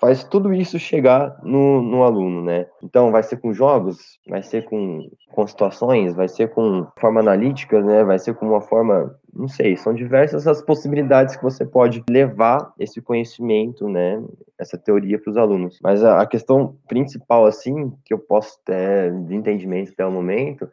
faz 0.00 0.24
tudo 0.24 0.52
isso 0.52 0.78
chegar 0.78 1.38
no, 1.42 1.82
no 1.82 2.02
aluno, 2.02 2.42
né? 2.42 2.66
Então, 2.82 3.10
vai 3.10 3.22
ser 3.22 3.38
com 3.38 3.52
jogos, 3.52 4.18
vai 4.28 4.42
ser 4.42 4.64
com, 4.64 5.10
com 5.30 5.46
situações, 5.46 6.14
vai 6.14 6.28
ser 6.28 6.50
com 6.50 6.86
forma 6.98 7.20
analítica, 7.20 7.80
né? 7.80 8.04
Vai 8.04 8.18
ser 8.18 8.34
com 8.34 8.46
uma 8.46 8.60
forma, 8.60 9.14
não 9.32 9.48
sei, 9.48 9.76
são 9.76 9.94
diversas 9.94 10.46
as 10.46 10.62
possibilidades 10.62 11.36
que 11.36 11.42
você 11.42 11.64
pode 11.64 12.02
levar 12.08 12.72
esse 12.78 13.00
conhecimento, 13.00 13.88
né? 13.88 14.22
Essa 14.58 14.78
teoria 14.78 15.18
para 15.18 15.30
os 15.30 15.36
alunos. 15.36 15.78
Mas 15.82 16.04
a, 16.04 16.20
a, 16.20 16.26
questão 16.26 16.76
principal, 16.88 17.46
assim, 17.46 17.92
que 18.04 18.12
eu 18.12 18.18
posso 18.18 18.58
ter 18.64 19.12
de 19.24 19.34
entendimento 19.34 19.92
até 19.92 20.04
o 20.06 20.12
momento, 20.12 20.68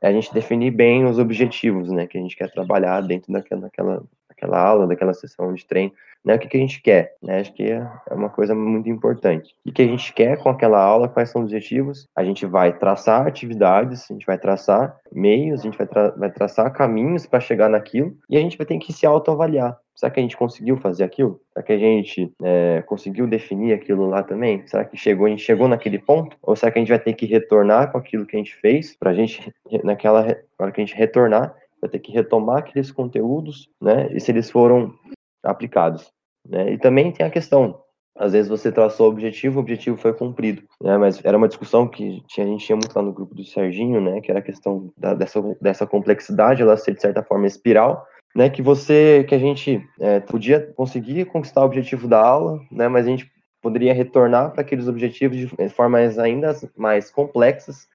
é 0.00 0.08
a 0.08 0.12
gente 0.12 0.32
definir 0.32 0.70
bem 0.70 1.04
os 1.04 1.18
objetivos, 1.18 1.90
né? 1.90 2.06
Que 2.06 2.18
a 2.18 2.20
gente 2.20 2.36
quer 2.36 2.50
trabalhar 2.52 3.00
dentro 3.02 3.32
daquela, 3.32 3.62
daquela, 3.62 4.02
daquela 4.36 4.60
aula, 4.60 4.86
daquela 4.86 5.14
sessão 5.14 5.52
de 5.54 5.66
treino 5.66 5.92
né, 6.26 6.34
o 6.34 6.38
que, 6.40 6.48
que 6.48 6.56
a 6.56 6.60
gente 6.60 6.82
quer, 6.82 7.14
né, 7.22 7.38
acho 7.38 7.52
que 7.54 7.62
é, 7.62 7.88
é 8.10 8.14
uma 8.14 8.28
coisa 8.28 8.52
muito 8.52 8.88
importante. 8.88 9.54
O 9.64 9.70
que 9.70 9.82
a 9.82 9.86
gente 9.86 10.12
quer 10.12 10.36
com 10.36 10.48
aquela 10.48 10.82
aula, 10.82 11.08
quais 11.08 11.30
são 11.30 11.42
os 11.42 11.46
objetivos, 11.46 12.08
a 12.16 12.24
gente 12.24 12.44
vai 12.44 12.76
traçar 12.76 13.24
atividades, 13.24 14.10
a 14.10 14.12
gente 14.12 14.26
vai 14.26 14.36
traçar 14.36 14.98
meios, 15.12 15.60
a 15.60 15.62
gente 15.62 15.78
vai, 15.78 15.86
tra 15.86 16.10
vai 16.10 16.28
traçar 16.28 16.72
caminhos 16.72 17.26
para 17.26 17.38
chegar 17.38 17.68
naquilo, 17.68 18.12
e 18.28 18.36
a 18.36 18.40
gente 18.40 18.58
vai 18.58 18.66
ter 18.66 18.76
que 18.78 18.92
se 18.92 19.06
autoavaliar. 19.06 19.78
Será 19.94 20.10
que 20.10 20.18
a 20.18 20.22
gente 20.22 20.36
conseguiu 20.36 20.76
fazer 20.76 21.04
aquilo? 21.04 21.40
Será 21.54 21.64
que 21.64 21.72
a 21.72 21.78
gente 21.78 22.30
é, 22.42 22.82
conseguiu 22.82 23.26
definir 23.26 23.72
aquilo 23.72 24.06
lá 24.06 24.22
também? 24.22 24.66
Será 24.66 24.84
que 24.84 24.96
chegou, 24.96 25.26
a 25.26 25.30
gente 25.30 25.42
chegou 25.42 25.68
naquele 25.68 25.98
ponto? 25.98 26.36
Ou 26.42 26.56
será 26.56 26.72
que 26.72 26.78
a 26.78 26.82
gente 26.82 26.90
vai 26.90 26.98
ter 26.98 27.14
que 27.14 27.24
retornar 27.24 27.92
com 27.92 27.98
aquilo 27.98 28.26
que 28.26 28.36
a 28.36 28.38
gente 28.38 28.54
fez 28.56 28.94
para 28.96 29.12
a 29.12 29.14
gente, 29.14 29.54
naquela 29.84 30.26
hora 30.58 30.72
que 30.72 30.80
a 30.80 30.84
gente 30.84 30.94
retornar, 30.94 31.54
vai 31.80 31.90
ter 31.90 31.98
que 31.98 32.12
retomar 32.12 32.58
aqueles 32.58 32.90
conteúdos, 32.90 33.68
né? 33.80 34.08
E 34.12 34.20
se 34.20 34.30
eles 34.30 34.50
foram 34.50 34.94
aplicados. 35.42 36.10
Né? 36.48 36.72
E 36.72 36.78
também 36.78 37.12
tem 37.12 37.26
a 37.26 37.30
questão, 37.30 37.80
às 38.16 38.32
vezes 38.32 38.48
você 38.48 38.72
traçou 38.72 39.06
o 39.06 39.10
objetivo, 39.10 39.58
o 39.58 39.60
objetivo 39.62 39.96
foi 39.96 40.12
cumprido, 40.12 40.62
né? 40.80 40.96
Mas 40.96 41.22
era 41.24 41.36
uma 41.36 41.48
discussão 41.48 41.86
que 41.86 42.22
tinha, 42.28 42.46
a 42.46 42.50
gente 42.50 42.64
tinha 42.64 42.76
muito 42.76 42.94
lá 42.94 43.02
no 43.02 43.12
grupo 43.12 43.34
do 43.34 43.44
Serginho, 43.44 44.00
né? 44.00 44.20
Que 44.20 44.30
era 44.30 44.40
a 44.40 44.42
questão 44.42 44.92
da, 44.96 45.14
dessa, 45.14 45.40
dessa 45.60 45.86
complexidade, 45.86 46.62
ela 46.62 46.76
ser 46.76 46.94
de 46.94 47.00
certa 47.00 47.22
forma 47.22 47.46
espiral, 47.46 48.06
né? 48.34 48.48
Que 48.48 48.62
você, 48.62 49.24
que 49.28 49.34
a 49.34 49.38
gente 49.38 49.82
é, 50.00 50.20
podia 50.20 50.60
conseguir 50.74 51.26
conquistar 51.26 51.62
o 51.62 51.66
objetivo 51.66 52.08
da 52.08 52.20
aula, 52.20 52.58
né? 52.70 52.88
Mas 52.88 53.06
a 53.06 53.10
gente 53.10 53.30
poderia 53.60 53.92
retornar 53.92 54.52
para 54.52 54.60
aqueles 54.60 54.86
objetivos 54.86 55.36
de 55.36 55.68
formas 55.70 56.18
ainda 56.18 56.54
mais 56.76 57.10
complexas, 57.10 57.88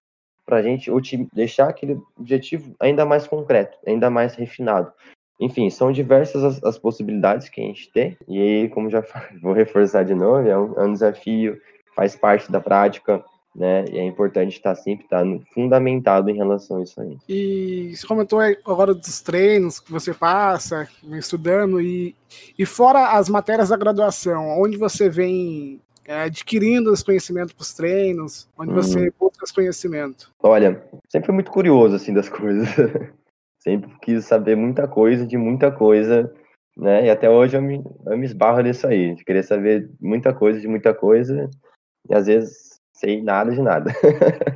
para 0.51 0.57
a 0.57 0.61
gente 0.61 0.91
deixar 1.31 1.69
aquele 1.69 1.97
objetivo 2.19 2.75
ainda 2.77 3.05
mais 3.05 3.25
concreto, 3.25 3.77
ainda 3.87 4.09
mais 4.09 4.35
refinado. 4.35 4.91
Enfim, 5.39 5.69
são 5.69 5.93
diversas 5.93 6.43
as, 6.43 6.61
as, 6.61 6.77
possibilidades 6.77 7.47
que 7.47 7.61
a 7.61 7.63
gente 7.63 7.89
tem, 7.93 8.17
e 8.27 8.37
aí, 8.37 8.67
como 8.67 8.89
já 8.89 9.01
vou 9.41 9.53
reforçar 9.53 10.03
de 10.03 10.13
novo, 10.13 10.45
é 10.45 10.57
um, 10.57 10.73
é 10.73 10.83
um 10.83 10.91
desafio, 10.91 11.57
faz 11.95 12.17
parte 12.17 12.51
da 12.51 12.59
prática, 12.59 13.23
né? 13.55 13.85
E 13.89 13.97
é 13.97 14.03
importante 14.03 14.57
estar 14.57 14.75
sempre 14.75 15.05
estar 15.05 15.23
fundamentado 15.53 16.29
em 16.29 16.35
relação 16.35 16.79
a 16.79 16.83
isso 16.83 16.99
aí. 16.99 17.17
E 17.29 17.95
você 17.95 18.05
comentou 18.05 18.41
agora 18.65 18.93
dos 18.93 19.21
treinos 19.21 19.79
que 19.79 19.89
você 19.89 20.13
passa, 20.13 20.85
estudando, 21.13 21.79
e, 21.79 22.13
e 22.59 22.65
fora 22.65 23.17
as 23.17 23.29
matérias 23.29 23.69
da 23.69 23.77
graduação, 23.77 24.61
onde 24.61 24.75
você 24.75 25.09
vem 25.09 25.79
é, 26.11 26.23
adquirindo 26.23 26.93
esse 26.93 27.05
conhecimento 27.05 27.55
para 27.55 27.61
os 27.61 27.73
treinos, 27.73 28.49
onde 28.57 28.71
hum. 28.71 28.75
você 28.75 29.11
busca 29.17 29.45
esse 29.45 29.53
conhecimento? 29.53 30.31
Olha, 30.43 30.83
sempre 31.09 31.31
muito 31.31 31.49
curioso 31.49 31.95
assim 31.95 32.13
das 32.13 32.27
coisas. 32.29 32.67
Sempre 33.63 33.91
quis 34.01 34.25
saber 34.25 34.57
muita 34.57 34.87
coisa 34.87 35.25
de 35.25 35.37
muita 35.37 35.71
coisa, 35.71 36.33
né? 36.75 37.05
E 37.05 37.09
até 37.09 37.29
hoje 37.29 37.55
eu 37.55 37.61
me, 37.61 37.81
eu 38.07 38.17
me 38.17 38.25
esbarro 38.25 38.59
nisso 38.61 38.87
aí, 38.87 39.15
de 39.15 39.23
querer 39.23 39.43
saber 39.43 39.89
muita 40.01 40.33
coisa 40.33 40.59
de 40.59 40.67
muita 40.67 40.93
coisa, 40.93 41.49
e 42.09 42.13
às 42.13 42.25
vezes 42.25 42.79
sei 42.91 43.21
nada 43.21 43.51
de 43.51 43.61
nada. 43.61 43.93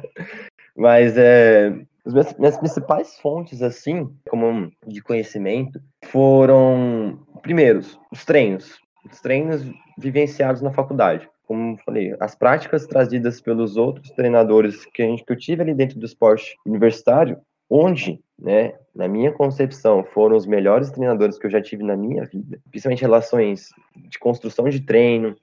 Mas 0.76 1.16
é, 1.18 1.68
as 2.06 2.14
minhas, 2.14 2.38
minhas, 2.38 2.58
principais 2.58 3.18
fontes, 3.20 3.62
assim, 3.62 4.12
como 4.28 4.72
de 4.86 5.02
conhecimento, 5.02 5.80
foram, 6.06 7.20
primeiros, 7.42 8.00
os 8.12 8.26
treinos. 8.26 8.80
Os 9.10 9.22
treinos 9.22 9.62
vivenciados 9.98 10.64
na 10.64 10.72
faculdade. 10.72 11.30
Como 11.46 11.78
falei, 11.86 12.16
as 12.20 12.36
práticas 12.36 12.86
trazidas 12.88 13.40
pelos 13.40 13.78
outros 13.78 14.10
treinadores 14.12 14.86
que, 14.86 15.04
a 15.04 15.06
gente, 15.06 15.24
que 15.24 15.32
eu 15.32 15.38
tive 15.38 15.62
ali 15.62 15.74
dentro 15.74 16.00
do 16.00 16.06
esporte 16.06 16.56
universitário, 16.66 17.38
onde, 17.70 18.20
né, 18.40 18.74
na 18.96 19.08
minha 19.08 19.32
concepção, 19.32 20.04
foram 20.04 20.36
os 20.36 20.46
melhores 20.46 20.92
treinadores 20.92 21.38
que 21.38 21.46
eu 21.46 21.52
já 21.52 21.62
tive 21.62 21.84
na 21.84 21.96
minha 21.96 22.26
vida, 22.26 22.60
principalmente 22.70 23.02
relações 23.02 23.70
de 23.96 24.18
construção 24.20 24.70
de 24.70 24.82
treino, 24.82 25.36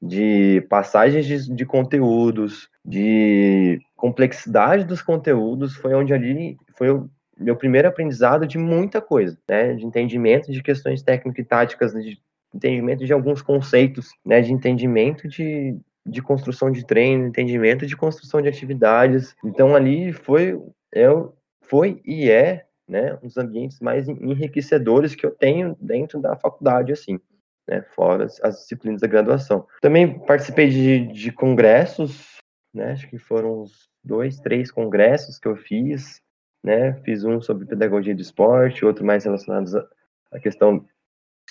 de 0.00 0.64
passagens 0.68 1.26
de, 1.26 1.54
de 1.54 1.66
conteúdos, 1.66 2.68
de 2.84 3.80
complexidade 3.96 4.84
dos 4.84 5.02
conteúdos, 5.02 5.74
foi 5.76 5.94
onde 5.94 6.14
ali 6.14 6.56
foi 6.76 6.90
o 6.90 7.10
meu 7.36 7.56
primeiro 7.56 7.88
aprendizado 7.88 8.46
de 8.46 8.58
muita 8.58 9.00
coisa, 9.00 9.38
né, 9.48 9.74
de 9.74 9.84
entendimento 9.84 10.50
de 10.50 10.62
questões 10.62 11.02
técnicas 11.02 11.44
e 11.44 11.48
táticas, 11.48 11.92
de 11.92 12.18
entendimento 12.54 13.04
de 13.04 13.12
alguns 13.12 13.42
conceitos, 13.42 14.08
né, 14.24 14.40
de 14.40 14.52
entendimento 14.52 15.28
de, 15.28 15.76
de 16.06 16.22
construção 16.22 16.70
de 16.70 16.86
treino, 16.86 17.26
entendimento 17.26 17.86
de 17.86 17.96
construção 17.96 18.40
de 18.40 18.48
atividades. 18.48 19.34
Então 19.44 19.74
ali 19.74 20.12
foi 20.12 20.60
eu 20.92 21.34
foi 21.62 22.00
e 22.04 22.30
é 22.30 22.66
né, 22.88 23.14
um 23.22 23.26
dos 23.26 23.36
ambientes 23.36 23.78
mais 23.80 24.08
enriquecedores 24.08 25.14
que 25.14 25.26
eu 25.26 25.30
tenho 25.30 25.76
dentro 25.78 26.18
da 26.18 26.34
faculdade, 26.36 26.90
assim, 26.90 27.20
né, 27.68 27.82
fora 27.94 28.24
as, 28.24 28.42
as 28.42 28.60
disciplinas 28.60 29.02
da 29.02 29.06
graduação. 29.06 29.66
Também 29.82 30.18
participei 30.20 30.70
de, 30.70 31.06
de 31.08 31.30
congressos, 31.30 32.38
né, 32.72 32.92
acho 32.92 33.08
que 33.10 33.18
foram 33.18 33.62
uns 33.62 33.90
dois, 34.02 34.40
três 34.40 34.70
congressos 34.70 35.38
que 35.38 35.46
eu 35.46 35.54
fiz, 35.54 36.22
né, 36.64 36.94
fiz 37.04 37.24
um 37.24 37.42
sobre 37.42 37.66
pedagogia 37.66 38.14
do 38.14 38.22
esporte, 38.22 38.86
outro 38.86 39.04
mais 39.04 39.24
relacionado 39.24 39.86
à 40.32 40.38
questão 40.40 40.86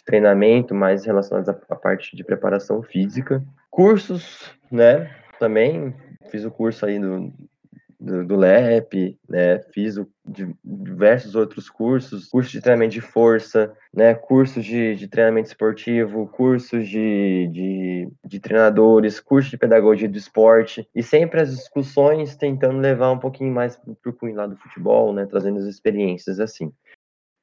treinamento, 0.04 0.74
mais 0.74 1.06
relacionados 1.06 1.50
à, 1.50 1.60
à 1.70 1.76
parte 1.76 2.16
de 2.16 2.24
preparação 2.24 2.82
física. 2.82 3.44
Cursos, 3.70 4.52
né, 4.72 5.10
também 5.40 5.94
fiz 6.30 6.46
o 6.46 6.52
curso 6.52 6.86
aí 6.86 7.00
do, 7.00 7.32
do, 8.00 8.26
do 8.26 8.36
LEP, 8.36 9.18
né? 9.28 9.60
Fiz 9.74 9.98
o, 9.98 10.08
diversos 10.64 11.36
outros 11.36 11.70
cursos, 11.70 12.28
cursos 12.28 12.52
de 12.52 12.62
treinamento 12.62 12.94
de 12.94 13.02
força, 13.02 13.74
né? 13.94 14.14
Cursos 14.14 14.64
de, 14.64 14.96
de 14.96 15.08
treinamento 15.08 15.48
esportivo, 15.48 16.28
cursos 16.28 16.88
de, 16.88 17.48
de, 17.52 18.10
de 18.26 18.40
treinadores, 18.40 19.20
cursos 19.20 19.50
de 19.50 19.58
pedagogia 19.58 20.08
do 20.08 20.18
esporte, 20.18 20.88
e 20.94 21.02
sempre 21.02 21.42
as 21.42 21.56
discussões 21.56 22.36
tentando 22.36 22.80
levar 22.80 23.12
um 23.12 23.20
pouquinho 23.20 23.54
mais 23.54 23.76
para 23.76 24.10
o 24.10 24.14
cunho 24.14 24.36
lá 24.36 24.46
do 24.46 24.58
futebol, 24.58 25.12
né? 25.12 25.26
Trazendo 25.26 25.60
as 25.60 25.66
experiências 25.66 26.40
assim. 26.40 26.72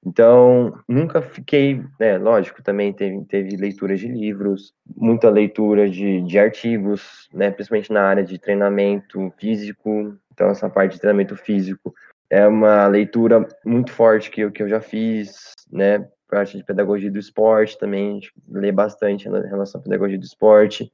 Então, 0.06 0.78
nunca 0.86 1.22
fiquei, 1.22 1.82
né, 1.98 2.18
lógico, 2.18 2.62
também 2.62 2.92
teve, 2.92 3.24
teve 3.24 3.56
leituras 3.56 3.98
de 3.98 4.06
livros, 4.06 4.74
muita 4.94 5.30
leitura 5.30 5.88
de, 5.88 6.20
de 6.20 6.38
artigos, 6.38 7.28
né, 7.32 7.50
principalmente 7.50 7.90
na 7.90 8.02
área 8.02 8.22
de 8.22 8.38
treinamento 8.38 9.32
físico, 9.38 10.14
então 10.30 10.50
essa 10.50 10.68
parte 10.68 10.94
de 10.94 11.00
treinamento 11.00 11.34
físico 11.36 11.94
é 12.28 12.46
uma 12.46 12.86
leitura 12.86 13.48
muito 13.64 13.92
forte 13.92 14.30
que 14.30 14.42
eu, 14.42 14.52
que 14.52 14.62
eu 14.62 14.68
já 14.68 14.80
fiz, 14.80 15.54
né, 15.72 16.06
parte 16.28 16.58
de 16.58 16.64
pedagogia 16.64 17.10
do 17.10 17.18
esporte 17.18 17.78
também, 17.78 18.20
lê 18.48 18.70
bastante 18.70 19.26
em 19.26 19.48
relação 19.48 19.80
à 19.80 19.84
pedagogia 19.84 20.18
do 20.18 20.24
esporte, 20.24 20.92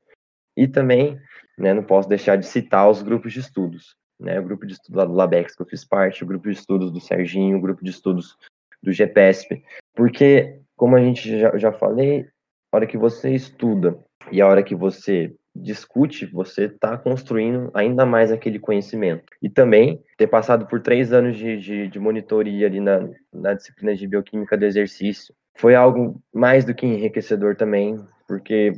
e 0.57 0.69
também, 0.69 1.19
né, 1.59 1.75
não 1.75 1.83
posso 1.83 2.09
deixar 2.09 2.37
de 2.37 2.47
citar 2.47 2.89
os 2.89 3.03
grupos 3.03 3.33
de 3.33 3.41
estudos, 3.41 3.97
né, 4.21 4.39
o 4.39 4.45
grupo 4.45 4.67
de 4.67 4.75
estudos 4.75 4.97
lá 4.97 5.05
do 5.05 5.15
Labex 5.15 5.57
que 5.57 5.63
eu 5.63 5.67
fiz 5.67 5.85
parte, 5.85 6.23
o 6.23 6.27
grupo 6.27 6.49
de 6.49 6.55
estudos 6.55 6.93
do 6.93 7.01
Serginho, 7.01 7.59
o 7.59 7.61
grupo 7.61 7.83
de 7.83 7.91
estudos 7.91 8.37
do 8.83 8.93
GPSP, 8.93 9.63
porque, 9.95 10.59
como 10.77 10.97
a 10.97 11.01
gente 11.01 11.39
já, 11.39 11.57
já 11.57 11.73
falei, 11.73 12.27
a 12.73 12.77
hora 12.77 12.87
que 12.87 12.97
você 12.97 13.31
estuda 13.31 13.99
e 14.31 14.41
a 14.41 14.47
hora 14.47 14.63
que 14.63 14.75
você 14.75 15.35
discute, 15.55 16.27
você 16.27 16.67
está 16.67 16.97
construindo 16.97 17.71
ainda 17.75 18.07
mais 18.07 18.31
aquele 18.31 18.59
conhecimento. 18.59 19.25
E 19.43 19.49
também 19.49 20.03
ter 20.17 20.29
passado 20.29 20.67
por 20.67 20.81
três 20.81 21.13
anos 21.13 21.37
de, 21.37 21.59
de, 21.59 21.89
de 21.89 21.99
monitoria 21.99 22.67
ali 22.67 22.81
na, 22.81 23.09
na 23.33 23.55
disciplina 23.55 23.95
de 23.95 24.07
bioquímica 24.07 24.57
do 24.57 24.65
exercício 24.65 25.35
foi 25.57 25.75
algo 25.75 26.23
mais 26.33 26.65
do 26.65 26.75
que 26.75 26.87
enriquecedor 26.87 27.57
também, 27.57 28.03
porque 28.27 28.73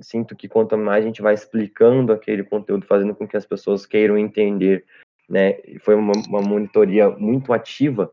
sinto 0.00 0.36
que 0.36 0.48
quanto 0.48 0.76
mais 0.76 1.02
a 1.02 1.06
gente 1.06 1.22
vai 1.22 1.34
explicando 1.34 2.12
aquele 2.12 2.44
conteúdo, 2.44 2.86
fazendo 2.86 3.14
com 3.14 3.26
que 3.26 3.36
as 3.36 3.46
pessoas 3.46 3.86
queiram 3.86 4.16
entender, 4.16 4.84
né? 5.28 5.54
Foi 5.80 5.94
uma, 5.94 6.12
uma 6.28 6.40
monitoria 6.40 7.10
muito 7.10 7.52
ativa, 7.52 8.12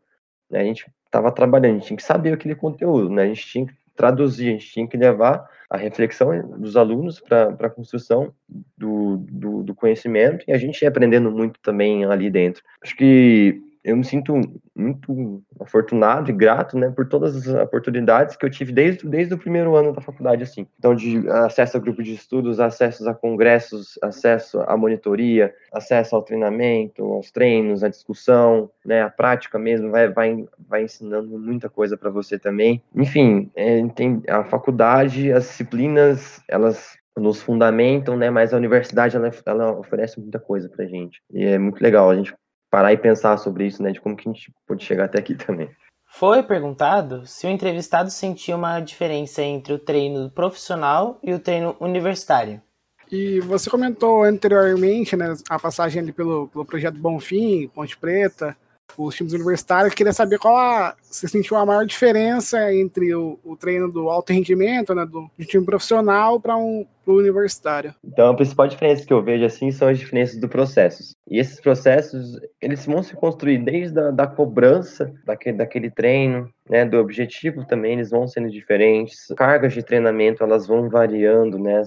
né? 0.49 0.61
A 0.61 0.63
gente 0.63 0.85
estava 1.15 1.31
trabalhando, 1.31 1.75
a 1.75 1.77
gente 1.79 1.87
tinha 1.87 1.97
que 1.97 2.03
saber 2.03 2.33
aquele 2.33 2.55
conteúdo, 2.55 3.09
né? 3.09 3.23
A 3.23 3.27
gente 3.27 3.47
tinha 3.47 3.65
que 3.65 3.73
traduzir, 3.95 4.49
a 4.49 4.51
gente 4.51 4.71
tinha 4.71 4.87
que 4.87 4.97
levar 4.97 5.49
a 5.69 5.77
reflexão 5.77 6.29
dos 6.57 6.75
alunos 6.75 7.19
para 7.19 7.55
a 7.59 7.69
construção 7.69 8.33
do, 8.77 9.17
do, 9.17 9.63
do, 9.63 9.73
conhecimento 9.73 10.43
e 10.47 10.51
a 10.51 10.57
gente 10.57 10.81
ia 10.81 10.89
aprendendo 10.89 11.31
muito 11.31 11.59
também 11.61 12.05
ali 12.05 12.29
dentro. 12.29 12.61
Acho 12.83 12.95
que 12.95 13.61
eu 13.85 13.95
me 13.95 14.03
sinto 14.03 14.33
muito 14.75 15.43
afortunado 15.59 16.31
e 16.31 16.33
grato, 16.33 16.77
né, 16.77 16.89
por 16.89 17.07
todas 17.07 17.35
as 17.35 17.63
oportunidades 17.63 18.35
que 18.35 18.43
eu 18.43 18.49
tive 18.49 18.73
desde, 18.73 19.07
desde 19.07 19.33
o 19.33 19.37
primeiro 19.37 19.75
ano 19.75 19.93
da 19.93 20.01
faculdade, 20.01 20.41
assim. 20.41 20.67
Então, 20.79 20.95
de 20.95 21.29
acesso 21.29 21.77
a 21.77 21.79
grupo 21.79 22.01
de 22.01 22.13
estudos, 22.13 22.59
acesso 22.59 23.07
a 23.07 23.13
congressos, 23.13 23.99
acesso 24.01 24.59
à 24.61 24.75
monitoria, 24.75 25.53
acesso 25.71 26.15
ao 26.15 26.23
treinamento, 26.23 27.03
aos 27.03 27.31
treinos, 27.31 27.83
à 27.83 27.87
discussão, 27.87 28.71
né, 28.83 29.03
a 29.03 29.09
prática 29.09 29.59
mesmo, 29.59 29.91
vai, 29.91 30.09
vai, 30.09 30.45
vai 30.67 30.83
ensinando 30.83 31.37
muita 31.37 31.69
coisa 31.69 31.95
para 31.95 32.09
você 32.09 32.39
também. 32.39 32.81
Enfim, 32.95 33.51
é, 33.55 33.85
tem, 33.89 34.23
a 34.27 34.43
faculdade, 34.43 35.31
as 35.31 35.43
disciplinas, 35.43 36.41
elas 36.49 36.97
nos 37.17 37.41
fundamentam, 37.41 38.17
né? 38.17 38.29
Mas 38.29 38.53
a 38.53 38.57
universidade 38.57 39.15
ela, 39.15 39.31
ela 39.45 39.71
oferece 39.79 40.19
muita 40.19 40.37
coisa 40.37 40.67
para 40.67 40.85
gente 40.85 41.21
e 41.31 41.45
é 41.45 41.57
muito 41.57 41.81
legal 41.81 42.09
a 42.09 42.15
gente 42.15 42.33
parar 42.75 42.91
e 42.91 42.97
pensar 42.97 43.37
sobre 43.37 43.65
isso, 43.67 43.81
né? 43.81 43.93
De 43.93 44.01
como 44.01 44.17
que 44.17 44.27
a 44.27 44.33
gente 44.33 44.51
pode 44.67 44.83
chegar 44.83 45.05
até 45.05 45.17
aqui 45.17 45.33
também. 45.47 45.69
Foi 46.05 46.43
perguntado 46.43 47.25
se 47.25 47.47
o 47.47 47.49
entrevistado 47.49 48.11
sentia 48.11 48.55
uma 48.55 48.81
diferença 48.81 49.41
entre 49.41 49.71
o 49.71 49.79
treino 49.79 50.29
profissional 50.29 51.17
e 51.23 51.33
o 51.33 51.39
treino 51.39 51.75
universitário. 51.79 52.61
E 53.09 53.39
você 53.41 53.69
comentou 53.69 54.23
anteriormente, 54.23 55.15
né, 55.15 55.33
a 55.49 55.57
passagem 55.57 56.01
ali 56.01 56.11
pelo, 56.11 56.47
pelo 56.49 56.65
projeto 56.65 56.97
Bonfim, 56.97 57.69
Ponte 57.69 57.97
Preta, 57.97 58.57
os 58.97 59.15
times 59.15 59.33
universitários. 59.33 59.93
Queria 59.93 60.13
saber 60.13 60.39
qual 60.39 60.55
a, 60.55 60.95
você 61.01 61.27
sentiu 61.27 61.57
a 61.57 61.65
maior 61.65 61.85
diferença 61.85 62.73
entre 62.73 63.13
o, 63.13 63.39
o 63.43 63.55
treino 63.55 63.91
do 63.91 64.09
alto 64.09 64.31
rendimento, 64.31 64.93
né, 64.93 65.05
do, 65.05 65.29
do 65.37 65.45
time 65.45 65.65
profissional 65.65 66.39
para 66.39 66.55
um 66.57 66.85
pro 67.03 67.17
universitário. 67.17 67.93
Então, 68.03 68.31
a 68.31 68.35
principal 68.35 68.67
diferença 68.67 69.05
que 69.05 69.13
eu 69.13 69.23
vejo 69.23 69.45
assim 69.45 69.71
são 69.71 69.87
as 69.87 69.99
diferenças 69.99 70.39
do 70.39 70.49
processos. 70.49 71.13
E 71.29 71.39
esses 71.39 71.61
processos, 71.61 72.39
eles 72.59 72.83
vão 72.85 73.03
se 73.03 73.13
construir 73.15 73.59
desde 73.59 73.99
a 73.99 74.09
da 74.09 74.25
cobrança 74.25 75.13
daquele, 75.23 75.57
daquele 75.57 75.91
treino, 75.91 76.49
né, 76.67 76.83
do 76.83 76.97
objetivo 76.97 77.63
também, 77.65 77.93
eles 77.93 78.09
vão 78.09 78.27
sendo 78.27 78.49
diferentes. 78.49 79.27
Cargas 79.37 79.73
de 79.73 79.83
treinamento, 79.83 80.43
elas 80.43 80.65
vão 80.65 80.89
variando, 80.89 81.59
né? 81.59 81.83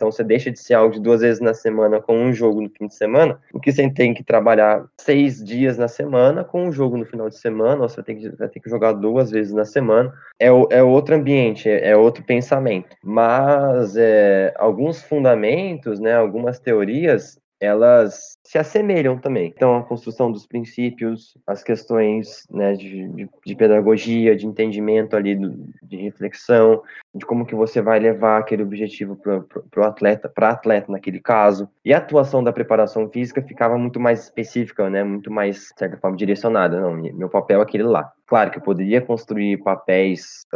Então 0.00 0.10
você 0.10 0.24
deixa 0.24 0.50
de 0.50 0.58
ser 0.58 0.72
algo 0.72 0.94
de 0.94 0.98
duas 0.98 1.20
vezes 1.20 1.42
na 1.42 1.52
semana 1.52 2.00
com 2.00 2.16
um 2.16 2.32
jogo 2.32 2.62
no 2.62 2.70
fim 2.70 2.86
de 2.86 2.94
semana, 2.94 3.38
o 3.52 3.60
que 3.60 3.70
você 3.70 3.86
tem 3.90 4.14
que 4.14 4.24
trabalhar 4.24 4.86
seis 4.98 5.44
dias 5.44 5.76
na 5.76 5.88
semana 5.88 6.42
com 6.42 6.68
um 6.68 6.72
jogo 6.72 6.96
no 6.96 7.04
final 7.04 7.28
de 7.28 7.36
semana, 7.36 7.82
ou 7.82 7.88
você 7.88 8.02
tem 8.02 8.16
que, 8.16 8.30
vai 8.30 8.48
ter 8.48 8.60
que 8.60 8.70
jogar 8.70 8.92
duas 8.92 9.30
vezes 9.30 9.52
na 9.52 9.66
semana. 9.66 10.10
É, 10.38 10.46
é 10.46 10.82
outro 10.82 11.14
ambiente, 11.14 11.68
é, 11.68 11.90
é 11.90 11.96
outro 11.98 12.24
pensamento. 12.24 12.96
Mas 13.04 13.94
é, 13.94 14.54
alguns 14.56 15.02
fundamentos, 15.02 16.00
né, 16.00 16.14
algumas 16.14 16.58
teorias, 16.58 17.38
elas 17.60 18.38
se 18.42 18.58
assemelham 18.58 19.18
também. 19.18 19.52
Então, 19.54 19.76
a 19.76 19.82
construção 19.84 20.32
dos 20.32 20.46
princípios, 20.46 21.36
as 21.46 21.62
questões 21.62 22.46
né, 22.50 22.72
de, 22.72 23.06
de, 23.08 23.28
de, 23.44 23.54
pedagogia, 23.54 24.34
de 24.34 24.46
entendimento 24.46 25.14
ali, 25.14 25.36
de 25.82 25.96
reflexão, 25.96 26.82
de 27.14 27.26
como 27.26 27.44
que 27.44 27.54
você 27.54 27.82
vai 27.82 28.00
levar 28.00 28.38
aquele 28.38 28.62
objetivo 28.62 29.14
para 29.14 29.44
o 29.76 29.84
atleta, 29.84 30.28
para 30.28 30.50
atleta 30.50 30.90
naquele 30.90 31.20
caso. 31.20 31.68
E 31.84 31.92
a 31.92 31.98
atuação 31.98 32.42
da 32.42 32.52
preparação 32.52 33.08
física 33.10 33.42
ficava 33.42 33.76
muito 33.76 34.00
mais 34.00 34.24
específica, 34.24 34.88
né, 34.88 35.04
muito 35.04 35.30
mais, 35.30 35.56
de 35.56 35.78
certa 35.78 35.98
forma, 35.98 36.16
direcionada. 36.16 36.80
Não, 36.80 36.94
meu 36.94 37.28
papel 37.28 37.60
é 37.60 37.62
aquele 37.62 37.84
lá. 37.84 38.10
Claro 38.26 38.50
que 38.50 38.58
eu 38.58 38.62
poderia 38.62 39.00
construir 39.00 39.58
papéis, 39.58 40.46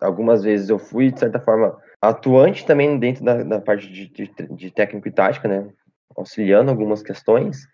algumas 0.00 0.42
vezes 0.42 0.70
eu 0.70 0.78
fui, 0.78 1.10
de 1.10 1.20
certa 1.20 1.40
forma, 1.40 1.76
atuante 2.00 2.64
também 2.64 2.98
dentro 2.98 3.24
da, 3.24 3.42
da 3.42 3.60
parte 3.60 3.92
de, 3.92 4.08
de, 4.08 4.30
de 4.50 4.70
técnico 4.70 5.08
e 5.08 5.10
tática, 5.10 5.48
né? 5.48 5.68
Auxiliando 6.18 6.70
algumas 6.70 7.02
questões, 7.02 7.66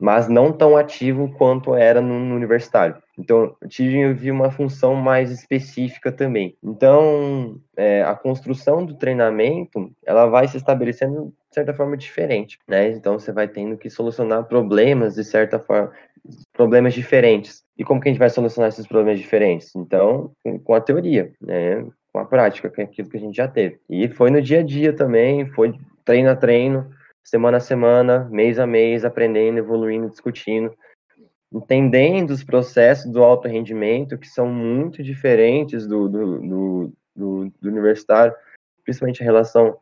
mas 0.00 0.28
não 0.28 0.50
tão 0.50 0.76
ativo 0.76 1.30
quanto 1.36 1.74
era 1.74 2.00
no, 2.00 2.18
no 2.18 2.34
universitário. 2.34 2.96
Então, 3.18 3.54
eu 3.60 3.68
tive 3.68 4.30
uma 4.30 4.50
função 4.50 4.94
mais 4.94 5.30
específica 5.30 6.10
também. 6.10 6.56
Então, 6.64 7.60
é, 7.76 8.02
a 8.02 8.14
construção 8.14 8.86
do 8.86 8.96
treinamento, 8.96 9.92
ela 10.06 10.24
vai 10.24 10.48
se 10.48 10.56
estabelecendo 10.56 11.34
de 11.50 11.54
certa 11.54 11.74
forma 11.74 11.98
diferente, 11.98 12.58
né? 12.66 12.88
Então, 12.88 13.18
você 13.18 13.30
vai 13.30 13.46
tendo 13.46 13.76
que 13.76 13.90
solucionar 13.90 14.44
problemas 14.44 15.16
de 15.16 15.24
certa 15.24 15.58
forma, 15.58 15.92
problemas 16.54 16.94
diferentes. 16.94 17.62
E 17.76 17.84
como 17.84 18.00
que 18.00 18.08
a 18.08 18.12
gente 18.12 18.20
vai 18.20 18.30
solucionar 18.30 18.70
esses 18.70 18.86
problemas 18.86 19.20
diferentes? 19.20 19.74
Então, 19.76 20.32
com 20.64 20.74
a 20.74 20.80
teoria, 20.80 21.30
né? 21.42 21.84
Com 22.10 22.20
a 22.20 22.24
prática, 22.24 22.70
que 22.70 22.80
é 22.80 22.84
aquilo 22.84 23.10
que 23.10 23.18
a 23.18 23.20
gente 23.20 23.36
já 23.36 23.46
teve. 23.46 23.78
E 23.88 24.08
foi 24.08 24.30
no 24.30 24.40
dia 24.40 24.60
a 24.60 24.62
dia 24.62 24.94
também, 24.94 25.46
foi 25.50 25.74
treino 26.04 26.30
a 26.30 26.36
treino, 26.36 26.90
semana 27.30 27.58
a 27.58 27.60
semana, 27.60 28.28
mês 28.28 28.58
a 28.58 28.66
mês, 28.66 29.04
aprendendo, 29.04 29.58
evoluindo, 29.58 30.10
discutindo, 30.10 30.76
entendendo 31.52 32.30
os 32.30 32.42
processos 32.42 33.10
do 33.10 33.22
alto 33.22 33.46
rendimento, 33.46 34.18
que 34.18 34.26
são 34.26 34.48
muito 34.48 35.00
diferentes 35.00 35.86
do, 35.86 36.08
do, 36.08 36.38
do, 36.40 36.92
do, 37.14 37.52
do 37.60 37.68
universitário, 37.68 38.34
principalmente 38.82 39.20
em 39.20 39.24
relação 39.24 39.78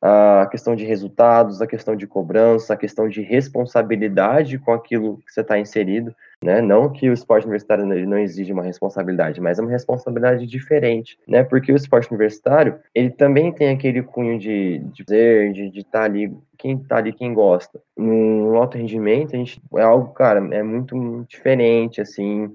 à 0.00 0.46
questão 0.48 0.76
de 0.76 0.84
resultados, 0.84 1.60
a 1.60 1.66
questão 1.66 1.96
de 1.96 2.06
cobrança, 2.06 2.74
a 2.74 2.76
questão 2.76 3.08
de 3.08 3.20
responsabilidade 3.20 4.56
com 4.56 4.72
aquilo 4.72 5.18
que 5.26 5.32
você 5.32 5.40
está 5.40 5.58
inserido. 5.58 6.14
Né? 6.44 6.60
Não 6.60 6.92
que 6.92 7.08
o 7.08 7.14
esporte 7.14 7.44
universitário 7.44 7.86
não 7.86 8.18
exige 8.18 8.52
uma 8.52 8.62
responsabilidade, 8.62 9.40
mas 9.40 9.58
é 9.58 9.62
uma 9.62 9.70
responsabilidade 9.70 10.46
diferente, 10.46 11.18
né? 11.26 11.42
Porque 11.42 11.72
o 11.72 11.76
esporte 11.76 12.10
universitário, 12.10 12.78
ele 12.94 13.10
também 13.10 13.50
tem 13.52 13.70
aquele 13.70 14.02
cunho 14.02 14.38
de 14.38 14.78
dizer, 14.92 15.52
de 15.52 15.78
estar 15.78 16.00
tá 16.00 16.04
ali, 16.04 16.36
quem 16.58 16.76
tá 16.76 16.98
ali, 16.98 17.12
quem 17.12 17.32
gosta. 17.32 17.80
No 17.96 18.54
alto 18.56 18.76
rendimento, 18.76 19.34
a 19.34 19.38
gente, 19.38 19.60
é 19.76 19.82
algo, 19.82 20.12
cara, 20.12 20.38
é 20.54 20.62
muito 20.62 21.24
diferente, 21.26 22.02
assim, 22.02 22.54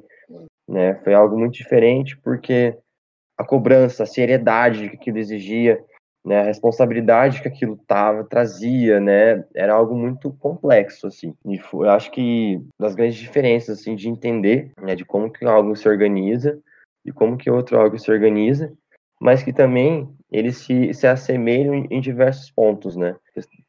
né? 0.69 0.95
Foi 1.03 1.15
algo 1.15 1.37
muito 1.37 1.55
diferente 1.55 2.15
porque 2.17 2.77
a 3.37 3.43
cobrança, 3.43 4.03
a 4.03 4.05
seriedade 4.05 4.89
que 4.89 4.95
aquilo 4.95 5.17
exigia, 5.17 5.83
né, 6.23 6.41
a 6.41 6.43
responsabilidade 6.43 7.41
que 7.41 7.47
aquilo 7.47 7.77
tava, 7.87 8.23
trazia, 8.23 8.99
né, 8.99 9.43
era 9.55 9.73
algo 9.73 9.95
muito 9.95 10.31
complexo, 10.33 11.07
assim, 11.07 11.33
e 11.45 11.57
foi, 11.57 11.87
eu 11.87 11.91
acho 11.91 12.11
que 12.11 12.61
das 12.79 12.95
grandes 12.95 13.17
diferenças, 13.17 13.79
assim, 13.79 13.95
de 13.95 14.07
entender, 14.07 14.71
né, 14.81 14.95
de 14.95 15.03
como 15.03 15.31
que 15.31 15.45
algo 15.45 15.75
se 15.75 15.87
organiza 15.89 16.59
e 17.03 17.11
como 17.11 17.37
que 17.37 17.49
outro 17.49 17.79
algo 17.79 17.97
se 17.97 18.11
organiza, 18.11 18.71
mas 19.19 19.43
que 19.43 19.51
também 19.51 20.09
eles 20.31 20.57
se, 20.57 20.93
se 20.93 21.07
assemelham 21.07 21.87
em, 21.89 21.99
diversos 21.99 22.51
pontos, 22.51 22.95
né, 22.95 23.15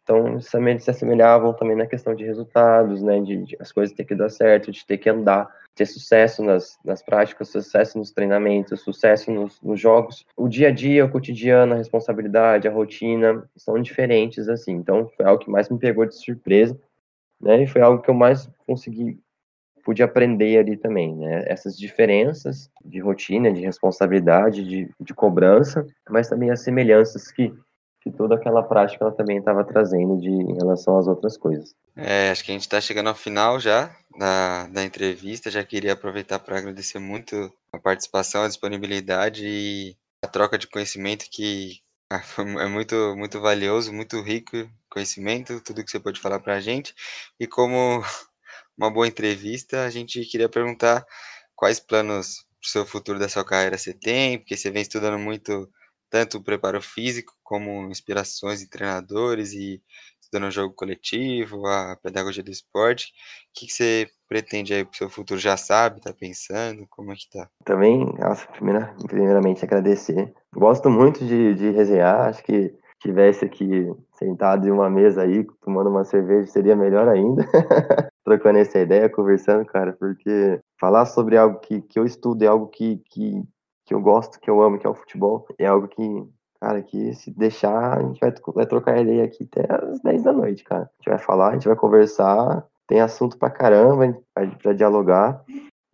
então 0.02 0.40
se 0.40 0.90
assemelhavam 0.90 1.52
também 1.54 1.76
na 1.76 1.86
questão 1.86 2.14
de 2.14 2.24
resultados, 2.24 3.02
né, 3.02 3.20
de, 3.20 3.44
de 3.44 3.56
as 3.60 3.70
coisas 3.70 3.94
ter 3.94 4.04
que 4.04 4.14
dar 4.14 4.28
certo, 4.28 4.72
de 4.72 4.84
ter 4.84 4.98
que 4.98 5.08
andar, 5.08 5.48
ter 5.74 5.86
sucesso 5.86 6.42
nas, 6.42 6.78
nas 6.84 7.02
práticas, 7.02 7.48
sucesso 7.48 7.98
nos 7.98 8.10
treinamentos, 8.10 8.80
sucesso 8.80 9.30
nos, 9.30 9.60
nos, 9.62 9.80
jogos. 9.80 10.26
O 10.36 10.48
dia 10.48 10.68
a 10.68 10.70
dia, 10.70 11.04
o 11.04 11.10
cotidiano, 11.10 11.74
a 11.74 11.76
responsabilidade, 11.76 12.68
a 12.68 12.72
rotina 12.72 13.48
são 13.56 13.80
diferentes, 13.80 14.48
assim. 14.48 14.72
Então, 14.72 15.08
foi 15.16 15.24
algo 15.24 15.42
que 15.42 15.50
mais 15.50 15.68
me 15.68 15.78
pegou 15.78 16.04
de 16.04 16.14
surpresa, 16.14 16.78
né? 17.40 17.62
E 17.62 17.66
foi 17.66 17.80
algo 17.80 18.02
que 18.02 18.10
eu 18.10 18.14
mais 18.14 18.50
consegui, 18.66 19.18
pude 19.82 20.02
aprender 20.02 20.58
ali 20.58 20.76
também, 20.76 21.16
né? 21.16 21.44
Essas 21.46 21.78
diferenças 21.78 22.70
de 22.84 22.98
rotina, 22.98 23.52
de 23.52 23.62
responsabilidade, 23.62 24.64
de, 24.64 24.90
de 25.00 25.14
cobrança, 25.14 25.86
mas 26.10 26.28
também 26.28 26.50
as 26.50 26.60
semelhanças 26.60 27.30
que 27.30 27.54
que 28.02 28.10
toda 28.10 28.34
aquela 28.34 28.62
prática 28.62 29.04
ela 29.04 29.14
também 29.14 29.38
estava 29.38 29.64
trazendo 29.64 30.20
de, 30.20 30.28
em 30.28 30.54
relação 30.54 30.98
às 30.98 31.06
outras 31.06 31.36
coisas. 31.36 31.74
É, 31.96 32.30
acho 32.30 32.44
que 32.44 32.50
a 32.50 32.54
gente 32.54 32.62
está 32.62 32.80
chegando 32.80 33.08
ao 33.08 33.14
final 33.14 33.60
já 33.60 33.94
da, 34.18 34.66
da 34.66 34.82
entrevista. 34.82 35.50
Já 35.50 35.62
queria 35.62 35.92
aproveitar 35.92 36.40
para 36.40 36.58
agradecer 36.58 36.98
muito 36.98 37.52
a 37.72 37.78
participação, 37.78 38.42
a 38.42 38.48
disponibilidade 38.48 39.46
e 39.46 39.96
a 40.24 40.26
troca 40.26 40.58
de 40.58 40.66
conhecimento 40.66 41.26
que 41.30 41.80
ah, 42.10 42.20
é 42.60 42.66
muito, 42.66 43.14
muito 43.16 43.40
valioso, 43.40 43.92
muito 43.92 44.20
rico 44.20 44.68
conhecimento, 44.90 45.58
tudo 45.60 45.82
que 45.82 45.90
você 45.90 45.98
pode 45.98 46.20
falar 46.20 46.40
para 46.40 46.56
a 46.56 46.60
gente. 46.60 46.94
E 47.38 47.46
como 47.46 48.02
uma 48.76 48.90
boa 48.90 49.06
entrevista, 49.06 49.84
a 49.84 49.90
gente 49.90 50.24
queria 50.26 50.48
perguntar 50.48 51.06
quais 51.54 51.78
planos 51.78 52.44
para 52.60 52.68
o 52.68 52.70
seu 52.70 52.86
futuro 52.86 53.18
da 53.18 53.28
sua 53.28 53.44
carreira 53.44 53.78
você 53.78 53.94
tem, 53.94 54.38
porque 54.38 54.56
você 54.56 54.70
vem 54.70 54.82
estudando 54.82 55.18
muito 55.18 55.68
tanto 56.12 56.36
o 56.36 56.44
preparo 56.44 56.82
físico 56.82 57.32
como 57.42 57.90
inspirações 57.90 58.60
de 58.60 58.68
treinadores 58.68 59.54
e 59.54 59.82
estudando 60.20 60.48
o 60.48 60.50
jogo 60.50 60.74
coletivo, 60.74 61.66
a 61.66 61.96
pedagogia 62.02 62.42
do 62.42 62.50
esporte. 62.50 63.06
O 63.06 63.58
que, 63.58 63.66
que 63.66 63.72
você 63.72 64.06
pretende 64.28 64.74
aí 64.74 64.84
para 64.84 64.92
o 64.92 64.96
seu 64.96 65.08
futuro? 65.08 65.40
Já 65.40 65.56
sabe? 65.56 65.96
Está 65.96 66.12
pensando? 66.12 66.86
Como 66.90 67.12
é 67.12 67.14
que 67.14 67.30
tá? 67.30 67.48
Também, 67.64 68.04
nossa, 68.18 68.46
primeira, 68.48 68.94
primeiramente 69.06 69.64
agradecer. 69.64 70.30
Gosto 70.54 70.90
muito 70.90 71.24
de, 71.24 71.54
de 71.54 71.70
resenhar, 71.70 72.28
acho 72.28 72.42
que 72.42 72.74
tivesse 73.00 73.46
aqui 73.46 73.90
sentado 74.12 74.68
em 74.68 74.70
uma 74.70 74.90
mesa 74.90 75.22
aí, 75.22 75.46
tomando 75.62 75.88
uma 75.88 76.04
cerveja, 76.04 76.46
seria 76.46 76.76
melhor 76.76 77.08
ainda. 77.08 77.42
Trocando 78.22 78.58
essa 78.58 78.78
ideia, 78.78 79.08
conversando, 79.08 79.64
cara, 79.64 79.96
porque 79.98 80.60
falar 80.78 81.06
sobre 81.06 81.38
algo 81.38 81.58
que, 81.58 81.80
que 81.80 81.98
eu 81.98 82.04
estudo 82.04 82.42
é 82.42 82.46
algo 82.46 82.68
que, 82.68 83.00
que, 83.10 83.42
que 83.92 83.94
eu 83.94 84.00
gosto, 84.00 84.40
que 84.40 84.48
eu 84.48 84.62
amo, 84.62 84.78
que 84.78 84.86
é 84.86 84.90
o 84.90 84.94
futebol, 84.94 85.46
é 85.58 85.66
algo 85.66 85.86
que, 85.86 86.26
cara, 86.58 86.82
que 86.82 87.12
se 87.14 87.30
deixar, 87.30 87.98
a 87.98 88.02
gente 88.02 88.18
vai, 88.18 88.32
vai 88.54 88.66
trocar 88.66 88.98
ideia 88.98 89.24
aqui 89.24 89.46
até 89.52 89.66
as 89.70 90.00
10 90.00 90.22
da 90.22 90.32
noite, 90.32 90.64
cara. 90.64 90.84
A 90.84 90.96
gente 90.96 91.10
vai 91.10 91.18
falar, 91.18 91.50
a 91.50 91.52
gente 91.52 91.68
vai 91.68 91.76
conversar, 91.76 92.66
tem 92.86 93.00
assunto 93.00 93.36
pra 93.36 93.50
caramba 93.50 94.18
para 94.62 94.72
dialogar, 94.72 95.44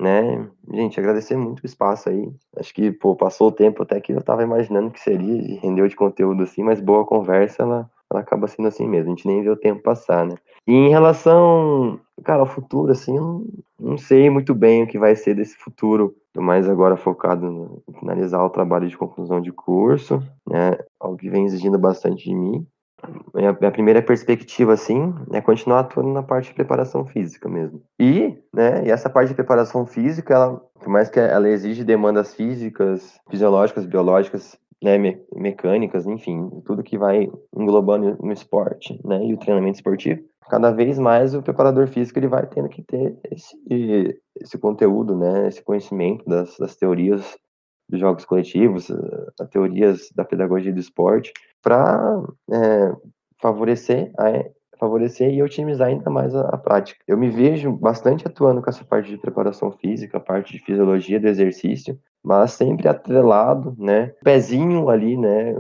né? 0.00 0.48
Gente, 0.72 1.00
agradecer 1.00 1.36
muito 1.36 1.60
o 1.60 1.66
espaço 1.66 2.08
aí. 2.08 2.32
Acho 2.56 2.72
que, 2.72 2.92
pô, 2.92 3.16
passou 3.16 3.48
o 3.48 3.52
tempo 3.52 3.82
até 3.82 4.00
que 4.00 4.12
eu 4.12 4.22
tava 4.22 4.44
imaginando 4.44 4.92
que 4.92 5.00
seria 5.00 5.34
e 5.34 5.56
rendeu 5.56 5.88
de 5.88 5.96
conteúdo 5.96 6.44
assim, 6.44 6.62
mas 6.62 6.80
boa 6.80 7.04
conversa, 7.04 7.64
ela, 7.64 7.90
ela 8.10 8.20
acaba 8.20 8.48
sendo 8.48 8.68
assim 8.68 8.88
mesmo. 8.88 9.12
A 9.12 9.14
gente 9.14 9.26
nem 9.26 9.42
vê 9.42 9.50
o 9.50 9.56
tempo 9.56 9.82
passar, 9.82 10.24
né? 10.24 10.34
E 10.66 10.72
em 10.72 10.88
relação, 10.88 12.00
cara, 12.24 12.40
ao 12.40 12.46
futuro, 12.46 12.92
assim, 12.92 13.16
eu 13.16 13.22
não, 13.22 13.46
não 13.78 13.98
sei 13.98 14.30
muito 14.30 14.54
bem 14.54 14.82
o 14.82 14.86
que 14.86 14.98
vai 14.98 15.14
ser 15.14 15.34
desse 15.34 15.56
futuro. 15.56 16.14
Tô 16.32 16.42
mais 16.42 16.68
agora 16.68 16.96
focado 16.96 17.80
em 17.88 17.92
finalizar 17.98 18.44
o 18.44 18.50
trabalho 18.50 18.88
de 18.88 18.96
conclusão 18.96 19.40
de 19.40 19.52
curso, 19.52 20.22
né? 20.48 20.78
Algo 21.00 21.16
que 21.16 21.30
vem 21.30 21.44
exigindo 21.44 21.78
bastante 21.78 22.24
de 22.24 22.34
mim. 22.34 22.66
Minha, 23.32 23.56
minha, 23.58 23.70
primeira 23.70 24.02
perspectiva, 24.02 24.72
assim, 24.72 25.14
é 25.32 25.40
continuar 25.40 25.80
atuando 25.80 26.08
na 26.08 26.22
parte 26.22 26.48
de 26.48 26.54
preparação 26.54 27.06
física 27.06 27.48
mesmo. 27.48 27.80
E, 27.98 28.36
né, 28.52 28.84
e 28.84 28.90
essa 28.90 29.08
parte 29.08 29.28
de 29.28 29.34
preparação 29.36 29.86
física, 29.86 30.34
ela, 30.34 30.60
por 30.80 30.88
mais 30.88 31.08
que 31.08 31.20
ela 31.20 31.48
exige 31.48 31.84
demandas 31.84 32.34
físicas, 32.34 33.20
fisiológicas, 33.30 33.86
biológicas, 33.86 34.58
né, 34.82 34.96
me, 34.98 35.20
mecânicas, 35.34 36.06
enfim, 36.06 36.48
tudo 36.64 36.82
que 36.82 36.96
vai 36.96 37.30
englobando 37.56 38.16
no 38.22 38.32
esporte, 38.32 39.00
né, 39.04 39.24
e 39.24 39.34
o 39.34 39.38
treinamento 39.38 39.76
esportivo, 39.76 40.22
cada 40.48 40.70
vez 40.70 40.98
mais 40.98 41.34
o 41.34 41.42
preparador 41.42 41.88
físico 41.88 42.18
ele 42.18 42.28
vai 42.28 42.46
tendo 42.46 42.68
que 42.68 42.82
ter 42.82 43.18
esse, 43.30 43.56
esse 44.40 44.58
conteúdo, 44.58 45.16
né, 45.16 45.48
esse 45.48 45.62
conhecimento 45.62 46.24
das, 46.24 46.56
das 46.58 46.76
teorias 46.76 47.36
dos 47.88 48.00
jogos 48.00 48.24
coletivos, 48.24 48.90
as 49.40 49.48
teorias 49.48 50.10
da 50.14 50.24
pedagogia 50.24 50.72
do 50.72 50.80
esporte, 50.80 51.32
para 51.62 52.22
é, 52.52 52.92
favorecer 53.40 54.12
a, 54.18 54.44
favorecer 54.78 55.32
e 55.32 55.42
otimizar 55.42 55.88
ainda 55.88 56.10
mais 56.10 56.34
a, 56.34 56.42
a, 56.42 56.56
prática. 56.56 57.00
Eu 57.06 57.16
me 57.16 57.30
vejo 57.30 57.72
bastante 57.72 58.26
atuando 58.26 58.62
com 58.62 58.70
essa 58.70 58.84
parte 58.84 59.10
de 59.10 59.18
preparação 59.18 59.70
física, 59.72 60.18
a 60.18 60.20
parte 60.20 60.52
de 60.52 60.64
fisiologia 60.64 61.20
do 61.20 61.28
exercício, 61.28 61.98
mas 62.22 62.52
sempre 62.52 62.88
atrelado, 62.88 63.74
né, 63.78 64.12
pezinho 64.22 64.88
ali, 64.88 65.16
né, 65.16 65.54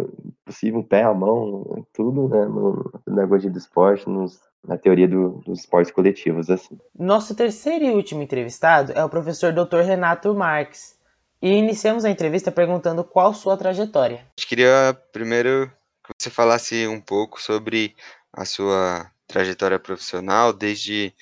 possível 0.44 0.80
um 0.80 0.82
pé, 0.82 1.02
a 1.02 1.14
mão, 1.14 1.86
tudo, 1.92 2.28
né, 2.28 2.44
no, 2.46 2.90
na 2.92 2.98
pedagogia 3.00 3.50
do 3.50 3.58
esporte, 3.58 4.08
nos, 4.08 4.40
na 4.66 4.76
teoria 4.76 5.08
do, 5.08 5.40
dos 5.44 5.60
esportes 5.60 5.92
coletivos, 5.92 6.50
assim. 6.50 6.78
Nosso 6.98 7.34
terceiro 7.34 7.84
e 7.84 7.90
último 7.90 8.22
entrevistado 8.22 8.92
é 8.92 9.04
o 9.04 9.08
professor 9.08 9.52
Dr. 9.52 9.82
Renato 9.82 10.34
Marques, 10.34 10.98
e 11.40 11.52
iniciamos 11.52 12.04
a 12.04 12.10
entrevista 12.10 12.50
perguntando 12.50 13.04
qual 13.04 13.32
sua 13.32 13.56
trajetória. 13.56 14.26
Eu 14.38 14.46
queria 14.48 14.98
primeiro 15.12 15.70
que 16.04 16.12
você 16.18 16.30
falasse 16.30 16.86
um 16.86 17.00
pouco 17.00 17.40
sobre 17.40 17.94
a 18.38 18.44
sua 18.44 19.10
trajetória 19.26 19.78
profissional, 19.78 20.52
desde, 20.52 21.12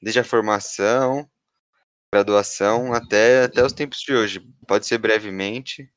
desde 0.00 0.20
a 0.20 0.24
formação, 0.24 1.28
graduação, 2.12 2.92
até, 2.92 3.44
até 3.44 3.64
os 3.64 3.72
tempos 3.72 4.00
de 4.00 4.12
hoje. 4.12 4.46
Pode 4.68 4.86
ser 4.86 4.98
brevemente, 4.98 5.90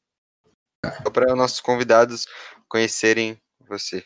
só 1.04 1.10
para 1.10 1.36
nossos 1.36 1.60
convidados 1.60 2.26
conhecerem 2.68 3.38
você. 3.68 4.04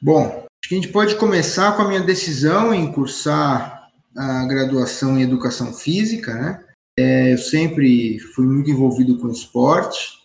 Bom, 0.00 0.46
acho 0.46 0.68
que 0.68 0.74
a 0.74 0.78
gente 0.78 0.92
pode 0.92 1.16
começar 1.16 1.76
com 1.76 1.82
a 1.82 1.88
minha 1.88 2.02
decisão 2.02 2.74
em 2.74 2.90
cursar 2.90 3.90
a 4.16 4.46
graduação 4.46 5.18
em 5.18 5.22
Educação 5.22 5.74
Física, 5.74 6.34
né? 6.34 6.64
É, 6.98 7.34
eu 7.34 7.38
sempre 7.38 8.18
fui 8.18 8.46
muito 8.46 8.70
envolvido 8.70 9.18
com 9.18 9.28
esporte. 9.28 10.18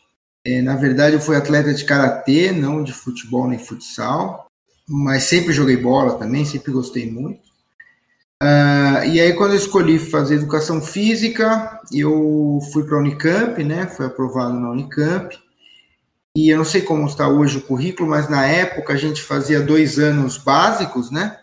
É, 0.46 0.62
na 0.62 0.78
verdade, 0.78 1.16
eu 1.16 1.22
fui 1.22 1.36
atleta 1.36 1.74
de 1.74 1.84
karatê, 1.84 2.54
não 2.54 2.84
de 2.84 2.94
futebol 2.94 3.48
nem 3.48 3.60
futsal, 3.60 4.51
mas 4.92 5.24
sempre 5.24 5.54
joguei 5.54 5.78
bola 5.78 6.18
também, 6.18 6.44
sempre 6.44 6.72
gostei 6.72 7.10
muito. 7.10 7.40
Uh, 8.44 9.06
e 9.06 9.20
aí, 9.20 9.34
quando 9.34 9.52
eu 9.52 9.58
escolhi 9.58 9.98
fazer 9.98 10.36
educação 10.36 10.82
física, 10.82 11.80
eu 11.94 12.60
fui 12.74 12.84
para 12.84 12.98
a 12.98 13.00
Unicamp, 13.00 13.64
né? 13.64 13.88
Fui 13.88 14.06
aprovado 14.06 14.60
na 14.60 14.72
Unicamp. 14.72 15.40
E 16.36 16.50
eu 16.50 16.58
não 16.58 16.66
sei 16.66 16.82
como 16.82 17.06
está 17.06 17.28
hoje 17.28 17.58
o 17.58 17.62
currículo, 17.62 18.10
mas 18.10 18.30
na 18.30 18.46
época 18.46 18.94
a 18.94 18.98
gente 18.98 19.22
fazia 19.22 19.62
dois 19.62 20.00
anos 20.00 20.38
básicos, 20.38 21.12
né? 21.12 21.38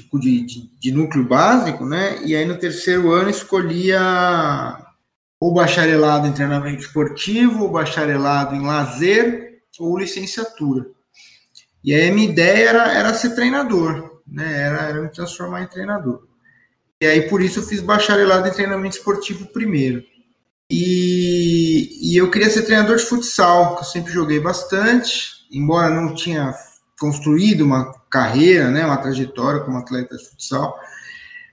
Tipo 0.00 0.18
de, 0.18 0.42
de, 0.42 0.70
de 0.80 0.92
núcleo 0.92 1.24
básico, 1.24 1.84
né? 1.84 2.20
E 2.24 2.34
aí 2.34 2.44
no 2.44 2.58
terceiro 2.58 3.12
ano 3.12 3.30
escolhia 3.30 4.00
ou 5.40 5.52
bacharelado 5.52 6.26
em 6.26 6.32
treinamento 6.32 6.82
esportivo, 6.82 7.64
ou 7.64 7.70
bacharelado 7.70 8.54
em 8.54 8.64
lazer, 8.64 9.60
ou 9.78 9.98
licenciatura. 9.98 10.86
E 11.84 11.94
aí 11.94 12.08
a 12.08 12.12
minha 12.12 12.28
ideia 12.28 12.68
era, 12.68 12.92
era 12.92 13.14
ser 13.14 13.30
treinador, 13.34 14.20
né? 14.26 14.60
Era, 14.60 14.82
era 14.82 15.02
me 15.02 15.10
transformar 15.10 15.62
em 15.62 15.66
treinador. 15.66 16.26
E 17.00 17.06
aí 17.06 17.28
por 17.28 17.42
isso 17.42 17.58
eu 17.58 17.64
fiz 17.64 17.80
bacharelado 17.80 18.46
em 18.46 18.52
treinamento 18.52 18.96
esportivo 18.96 19.46
primeiro. 19.46 20.04
E, 20.70 22.12
e 22.12 22.16
eu 22.16 22.30
queria 22.30 22.48
ser 22.48 22.62
treinador 22.62 22.96
de 22.96 23.04
futsal, 23.04 23.74
que 23.74 23.82
eu 23.82 23.86
sempre 23.86 24.12
joguei 24.12 24.40
bastante, 24.40 25.28
embora 25.50 25.90
não 25.90 26.14
tinha 26.14 26.54
construído 26.98 27.62
uma 27.62 27.92
carreira, 28.08 28.70
né, 28.70 28.86
uma 28.86 28.96
trajetória 28.96 29.60
como 29.60 29.76
atleta 29.76 30.16
de 30.16 30.24
futsal, 30.24 30.78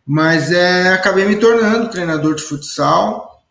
mas 0.06 0.52
é, 0.52 0.94
acabei 0.94 1.26
me 1.26 1.36
tornando 1.36 1.90
treinador 1.90 2.36
de 2.36 2.44
futsal, 2.44 3.44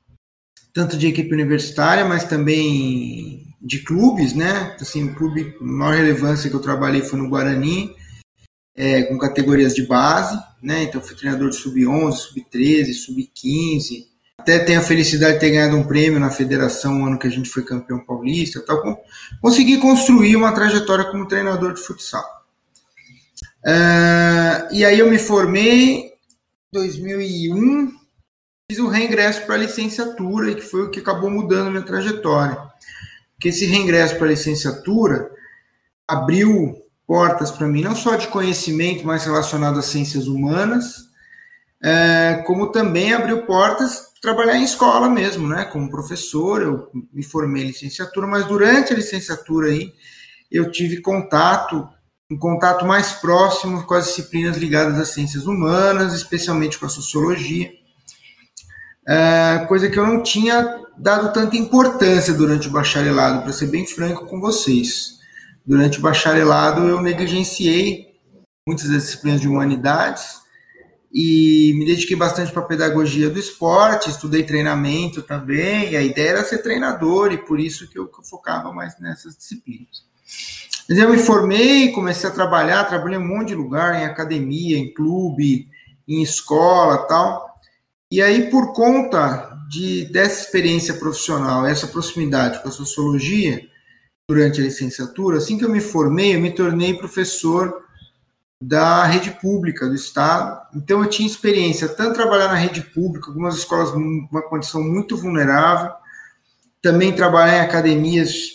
tanto 0.72 0.96
de 0.96 1.08
equipe 1.08 1.34
universitária, 1.34 2.04
mas 2.04 2.24
também 2.24 3.47
de 3.60 3.80
clubes, 3.80 4.34
né? 4.34 4.76
Assim, 4.80 5.04
o 5.04 5.14
clube 5.14 5.56
maior 5.60 5.96
relevância 5.96 6.48
que 6.48 6.56
eu 6.56 6.60
trabalhei 6.60 7.02
foi 7.02 7.18
no 7.18 7.28
Guarani, 7.28 7.94
é, 8.76 9.02
com 9.02 9.18
categorias 9.18 9.74
de 9.74 9.86
base, 9.86 10.38
né? 10.62 10.84
Então 10.84 11.00
fui 11.00 11.16
treinador 11.16 11.50
de 11.50 11.56
sub-11, 11.56 12.12
sub-13, 12.12 12.92
sub-15. 12.92 14.06
Até 14.38 14.60
tenho 14.60 14.78
a 14.78 14.82
felicidade 14.82 15.34
de 15.34 15.40
ter 15.40 15.50
ganhado 15.50 15.76
um 15.76 15.82
prêmio 15.82 16.20
na 16.20 16.30
federação 16.30 16.94
no 16.94 17.06
ano 17.06 17.18
que 17.18 17.26
a 17.26 17.30
gente 17.30 17.50
foi 17.50 17.64
campeão 17.64 17.98
paulista, 17.98 18.64
tal. 18.64 19.02
Consegui 19.42 19.78
construir 19.78 20.36
uma 20.36 20.52
trajetória 20.52 21.06
como 21.06 21.26
treinador 21.26 21.74
de 21.74 21.80
futsal. 21.80 22.24
Uh, 23.64 24.72
e 24.72 24.84
aí 24.84 25.00
eu 25.00 25.10
me 25.10 25.18
formei 25.18 26.02
em 26.02 26.12
2001, 26.72 27.90
fiz 28.70 28.78
o 28.78 28.86
reingresso 28.86 29.44
para 29.44 29.56
a 29.56 29.58
licenciatura, 29.58 30.54
que 30.54 30.62
foi 30.62 30.82
o 30.82 30.90
que 30.90 31.00
acabou 31.00 31.28
mudando 31.28 31.70
minha 31.70 31.82
trajetória. 31.82 32.56
Porque 33.38 33.50
esse 33.50 33.66
reingresso 33.66 34.16
para 34.16 34.26
a 34.26 34.30
licenciatura 34.30 35.30
abriu 36.08 36.74
portas 37.06 37.52
para 37.52 37.68
mim, 37.68 37.82
não 37.82 37.94
só 37.94 38.16
de 38.16 38.26
conhecimento, 38.26 39.06
mais 39.06 39.24
relacionado 39.24 39.78
às 39.78 39.84
ciências 39.84 40.26
humanas, 40.26 41.06
é, 41.80 42.42
como 42.44 42.72
também 42.72 43.12
abriu 43.12 43.46
portas 43.46 44.08
para 44.20 44.34
trabalhar 44.34 44.58
em 44.58 44.64
escola 44.64 45.08
mesmo, 45.08 45.46
né? 45.46 45.64
Como 45.66 45.88
professor, 45.88 46.60
eu 46.60 46.90
me 47.12 47.22
formei 47.22 47.62
em 47.62 47.66
licenciatura, 47.68 48.26
mas 48.26 48.44
durante 48.44 48.92
a 48.92 48.96
licenciatura 48.96 49.68
aí 49.68 49.94
eu 50.50 50.72
tive 50.72 51.00
contato 51.00 51.88
um 52.28 52.36
contato 52.36 52.84
mais 52.84 53.12
próximo 53.12 53.86
com 53.86 53.94
as 53.94 54.06
disciplinas 54.06 54.56
ligadas 54.56 54.98
às 54.98 55.08
ciências 55.10 55.46
humanas, 55.46 56.12
especialmente 56.12 56.76
com 56.76 56.86
a 56.86 56.90
sociologia, 56.90 57.70
é, 59.06 59.64
coisa 59.66 59.88
que 59.88 59.98
eu 59.98 60.06
não 60.06 60.22
tinha 60.22 60.82
dado 60.98 61.32
tanta 61.32 61.56
importância 61.56 62.34
durante 62.34 62.68
o 62.68 62.70
bacharelado, 62.70 63.42
para 63.42 63.52
ser 63.52 63.66
bem 63.66 63.86
franco 63.86 64.26
com 64.26 64.40
vocês. 64.40 65.18
Durante 65.64 65.98
o 65.98 66.02
bacharelado 66.02 66.88
eu 66.88 67.00
negligenciei 67.00 68.08
muitas 68.66 68.88
das 68.88 69.04
disciplinas 69.04 69.40
de 69.40 69.48
humanidades 69.48 70.40
e 71.12 71.72
me 71.76 71.86
dediquei 71.86 72.16
bastante 72.16 72.52
para 72.52 72.62
a 72.62 72.66
pedagogia 72.66 73.30
do 73.30 73.38
esporte, 73.38 74.10
estudei 74.10 74.42
treinamento 74.42 75.22
também, 75.22 75.96
a 75.96 76.02
ideia 76.02 76.30
era 76.30 76.44
ser 76.44 76.58
treinador, 76.58 77.32
e 77.32 77.38
por 77.38 77.58
isso 77.58 77.88
que 77.88 77.98
eu 77.98 78.10
focava 78.28 78.72
mais 78.72 78.98
nessas 79.00 79.36
disciplinas. 79.36 80.06
Mas 80.88 80.98
eu 80.98 81.10
me 81.10 81.18
formei, 81.18 81.92
comecei 81.92 82.28
a 82.28 82.32
trabalhar, 82.32 82.84
trabalhei 82.84 83.18
em 83.18 83.22
um 83.22 83.26
monte 83.26 83.48
de 83.48 83.54
lugar, 83.54 83.94
em 83.94 84.04
academia, 84.04 84.76
em 84.76 84.92
clube, 84.92 85.68
em 86.06 86.22
escola 86.22 87.06
tal. 87.06 87.46
E 88.10 88.22
aí, 88.22 88.50
por 88.50 88.72
conta 88.72 89.47
de, 89.68 90.06
dessa 90.06 90.42
experiência 90.42 90.94
profissional, 90.94 91.66
essa 91.66 91.86
proximidade 91.86 92.62
com 92.62 92.68
a 92.68 92.72
sociologia, 92.72 93.68
durante 94.30 94.60
a 94.60 94.64
licenciatura, 94.64 95.38
assim 95.38 95.56
que 95.56 95.64
eu 95.64 95.70
me 95.70 95.80
formei, 95.80 96.36
eu 96.36 96.40
me 96.40 96.50
tornei 96.50 96.92
professor 96.92 97.82
da 98.62 99.04
rede 99.04 99.30
pública 99.30 99.88
do 99.88 99.94
Estado. 99.94 100.60
Então, 100.74 101.02
eu 101.02 101.08
tinha 101.08 101.26
experiência 101.26 101.88
tanto 101.88 102.14
trabalhar 102.14 102.48
na 102.48 102.54
rede 102.54 102.82
pública, 102.82 103.28
algumas 103.28 103.56
escolas 103.56 103.90
uma 103.90 104.42
condição 104.42 104.82
muito 104.82 105.16
vulnerável, 105.16 105.92
também 106.82 107.14
trabalhar 107.14 107.56
em 107.56 107.60
academias 107.60 108.50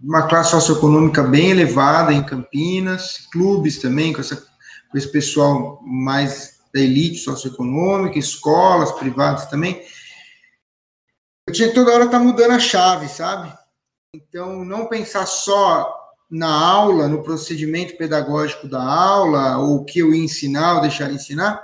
uma 0.00 0.28
classe 0.28 0.50
socioeconômica 0.50 1.22
bem 1.22 1.50
elevada 1.50 2.12
em 2.12 2.22
Campinas, 2.22 3.26
clubes 3.32 3.78
também, 3.78 4.12
com, 4.12 4.20
essa, 4.20 4.36
com 4.36 4.96
esse 4.96 5.10
pessoal 5.10 5.80
mais 5.82 6.58
da 6.72 6.80
elite 6.80 7.18
socioeconômica, 7.18 8.18
escolas 8.18 8.92
privadas 8.92 9.46
também. 9.46 9.80
Eu 11.48 11.52
tinha 11.52 11.68
que 11.68 11.74
toda 11.74 11.94
hora 11.94 12.04
estar 12.04 12.18
tá 12.18 12.22
mudando 12.22 12.50
a 12.50 12.58
chave, 12.58 13.08
sabe? 13.08 13.50
Então, 14.14 14.66
não 14.66 14.84
pensar 14.84 15.24
só 15.24 15.90
na 16.30 16.46
aula, 16.46 17.08
no 17.08 17.22
procedimento 17.22 17.96
pedagógico 17.96 18.68
da 18.68 18.82
aula, 18.82 19.56
ou 19.56 19.76
o 19.76 19.84
que 19.86 20.00
eu 20.00 20.12
ia 20.12 20.22
ensinar 20.22 20.74
ou 20.74 20.82
deixar 20.82 21.08
de 21.08 21.14
ensinar, 21.14 21.58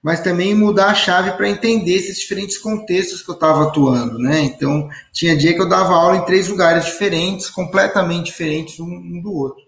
mas 0.00 0.20
também 0.20 0.54
mudar 0.54 0.90
a 0.90 0.94
chave 0.94 1.32
para 1.32 1.48
entender 1.48 1.94
esses 1.94 2.20
diferentes 2.20 2.58
contextos 2.58 3.20
que 3.20 3.28
eu 3.28 3.34
estava 3.34 3.64
atuando, 3.64 4.20
né? 4.20 4.38
Então, 4.42 4.88
tinha 5.12 5.36
dia 5.36 5.52
que 5.52 5.60
eu 5.60 5.68
dava 5.68 5.96
aula 5.96 6.18
em 6.18 6.24
três 6.24 6.46
lugares 6.46 6.84
diferentes, 6.84 7.50
completamente 7.50 8.26
diferentes 8.26 8.78
um 8.78 9.20
do 9.20 9.34
outro. 9.34 9.64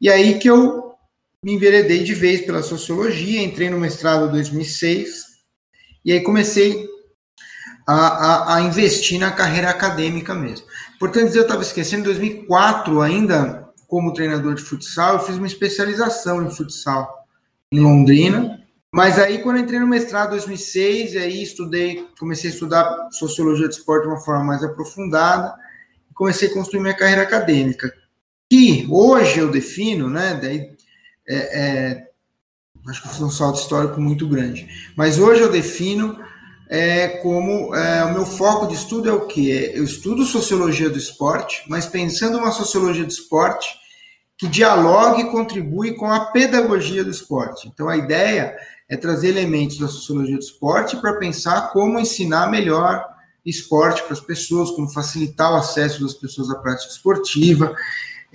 E 0.00 0.10
aí 0.10 0.40
que 0.40 0.50
eu 0.50 0.92
me 1.40 1.52
enveredei 1.52 2.02
de 2.02 2.14
vez 2.14 2.40
pela 2.40 2.64
sociologia, 2.64 3.44
entrei 3.44 3.70
no 3.70 3.78
mestrado 3.78 4.26
em 4.26 4.32
2006, 4.32 5.24
e 6.04 6.10
aí 6.10 6.20
comecei 6.20 6.95
a, 7.86 7.94
a, 7.94 8.56
a 8.56 8.60
investir 8.62 9.18
na 9.20 9.30
carreira 9.30 9.70
acadêmica 9.70 10.34
mesmo. 10.34 10.66
Portanto, 10.98 11.34
eu 11.34 11.42
estava 11.42 11.62
esquecendo, 11.62 12.02
em 12.02 12.14
2004, 12.14 13.00
ainda 13.00 13.68
como 13.86 14.12
treinador 14.12 14.54
de 14.54 14.62
futsal, 14.62 15.14
eu 15.14 15.20
fiz 15.20 15.36
uma 15.36 15.46
especialização 15.46 16.44
em 16.44 16.50
futsal 16.50 17.24
em 17.70 17.78
Londrina, 17.78 18.60
mas 18.92 19.18
aí, 19.18 19.38
quando 19.38 19.58
entrei 19.58 19.78
no 19.78 19.86
mestrado 19.86 20.28
em 20.28 20.36
2006, 20.38 21.16
aí 21.16 21.42
estudei, 21.42 22.08
comecei 22.18 22.50
a 22.50 22.52
estudar 22.52 23.08
sociologia 23.12 23.68
do 23.68 23.72
esporte 23.72 24.02
de 24.02 24.08
uma 24.08 24.20
forma 24.20 24.44
mais 24.44 24.64
aprofundada, 24.64 25.54
e 26.10 26.14
comecei 26.14 26.48
a 26.48 26.54
construir 26.54 26.80
minha 26.80 26.94
carreira 26.94 27.22
acadêmica, 27.22 27.92
que 28.50 28.86
hoje 28.90 29.38
eu 29.38 29.50
defino, 29.50 30.08
né, 30.08 30.38
daí, 30.40 30.70
é, 31.28 31.60
é, 31.60 32.08
acho 32.88 33.02
que 33.02 33.08
foi 33.08 33.26
um 33.26 33.30
salto 33.30 33.60
histórico 33.60 34.00
muito 34.00 34.26
grande, 34.28 34.66
mas 34.96 35.18
hoje 35.18 35.42
eu 35.42 35.50
defino 35.50 36.18
é, 36.68 37.08
como 37.22 37.74
é, 37.74 38.04
o 38.04 38.12
meu 38.12 38.26
foco 38.26 38.66
de 38.66 38.74
estudo 38.74 39.08
é 39.08 39.12
o 39.12 39.26
que? 39.26 39.50
Eu 39.50 39.84
estudo 39.84 40.24
sociologia 40.24 40.90
do 40.90 40.98
esporte, 40.98 41.62
mas 41.68 41.86
pensando 41.86 42.38
uma 42.38 42.50
sociologia 42.50 43.04
do 43.04 43.10
esporte 43.10 43.68
que 44.36 44.46
dialogue 44.46 45.22
e 45.22 45.30
contribui 45.30 45.94
com 45.94 46.10
a 46.10 46.26
pedagogia 46.26 47.02
do 47.02 47.10
esporte. 47.10 47.68
Então, 47.68 47.88
a 47.88 47.96
ideia 47.96 48.54
é 48.88 48.96
trazer 48.96 49.28
elementos 49.28 49.78
da 49.78 49.88
sociologia 49.88 50.36
do 50.36 50.42
esporte 50.42 50.96
para 50.96 51.16
pensar 51.16 51.72
como 51.72 51.98
ensinar 51.98 52.50
melhor 52.50 53.04
esporte 53.44 54.02
para 54.02 54.12
as 54.12 54.20
pessoas, 54.20 54.70
como 54.72 54.92
facilitar 54.92 55.52
o 55.52 55.56
acesso 55.56 56.02
das 56.02 56.14
pessoas 56.14 56.50
à 56.50 56.56
prática 56.56 56.92
esportiva, 56.92 57.74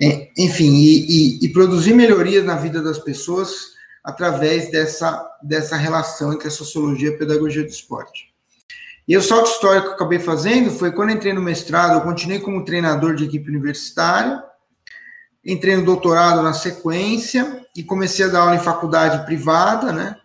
é, 0.00 0.30
enfim, 0.38 0.74
e, 0.74 1.38
e, 1.38 1.44
e, 1.44 1.48
produzir 1.52 1.94
melhorias 1.94 2.44
na 2.44 2.56
vida 2.56 2.82
das 2.82 2.98
pessoas 2.98 3.72
através 4.04 4.70
dessa, 4.70 5.24
dessa 5.42 5.76
relação 5.76 6.32
entre 6.32 6.48
a 6.48 6.50
sociologia 6.50 7.10
e 7.10 7.14
a 7.14 7.18
pedagogia 7.18 7.62
do 7.62 7.68
esporte. 7.68 8.32
E 9.06 9.16
o 9.16 9.22
salto 9.22 9.50
histórico 9.50 9.86
que 9.86 9.92
eu 9.92 9.96
acabei 9.96 10.18
fazendo 10.18 10.70
foi 10.70 10.92
quando 10.92 11.12
entrei 11.12 11.32
no 11.32 11.42
mestrado, 11.42 11.94
eu 11.94 12.00
continuei 12.02 12.40
como 12.40 12.64
treinador 12.64 13.14
de 13.14 13.24
equipe 13.24 13.48
universitária, 13.48 14.42
entrei 15.44 15.76
no 15.76 15.84
doutorado 15.84 16.42
na 16.42 16.52
sequência 16.52 17.66
e 17.76 17.82
comecei 17.82 18.24
a 18.24 18.28
dar 18.28 18.40
aula 18.40 18.56
em 18.56 18.60
faculdade 18.60 19.24
privada, 19.24 19.92
né? 19.92 20.16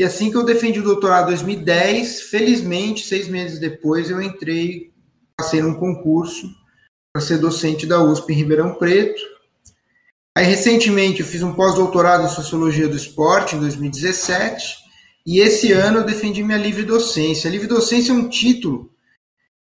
E 0.00 0.04
assim 0.04 0.30
que 0.30 0.36
eu 0.36 0.44
defendi 0.44 0.80
o 0.80 0.84
doutorado 0.84 1.24
em 1.24 1.34
2010, 1.34 2.22
felizmente, 2.22 3.04
seis 3.04 3.28
meses 3.28 3.58
depois, 3.58 4.08
eu 4.08 4.22
entrei, 4.22 4.94
passei 5.36 5.60
num 5.60 5.74
concurso 5.74 6.48
para 7.12 7.20
ser 7.20 7.38
docente 7.38 7.86
da 7.86 8.02
USP 8.02 8.32
em 8.32 8.36
Ribeirão 8.36 8.74
Preto. 8.76 9.20
Aí, 10.40 10.46
recentemente, 10.46 11.20
eu 11.20 11.26
fiz 11.26 11.42
um 11.42 11.52
pós-doutorado 11.52 12.24
em 12.24 12.28
Sociologia 12.30 12.88
do 12.88 12.96
Esporte, 12.96 13.54
em 13.54 13.60
2017, 13.60 14.74
e 15.26 15.38
esse 15.38 15.70
ano 15.70 15.98
eu 15.98 16.04
defendi 16.06 16.42
minha 16.42 16.56
livre 16.56 16.82
docência. 16.82 17.46
A 17.46 17.52
livre 17.52 17.66
docência 17.66 18.10
é 18.10 18.14
um 18.14 18.26
título 18.26 18.90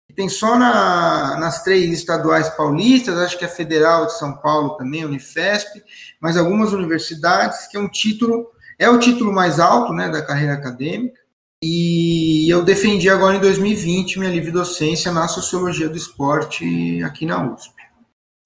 que 0.08 0.14
tem 0.14 0.30
só 0.30 0.58
na, 0.58 1.36
nas 1.38 1.62
três 1.62 1.92
estaduais 1.92 2.48
paulistas, 2.48 3.18
acho 3.18 3.38
que 3.38 3.44
a 3.44 3.48
Federal 3.48 4.06
de 4.06 4.18
São 4.18 4.38
Paulo 4.38 4.70
também, 4.78 5.02
a 5.02 5.06
Unifesp, 5.06 5.82
mas 6.18 6.38
algumas 6.38 6.72
universidades, 6.72 7.66
que 7.66 7.76
é 7.76 7.80
um 7.80 7.88
título 7.90 8.46
é 8.78 8.88
o 8.88 8.98
título 8.98 9.30
mais 9.30 9.60
alto 9.60 9.92
né, 9.92 10.08
da 10.08 10.24
carreira 10.24 10.54
acadêmica. 10.54 11.20
E 11.62 12.48
eu 12.50 12.64
defendi 12.64 13.10
agora 13.10 13.36
em 13.36 13.40
2020 13.40 14.18
minha 14.18 14.30
livre 14.30 14.50
docência 14.50 15.12
na 15.12 15.28
sociologia 15.28 15.90
do 15.90 15.98
esporte 15.98 17.02
aqui 17.04 17.26
na 17.26 17.52
USP. 17.52 17.74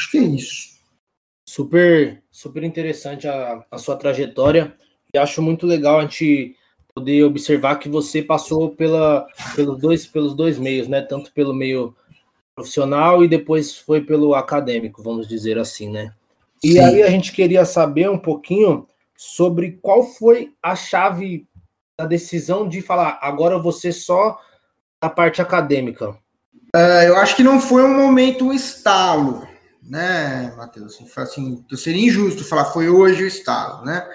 Acho 0.01 0.11
que 0.11 0.19
é 0.19 0.23
isso. 0.23 0.76
Super, 1.49 2.23
super 2.31 2.65
interessante 2.65 3.29
a, 3.29 3.65
a 3.71 3.79
sua 3.79 3.97
trajetória. 3.97 4.75
E 5.15 5.19
acho 5.19 5.41
muito 5.41 5.67
legal 5.67 5.99
a 5.99 6.03
gente 6.03 6.57
poder 6.95 7.23
observar 7.25 7.77
que 7.77 7.89
você 7.89 8.23
passou 8.23 8.71
pela, 8.71 9.27
pelos, 9.55 9.79
dois, 9.79 10.07
pelos 10.07 10.35
dois 10.35 10.59
meios, 10.59 10.89
né? 10.89 11.01
Tanto 11.03 11.33
pelo 11.33 11.55
meio 11.55 11.95
profissional 12.55 13.23
e 13.23 13.29
depois 13.29 13.77
foi 13.77 14.01
pelo 14.01 14.35
acadêmico, 14.35 15.03
vamos 15.03 15.29
dizer 15.29 15.59
assim, 15.59 15.91
né? 15.91 16.13
E 16.65 16.73
Sim. 16.73 16.81
aí 16.81 17.03
a 17.03 17.11
gente 17.11 17.33
queria 17.33 17.65
saber 17.65 18.09
um 18.09 18.19
pouquinho 18.19 18.89
sobre 19.15 19.79
qual 19.83 20.03
foi 20.03 20.53
a 20.63 20.75
chave 20.75 21.47
da 21.99 22.07
decisão 22.07 22.69
de 22.69 22.81
falar 22.81 23.19
agora 23.23 23.59
você 23.59 23.93
só 23.93 24.41
a 25.01 25.09
parte 25.09 25.41
acadêmica. 25.41 26.11
Uh, 26.75 27.03
eu 27.07 27.17
acho 27.17 27.37
que 27.37 27.43
não 27.43 27.61
foi 27.61 27.83
um 27.83 27.95
momento 27.95 28.47
um 28.47 28.53
estalo, 28.53 29.47
né, 29.89 30.53
Matheus? 30.57 30.95
Assim, 30.95 31.07
assim, 31.17 31.65
seria 31.77 32.07
injusto 32.07 32.45
falar 32.45 32.67
foi 32.67 32.89
hoje 32.89 33.25
o 33.25 33.27
estalo, 33.27 33.85
né? 33.85 34.07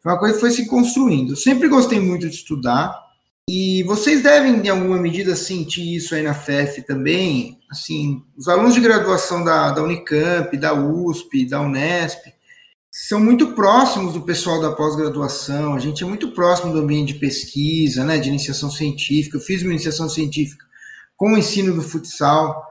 Foi 0.00 0.12
uma 0.12 0.18
coisa 0.18 0.34
que 0.34 0.40
foi 0.40 0.50
se 0.50 0.66
construindo. 0.66 1.32
Eu 1.32 1.36
sempre 1.36 1.68
gostei 1.68 2.00
muito 2.00 2.28
de 2.28 2.34
estudar 2.34 2.94
e 3.48 3.82
vocês 3.84 4.22
devem, 4.22 4.60
em 4.60 4.68
alguma 4.68 4.98
medida, 4.98 5.34
sentir 5.34 5.96
isso 5.96 6.14
aí 6.14 6.22
na 6.22 6.34
FEF 6.34 6.82
também. 6.82 7.58
Assim, 7.70 8.22
os 8.36 8.46
alunos 8.46 8.74
de 8.74 8.80
graduação 8.80 9.42
da, 9.42 9.70
da 9.70 9.82
Unicamp, 9.82 10.54
da 10.56 10.74
USP, 10.74 11.46
da 11.46 11.60
Unesp, 11.60 12.26
são 12.90 13.20
muito 13.20 13.54
próximos 13.54 14.14
do 14.14 14.22
pessoal 14.22 14.60
da 14.60 14.72
pós-graduação, 14.72 15.74
a 15.74 15.78
gente 15.78 16.02
é 16.02 16.06
muito 16.06 16.32
próximo 16.32 16.72
do 16.72 16.80
ambiente 16.80 17.12
de 17.12 17.20
pesquisa, 17.20 18.04
né, 18.04 18.18
de 18.18 18.28
iniciação 18.28 18.70
científica. 18.70 19.36
Eu 19.36 19.40
fiz 19.40 19.62
uma 19.62 19.72
iniciação 19.72 20.08
científica 20.08 20.66
com 21.16 21.32
o 21.32 21.38
ensino 21.38 21.74
do 21.74 21.82
futsal, 21.82 22.67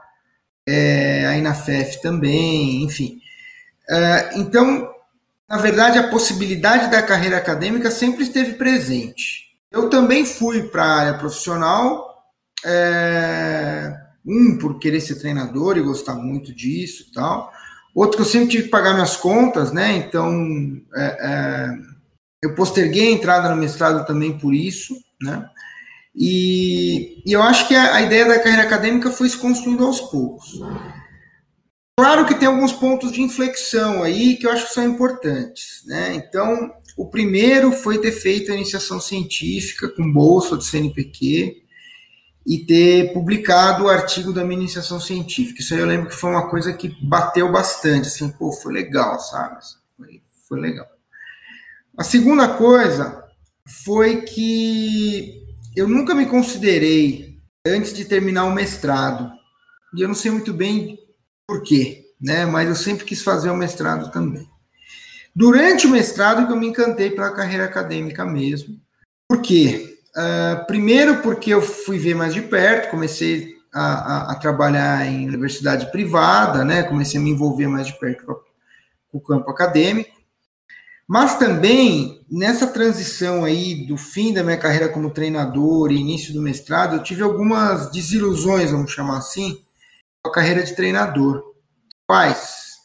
é, 0.68 1.26
aí 1.26 1.40
na 1.40 1.54
FEF 1.54 2.00
também, 2.02 2.84
enfim. 2.84 3.20
É, 3.88 4.38
então, 4.38 4.90
na 5.48 5.56
verdade, 5.58 5.98
a 5.98 6.08
possibilidade 6.08 6.90
da 6.90 7.02
carreira 7.02 7.36
acadêmica 7.36 7.90
sempre 7.90 8.22
esteve 8.22 8.54
presente. 8.54 9.48
Eu 9.70 9.88
também 9.88 10.24
fui 10.24 10.64
para 10.64 10.84
a 10.84 11.00
área 11.00 11.18
profissional, 11.18 12.24
é, 12.64 13.94
um, 14.26 14.58
por 14.58 14.78
querer 14.78 15.00
ser 15.00 15.16
treinador 15.16 15.76
e 15.76 15.82
gostar 15.82 16.14
muito 16.14 16.54
disso 16.54 17.06
e 17.08 17.12
tal, 17.12 17.52
Outro 17.98 18.18
que 18.18 18.22
eu 18.22 18.26
sempre 18.26 18.48
tive 18.48 18.62
que 18.64 18.68
pagar 18.68 18.94
minhas 18.94 19.16
contas, 19.16 19.72
né? 19.72 19.96
Então, 19.96 20.30
é, 20.94 21.04
é, 21.04 21.78
eu 22.42 22.54
posterguei 22.54 23.08
a 23.08 23.10
entrada 23.10 23.48
no 23.48 23.56
mestrado 23.56 24.06
também 24.06 24.38
por 24.38 24.54
isso, 24.54 24.94
né? 25.20 25.50
E, 26.20 27.22
e 27.24 27.32
eu 27.32 27.40
acho 27.40 27.68
que 27.68 27.76
a, 27.76 27.94
a, 27.94 28.02
ideia 28.02 28.26
da 28.26 28.40
carreira 28.40 28.64
acadêmica 28.64 29.08
foi 29.10 29.28
se 29.28 29.38
construindo 29.38 29.84
aos 29.84 30.00
poucos. 30.00 30.60
Claro 31.96 32.26
que 32.26 32.34
tem 32.34 32.48
alguns 32.48 32.72
pontos 32.72 33.12
de 33.12 33.22
inflexão 33.22 34.02
aí 34.02 34.36
que 34.36 34.46
eu 34.46 34.50
acho 34.50 34.66
que 34.66 34.74
são 34.74 34.84
importantes, 34.84 35.82
né? 35.86 36.14
Então, 36.14 36.72
o 36.96 37.06
primeiro 37.06 37.70
foi 37.70 37.98
ter 37.98 38.12
feito 38.12 38.50
a 38.50 38.56
iniciação 38.56 39.00
científica 39.00 39.88
com 39.88 40.12
bolsa 40.12 40.56
do 40.56 40.62
CNPq, 40.62 41.62
e 42.48 42.64
ter 42.64 43.12
publicado 43.12 43.84
o 43.84 43.88
artigo 43.90 44.32
da 44.32 44.42
minha 44.42 44.58
iniciação 44.58 44.98
científica. 44.98 45.60
Isso 45.60 45.74
aí 45.74 45.80
eu 45.80 45.86
lembro 45.86 46.08
que 46.08 46.14
foi 46.14 46.30
uma 46.30 46.48
coisa 46.48 46.72
que 46.72 46.88
bateu 47.06 47.52
bastante, 47.52 48.08
assim, 48.08 48.30
pô, 48.30 48.50
foi 48.52 48.72
legal, 48.72 49.20
sabe? 49.20 49.58
Foi, 49.94 50.22
foi 50.48 50.58
legal. 50.58 50.86
A 51.94 52.02
segunda 52.02 52.48
coisa 52.48 53.22
foi 53.84 54.22
que 54.22 55.47
eu 55.78 55.86
nunca 55.86 56.12
me 56.12 56.26
considerei, 56.26 57.38
antes 57.64 57.94
de 57.94 58.04
terminar 58.04 58.44
o 58.44 58.52
mestrado, 58.52 59.30
e 59.94 60.02
eu 60.02 60.08
não 60.08 60.14
sei 60.14 60.30
muito 60.30 60.52
bem 60.52 60.98
por 61.46 61.62
quê, 61.62 62.04
né? 62.20 62.44
Mas 62.44 62.68
eu 62.68 62.74
sempre 62.74 63.04
quis 63.04 63.22
fazer 63.22 63.48
o 63.48 63.56
mestrado 63.56 64.10
também. 64.10 64.44
Durante 65.34 65.86
o 65.86 65.90
mestrado 65.90 66.46
que 66.46 66.52
eu 66.52 66.56
me 66.56 66.66
encantei 66.66 67.10
pela 67.10 67.32
carreira 67.32 67.64
acadêmica 67.64 68.24
mesmo. 68.24 68.76
Por 69.28 69.40
quê? 69.40 70.00
Uh, 70.16 70.66
primeiro, 70.66 71.22
porque 71.22 71.54
eu 71.54 71.62
fui 71.62 71.96
ver 71.96 72.16
mais 72.16 72.34
de 72.34 72.42
perto, 72.42 72.90
comecei 72.90 73.54
a, 73.72 73.82
a, 73.82 74.32
a, 74.32 74.34
trabalhar 74.34 75.06
em 75.06 75.28
universidade 75.28 75.92
privada, 75.92 76.64
né? 76.64 76.82
Comecei 76.82 77.20
a 77.20 77.22
me 77.22 77.30
envolver 77.30 77.68
mais 77.68 77.86
de 77.86 77.96
perto 78.00 78.26
com, 78.26 79.18
o 79.18 79.20
campo 79.20 79.48
acadêmico. 79.48 80.17
Mas 81.08 81.38
também, 81.38 82.22
nessa 82.30 82.66
transição 82.66 83.42
aí 83.42 83.86
do 83.86 83.96
fim 83.96 84.34
da 84.34 84.44
minha 84.44 84.58
carreira 84.58 84.90
como 84.90 85.10
treinador 85.10 85.90
e 85.90 85.96
início 85.96 86.34
do 86.34 86.42
mestrado, 86.42 86.96
eu 86.96 87.02
tive 87.02 87.22
algumas 87.22 87.90
desilusões, 87.90 88.70
vamos 88.70 88.92
chamar 88.92 89.16
assim, 89.16 89.58
com 90.22 90.28
a 90.30 90.34
carreira 90.34 90.62
de 90.62 90.76
treinador. 90.76 91.42
Quais? 92.06 92.76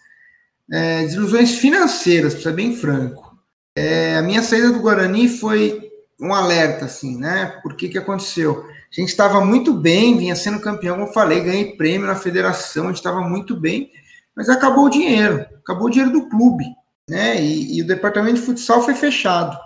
É, 0.71 1.01
desilusões 1.01 1.55
financeiras, 1.55 2.33
para 2.33 2.43
ser 2.43 2.53
bem 2.53 2.73
franco. 2.73 3.37
É, 3.75 4.15
a 4.15 4.21
minha 4.21 4.41
saída 4.41 4.71
do 4.71 4.79
Guarani 4.79 5.27
foi 5.27 5.91
um 6.21 6.33
alerta, 6.33 6.85
assim, 6.85 7.17
né? 7.17 7.59
Por 7.61 7.75
que 7.75 7.89
que 7.89 7.97
aconteceu? 7.97 8.65
A 8.65 9.01
gente 9.01 9.09
estava 9.09 9.43
muito 9.43 9.73
bem, 9.73 10.17
vinha 10.17 10.35
sendo 10.35 10.61
campeão, 10.61 10.95
como 10.95 11.09
eu 11.09 11.13
falei, 11.13 11.41
ganhei 11.41 11.75
prêmio 11.75 12.07
na 12.07 12.15
federação, 12.15 12.85
a 12.85 12.87
gente 12.87 12.97
estava 12.97 13.19
muito 13.19 13.59
bem, 13.59 13.91
mas 14.33 14.47
acabou 14.47 14.85
o 14.85 14.89
dinheiro, 14.89 15.45
acabou 15.57 15.87
o 15.87 15.89
dinheiro 15.89 16.13
do 16.13 16.29
clube, 16.29 16.63
né? 17.09 17.41
E, 17.41 17.77
e, 17.77 17.81
o 17.81 17.87
departamento 17.87 18.39
de 18.39 18.45
futsal 18.45 18.83
foi 18.83 18.95
fechado. 18.95 19.57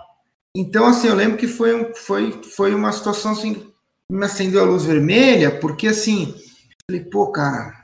Então, 0.56 0.86
assim, 0.86 1.08
eu 1.08 1.14
lembro 1.14 1.36
que 1.36 1.46
foi, 1.46 1.92
foi, 1.94 2.32
foi 2.42 2.74
uma 2.74 2.92
situação 2.92 3.32
assim, 3.32 3.70
me 4.10 4.24
acendeu 4.24 4.62
a 4.62 4.66
luz 4.66 4.84
vermelha, 4.84 5.58
porque 5.58 5.88
assim, 5.88 6.34
falei, 6.90 7.04
pô, 7.04 7.30
cara, 7.30 7.74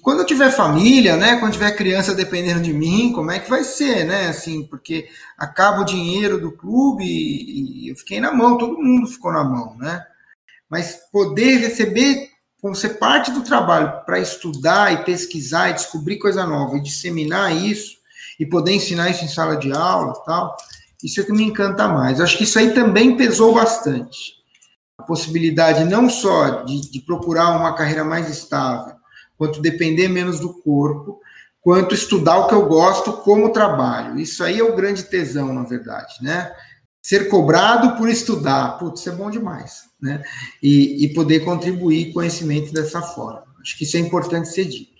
quando 0.00 0.20
eu 0.20 0.26
tiver 0.26 0.50
família, 0.50 1.16
né, 1.16 1.36
quando 1.36 1.52
tiver 1.52 1.76
criança 1.76 2.14
dependendo 2.14 2.62
de 2.62 2.72
mim, 2.72 3.12
como 3.12 3.30
é 3.30 3.38
que 3.38 3.50
vai 3.50 3.64
ser, 3.64 4.04
né, 4.04 4.28
assim, 4.28 4.64
porque 4.64 5.08
acaba 5.36 5.82
o 5.82 5.84
dinheiro 5.84 6.40
do 6.40 6.52
clube 6.52 7.04
e, 7.04 7.86
e 7.86 7.88
eu 7.90 7.96
fiquei 7.96 8.20
na 8.20 8.32
mão, 8.32 8.56
todo 8.56 8.78
mundo 8.78 9.06
ficou 9.08 9.32
na 9.32 9.44
mão, 9.44 9.76
né, 9.76 10.06
mas 10.70 11.00
poder 11.12 11.58
receber, 11.58 12.30
como 12.62 12.74
ser 12.76 12.90
parte 12.90 13.30
do 13.32 13.42
trabalho 13.42 14.04
para 14.06 14.20
estudar 14.20 14.92
e 14.92 15.04
pesquisar 15.04 15.70
e 15.70 15.74
descobrir 15.74 16.18
coisa 16.18 16.46
nova 16.46 16.76
e 16.76 16.82
disseminar 16.82 17.54
isso 17.54 18.01
e 18.38 18.46
poder 18.46 18.72
ensinar 18.72 19.10
isso 19.10 19.24
em 19.24 19.28
sala 19.28 19.56
de 19.56 19.72
aula 19.72 20.12
tal, 20.24 20.56
isso 21.02 21.20
é 21.20 21.24
que 21.24 21.32
me 21.32 21.42
encanta 21.42 21.88
mais. 21.88 22.20
Acho 22.20 22.38
que 22.38 22.44
isso 22.44 22.58
aí 22.58 22.72
também 22.72 23.16
pesou 23.16 23.54
bastante. 23.54 24.34
A 24.96 25.02
possibilidade 25.02 25.84
não 25.84 26.08
só 26.08 26.62
de, 26.62 26.90
de 26.90 27.00
procurar 27.00 27.56
uma 27.56 27.74
carreira 27.74 28.04
mais 28.04 28.28
estável, 28.28 28.94
quanto 29.36 29.60
depender 29.60 30.08
menos 30.08 30.38
do 30.38 30.54
corpo, 30.62 31.20
quanto 31.60 31.94
estudar 31.94 32.38
o 32.38 32.46
que 32.48 32.54
eu 32.54 32.66
gosto 32.66 33.12
como 33.14 33.52
trabalho. 33.52 34.18
Isso 34.18 34.44
aí 34.44 34.60
é 34.60 34.64
o 34.64 34.76
grande 34.76 35.04
tesão, 35.04 35.52
na 35.52 35.62
verdade, 35.62 36.14
né? 36.22 36.52
Ser 37.00 37.28
cobrado 37.28 37.96
por 37.96 38.08
estudar, 38.08 38.78
putz, 38.78 39.00
isso 39.00 39.10
é 39.10 39.12
bom 39.12 39.28
demais, 39.28 39.84
né? 40.00 40.22
E, 40.62 41.04
e 41.04 41.14
poder 41.14 41.40
contribuir 41.40 42.12
conhecimento 42.12 42.72
dessa 42.72 43.02
forma. 43.02 43.44
Acho 43.60 43.76
que 43.76 43.84
isso 43.84 43.96
é 43.96 44.00
importante 44.00 44.48
ser 44.48 44.66
dito. 44.66 44.91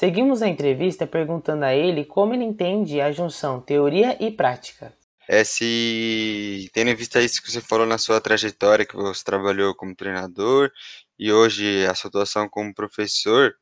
Seguimos 0.00 0.40
a 0.40 0.48
entrevista 0.48 1.06
perguntando 1.06 1.62
a 1.62 1.74
ele 1.74 2.06
como 2.06 2.32
ele 2.32 2.42
entende 2.42 3.02
a 3.02 3.12
junção 3.12 3.60
teoria 3.60 4.16
e 4.18 4.30
prática. 4.30 4.96
É 5.28 5.44
se, 5.44 6.70
tendo 6.72 6.88
em 6.88 6.94
vista 6.94 7.20
isso 7.20 7.42
que 7.42 7.52
você 7.52 7.60
falou 7.60 7.84
na 7.84 7.98
sua 7.98 8.18
trajetória, 8.18 8.86
que 8.86 8.96
você 8.96 9.22
trabalhou 9.22 9.74
como 9.74 9.94
treinador 9.94 10.72
e 11.18 11.30
hoje 11.30 11.84
a 11.84 11.94
sua 11.94 12.08
atuação 12.08 12.48
como 12.48 12.74
professor, 12.74 13.54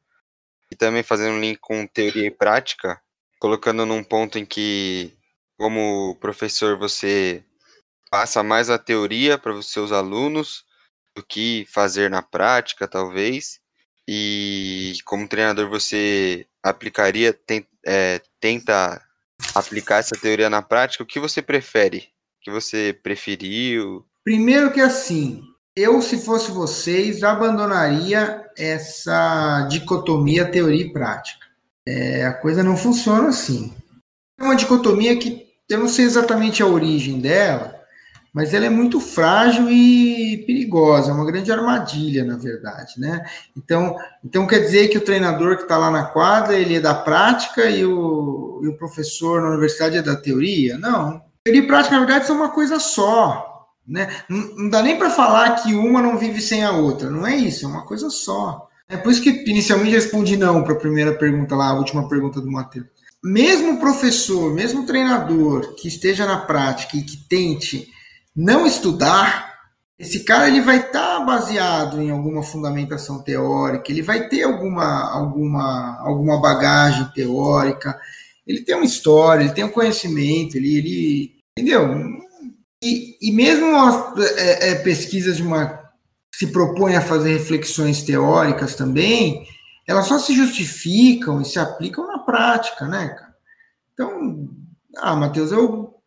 e 0.71 0.77
também 0.77 1.03
fazendo 1.03 1.33
um 1.33 1.41
link 1.41 1.59
com 1.59 1.85
teoria 1.89 2.29
e 2.29 2.31
prática, 2.31 3.03
colocando 3.41 3.85
num 3.85 4.05
ponto 4.05 4.39
em 4.39 4.47
que, 4.47 5.13
como 5.59 6.17
professor, 6.21 6.79
você 6.79 7.43
passa 8.09 8.45
mais 8.45 8.71
a 8.71 8.79
teoria 8.79 9.37
para 9.37 9.53
os 9.53 9.73
seus 9.73 9.91
alunos 9.91 10.65
do 11.17 11.23
que 11.25 11.67
fazer 11.69 12.09
na 12.09 12.23
prática, 12.23 12.87
talvez, 12.87 13.59
e 14.11 14.95
como 15.05 15.29
treinador 15.29 15.69
você 15.69 16.47
aplicaria, 16.63 17.31
tem, 17.31 17.67
é, 17.85 18.23
tenta 18.41 19.03
aplicar 19.55 19.99
essa 19.99 20.17
teoria 20.17 20.49
na 20.49 20.63
prática, 20.63 21.05
o 21.05 21.07
que 21.07 21.21
você 21.21 21.43
prefere? 21.43 21.99
O 21.99 22.45
que 22.45 22.51
você 22.51 22.99
preferiu? 23.03 24.07
Primeiro 24.25 24.73
que 24.73 24.81
assim, 24.81 25.43
eu 25.77 26.01
se 26.01 26.25
fosse 26.25 26.51
vocês 26.51 27.23
abandonaria 27.23 28.47
essa 28.57 29.69
dicotomia 29.71 30.51
teoria 30.51 30.87
e 30.87 30.93
prática. 30.93 31.47
É, 31.87 32.25
a 32.25 32.33
coisa 32.33 32.63
não 32.63 32.79
funciona 32.79 33.29
assim. 33.29 33.75
É 34.41 34.43
uma 34.43 34.57
dicotomia 34.57 35.19
que 35.19 35.49
eu 35.69 35.79
não 35.81 35.89
sei 35.89 36.07
exatamente 36.07 36.63
a 36.63 36.67
origem 36.67 37.21
dela, 37.21 37.78
mas 38.33 38.53
ela 38.53 38.67
é 38.67 38.71
muito 38.71 39.01
frágil 39.01 39.71
e 39.71 40.45
perigosa, 40.47 41.11
é 41.11 41.15
uma 41.15 41.25
grande 41.25 41.51
armadilha, 41.51 42.25
na 42.25 42.37
verdade, 42.37 42.95
né? 42.99 43.25
Então, 43.57 43.97
então 44.25 44.47
quer 44.47 44.61
dizer 44.61 44.89
que 44.89 44.99
o 44.99 45.05
treinador 45.05 45.57
que 45.57 45.63
está 45.63 45.77
lá 45.77 45.91
na 45.91 46.05
quadra, 46.05 46.57
ele 46.57 46.77
é 46.77 46.81
da 46.81 46.95
prática 46.95 47.69
e 47.69 47.85
o, 47.85 48.61
e 48.63 48.69
o 48.69 48.77
professor 48.77 49.41
na 49.41 49.49
universidade 49.49 49.97
é 49.97 50.03
da 50.03 50.17
teoria? 50.17 50.79
Não. 50.79 51.23
Teoria 51.45 51.63
e 51.63 51.67
prática, 51.67 51.95
na 51.95 52.05
verdade, 52.05 52.27
são 52.27 52.37
uma 52.37 52.51
coisa 52.51 52.79
só, 52.79 53.67
né? 53.87 54.09
Não, 54.29 54.57
não 54.57 54.71
dá 54.71 54.83
nem 54.83 54.99
para 54.99 55.11
falar 55.11 55.63
que 55.63 55.75
uma 55.75 56.03
não 56.03 56.19
vive 56.19 56.41
sem 56.41 56.65
a 56.65 56.73
outra, 56.73 57.11
não 57.11 57.27
é 57.27 57.35
isso, 57.35 57.65
é 57.65 57.69
uma 57.69 57.87
coisa 57.87 58.11
só. 58.11 58.69
É 58.89 58.97
por 58.97 59.13
isso 59.13 59.23
que 59.23 59.31
inicialmente 59.51 59.91
respondi 59.91 60.37
não 60.37 60.65
para 60.65 60.73
a 60.73 60.79
primeira 60.79 61.13
pergunta 61.13 61.55
lá, 61.55 61.69
a 61.69 61.75
última 61.75 62.09
pergunta 62.09 62.41
do 62.41 62.51
Matheus. 62.51 62.87
Mesmo 63.23 63.81
professor, 63.81 64.55
mesmo 64.55 64.87
treinador 64.87 65.75
que 65.75 65.89
esteja 65.89 66.25
na 66.25 66.39
prática 66.39 66.97
e 66.97 67.03
que 67.03 67.17
tente 67.29 67.89
não 68.39 68.69
estudar, 68.69 69.53
esse 69.99 70.23
cara 70.23 70.47
ele 70.47 70.61
vai 70.61 70.77
estar 70.79 71.19
tá 71.19 71.25
baseado 71.25 72.01
em 72.01 72.09
alguma 72.09 72.41
fundamentação 72.41 73.21
teórica, 73.21 73.91
ele 73.91 74.01
vai 74.01 74.29
ter 74.29 74.45
alguma, 74.45 75.11
alguma, 75.13 75.99
alguma 75.99 76.41
bagagem 76.41 77.11
teórica, 77.13 77.99
ele 78.47 78.61
tem 78.61 78.77
uma 78.77 78.85
história, 78.85 79.43
ele 79.43 79.53
tem 79.53 79.65
um 79.65 79.73
conhecimento, 79.73 80.57
ele, 80.57 80.77
ele 80.77 81.33
entendeu? 81.59 81.89
E, 82.81 83.17
e 83.21 83.33
mesmo 83.33 83.77
as 83.77 84.17
é, 84.37 84.71
é, 84.71 84.75
pesquisas 84.77 85.39
de 85.39 85.43
uma 85.43 85.77
se 86.33 86.47
propõem 86.47 86.95
a 86.95 87.01
fazer 87.01 87.33
reflexões 87.33 88.03
teóricas 88.03 88.77
também, 88.77 89.45
elas 89.85 90.07
só 90.07 90.17
se 90.21 90.33
justificam 90.33 91.43
e 91.43 91.45
se 91.45 91.59
aplicam 91.59 92.07
na 92.07 92.21
prática, 92.21 92.87
né, 92.87 93.09
cara? 93.09 93.35
Então, 93.93 94.49
ah, 94.99 95.17
Matheus, 95.17 95.51
eu 95.51 95.98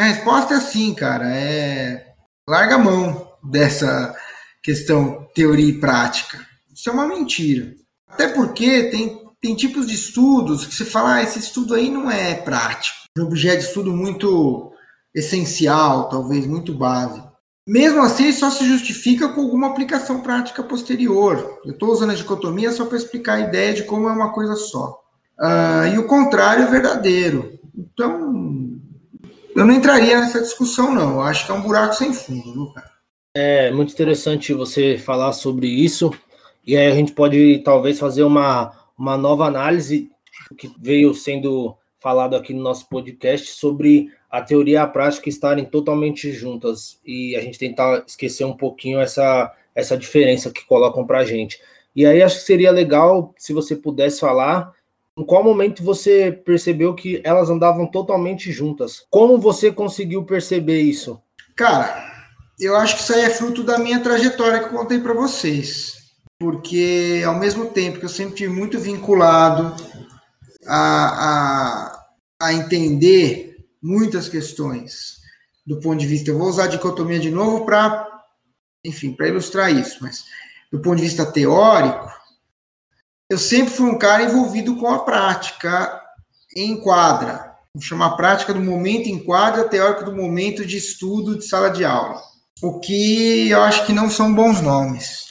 a 0.00 0.04
resposta 0.04 0.54
é 0.54 0.60
sim, 0.60 0.94
cara. 0.94 1.28
É 1.28 2.06
larga 2.48 2.78
mão 2.78 3.30
dessa 3.42 4.14
questão 4.62 5.28
teoria 5.34 5.68
e 5.68 5.80
prática. 5.80 6.38
Isso 6.74 6.88
é 6.88 6.92
uma 6.92 7.06
mentira. 7.06 7.74
Até 8.08 8.28
porque 8.28 8.84
tem, 8.84 9.20
tem 9.40 9.54
tipos 9.54 9.86
de 9.86 9.94
estudos 9.94 10.66
que 10.66 10.74
você 10.74 10.84
fala, 10.84 11.14
ah, 11.14 11.22
esse 11.22 11.38
estudo 11.38 11.74
aí 11.74 11.90
não 11.90 12.10
é 12.10 12.34
prático. 12.34 12.96
Um 13.18 13.24
objeto 13.24 13.58
de 13.58 13.66
estudo 13.66 13.92
muito 13.92 14.72
essencial, 15.14 16.08
talvez 16.08 16.46
muito 16.46 16.72
básico. 16.72 17.30
Mesmo 17.66 18.02
assim, 18.02 18.32
só 18.32 18.50
se 18.50 18.64
justifica 18.64 19.28
com 19.28 19.42
alguma 19.42 19.68
aplicação 19.68 20.20
prática 20.20 20.62
posterior. 20.62 21.60
Eu 21.64 21.72
estou 21.72 21.90
usando 21.90 22.10
a 22.10 22.14
dicotomia 22.14 22.72
só 22.72 22.84
para 22.86 22.96
explicar 22.96 23.34
a 23.34 23.40
ideia 23.40 23.74
de 23.74 23.84
como 23.84 24.08
é 24.08 24.12
uma 24.12 24.32
coisa 24.32 24.56
só. 24.56 25.00
Uh, 25.38 25.94
e 25.94 25.98
o 25.98 26.06
contrário 26.06 26.64
é 26.64 26.70
verdadeiro. 26.70 27.58
Então, 27.76 28.61
eu 29.54 29.64
não 29.64 29.74
entraria 29.74 30.20
nessa 30.20 30.40
discussão, 30.40 30.94
não. 30.94 31.14
Eu 31.14 31.20
acho 31.22 31.46
que 31.46 31.52
é 31.52 31.54
um 31.54 31.62
buraco 31.62 31.94
sem 31.94 32.12
fundo, 32.12 32.52
viu, 32.52 32.66
cara? 32.72 32.90
É 33.34 33.70
muito 33.70 33.92
interessante 33.92 34.52
você 34.52 34.98
falar 34.98 35.32
sobre 35.32 35.66
isso. 35.66 36.12
E 36.66 36.76
aí 36.76 36.86
a 36.86 36.94
gente 36.94 37.12
pode 37.12 37.62
talvez 37.64 37.98
fazer 37.98 38.22
uma, 38.22 38.72
uma 38.96 39.16
nova 39.16 39.46
análise 39.46 40.10
que 40.58 40.70
veio 40.78 41.14
sendo 41.14 41.76
falado 41.98 42.36
aqui 42.36 42.52
no 42.52 42.62
nosso 42.62 42.88
podcast 42.88 43.52
sobre 43.52 44.10
a 44.30 44.42
teoria 44.42 44.74
e 44.74 44.76
a 44.76 44.86
prática 44.86 45.28
estarem 45.28 45.64
totalmente 45.64 46.32
juntas 46.32 46.98
e 47.06 47.36
a 47.36 47.40
gente 47.40 47.58
tentar 47.58 48.04
esquecer 48.06 48.44
um 48.44 48.56
pouquinho 48.56 49.00
essa, 49.00 49.52
essa 49.74 49.96
diferença 49.96 50.50
que 50.50 50.66
colocam 50.66 51.06
para 51.06 51.18
a 51.18 51.24
gente. 51.24 51.60
E 51.94 52.06
aí 52.06 52.22
acho 52.22 52.36
que 52.36 52.46
seria 52.46 52.70
legal 52.70 53.34
se 53.36 53.52
você 53.52 53.76
pudesse 53.76 54.20
falar 54.20 54.72
em 55.18 55.24
qual 55.24 55.44
momento 55.44 55.82
você 55.82 56.32
percebeu 56.32 56.94
que 56.94 57.20
elas 57.24 57.50
andavam 57.50 57.86
totalmente 57.86 58.50
juntas? 58.50 59.04
Como 59.10 59.38
você 59.38 59.70
conseguiu 59.70 60.24
perceber 60.24 60.80
isso? 60.80 61.20
Cara, 61.54 62.12
eu 62.58 62.76
acho 62.76 62.96
que 62.96 63.02
isso 63.02 63.14
aí 63.14 63.22
é 63.22 63.30
fruto 63.30 63.62
da 63.62 63.78
minha 63.78 64.00
trajetória 64.00 64.60
que 64.60 64.66
eu 64.66 64.78
contei 64.78 64.98
para 64.98 65.12
vocês. 65.12 66.00
Porque 66.38 67.22
ao 67.26 67.38
mesmo 67.38 67.66
tempo 67.66 67.98
que 67.98 68.04
eu 68.04 68.08
sempre 68.08 68.34
tive 68.34 68.52
muito 68.52 68.78
vinculado 68.78 69.76
a, 70.66 71.90
a, 72.40 72.46
a 72.46 72.54
entender 72.54 73.56
muitas 73.82 74.28
questões 74.28 75.20
do 75.66 75.78
ponto 75.80 75.98
de 75.98 76.06
vista. 76.06 76.30
Eu 76.30 76.38
vou 76.38 76.48
usar 76.48 76.64
a 76.64 76.68
dicotomia 76.68 77.18
de 77.18 77.30
novo 77.30 77.64
para, 77.64 78.08
enfim, 78.84 79.12
para 79.12 79.28
ilustrar 79.28 79.72
isso, 79.72 79.98
mas 80.00 80.24
do 80.70 80.80
ponto 80.80 80.96
de 80.96 81.02
vista 81.02 81.30
teórico, 81.30 82.10
eu 83.32 83.38
sempre 83.38 83.72
fui 83.72 83.88
um 83.88 83.96
cara 83.96 84.24
envolvido 84.24 84.76
com 84.76 84.86
a 84.90 84.98
prática 84.98 85.98
em 86.54 86.76
quadra. 86.76 87.56
Vamos 87.74 87.88
chamar 87.88 88.08
a 88.08 88.16
prática 88.16 88.52
do 88.52 88.60
momento 88.60 89.08
em 89.08 89.18
quadra, 89.18 89.66
teórica 89.66 90.04
do 90.04 90.14
momento 90.14 90.66
de 90.66 90.76
estudo 90.76 91.38
de 91.38 91.46
sala 91.46 91.70
de 91.70 91.82
aula. 91.82 92.20
O 92.62 92.78
que 92.78 93.48
eu 93.48 93.62
acho 93.62 93.86
que 93.86 93.92
não 93.94 94.10
são 94.10 94.34
bons 94.34 94.60
nomes. 94.60 95.28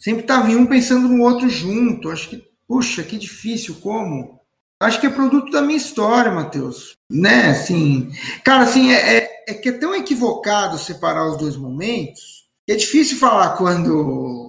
Sempre 0.00 0.22
estava 0.22 0.48
um 0.48 0.64
pensando 0.64 1.06
no 1.06 1.22
outro 1.22 1.46
junto. 1.50 2.10
Acho 2.10 2.30
que, 2.30 2.42
puxa, 2.66 3.02
que 3.02 3.18
difícil, 3.18 3.74
como? 3.82 4.40
Acho 4.80 4.98
que 4.98 5.06
é 5.06 5.10
produto 5.10 5.50
da 5.50 5.60
minha 5.60 5.76
história, 5.76 6.32
Matheus. 6.32 6.96
Né, 7.10 7.50
assim. 7.50 8.10
Cara, 8.42 8.62
assim, 8.62 8.90
é, 8.90 9.18
é, 9.18 9.44
é 9.48 9.54
que 9.54 9.68
é 9.68 9.72
tão 9.72 9.94
equivocado 9.94 10.78
separar 10.78 11.28
os 11.28 11.36
dois 11.36 11.58
momentos. 11.58 12.46
É 12.66 12.74
difícil 12.74 13.18
falar 13.18 13.50
quando 13.58 14.43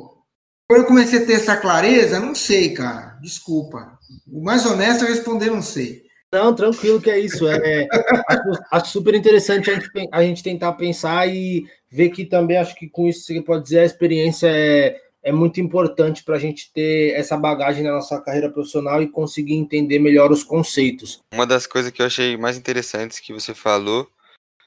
quando 0.68 0.82
eu 0.82 0.88
comecei 0.88 1.24
a 1.24 1.26
ter 1.26 1.34
essa 1.34 1.56
clareza, 1.58 2.20
não 2.20 2.34
sei, 2.34 2.74
cara. 2.74 3.18
Desculpa. 3.22 3.98
O 4.28 4.44
mais 4.44 4.66
honesto 4.66 5.06
é 5.06 5.08
responder, 5.08 5.50
não 5.50 5.62
sei. 5.62 6.04
Não, 6.34 6.54
tranquilo 6.54 7.00
que 7.00 7.10
é 7.10 7.20
isso. 7.20 7.48
É, 7.48 7.88
acho, 8.28 8.64
acho, 8.72 8.92
super 8.92 9.14
interessante 9.14 9.70
a 9.70 9.76
gente, 9.76 10.10
a 10.12 10.22
gente 10.24 10.44
tentar 10.44 10.74
pensar 10.74 11.28
e 11.28 11.66
ver 11.90 12.10
que 12.10 12.26
também 12.26 12.58
acho 12.58 12.76
que 12.76 12.90
com 12.90 13.08
isso 13.08 13.26
você 13.26 13.42
pode 13.42 13.64
dizer 13.64 13.80
a 13.80 13.86
experiência 13.86 14.48
é, 14.48 14.98
é 15.24 15.32
muito 15.32 15.62
importante 15.62 16.24
para 16.24 16.36
a 16.36 16.40
gente 16.40 16.74
ter 16.74 17.14
essa 17.14 17.38
bagagem 17.38 17.84
na 17.84 17.94
nossa 17.94 18.20
carreira 18.20 18.50
profissional 18.50 19.02
e 19.02 19.08
conseguir 19.08 19.56
entender 19.56 20.00
melhor 20.00 20.32
os 20.32 20.44
conceitos. 20.44 21.22
Uma 21.34 21.48
das 21.48 21.66
coisas 21.66 21.92
que 21.92 22.02
eu 22.02 22.06
achei 22.06 22.36
mais 22.36 22.58
interessantes 22.58 23.20
que 23.20 23.32
você 23.32 23.54
falou 23.54 24.10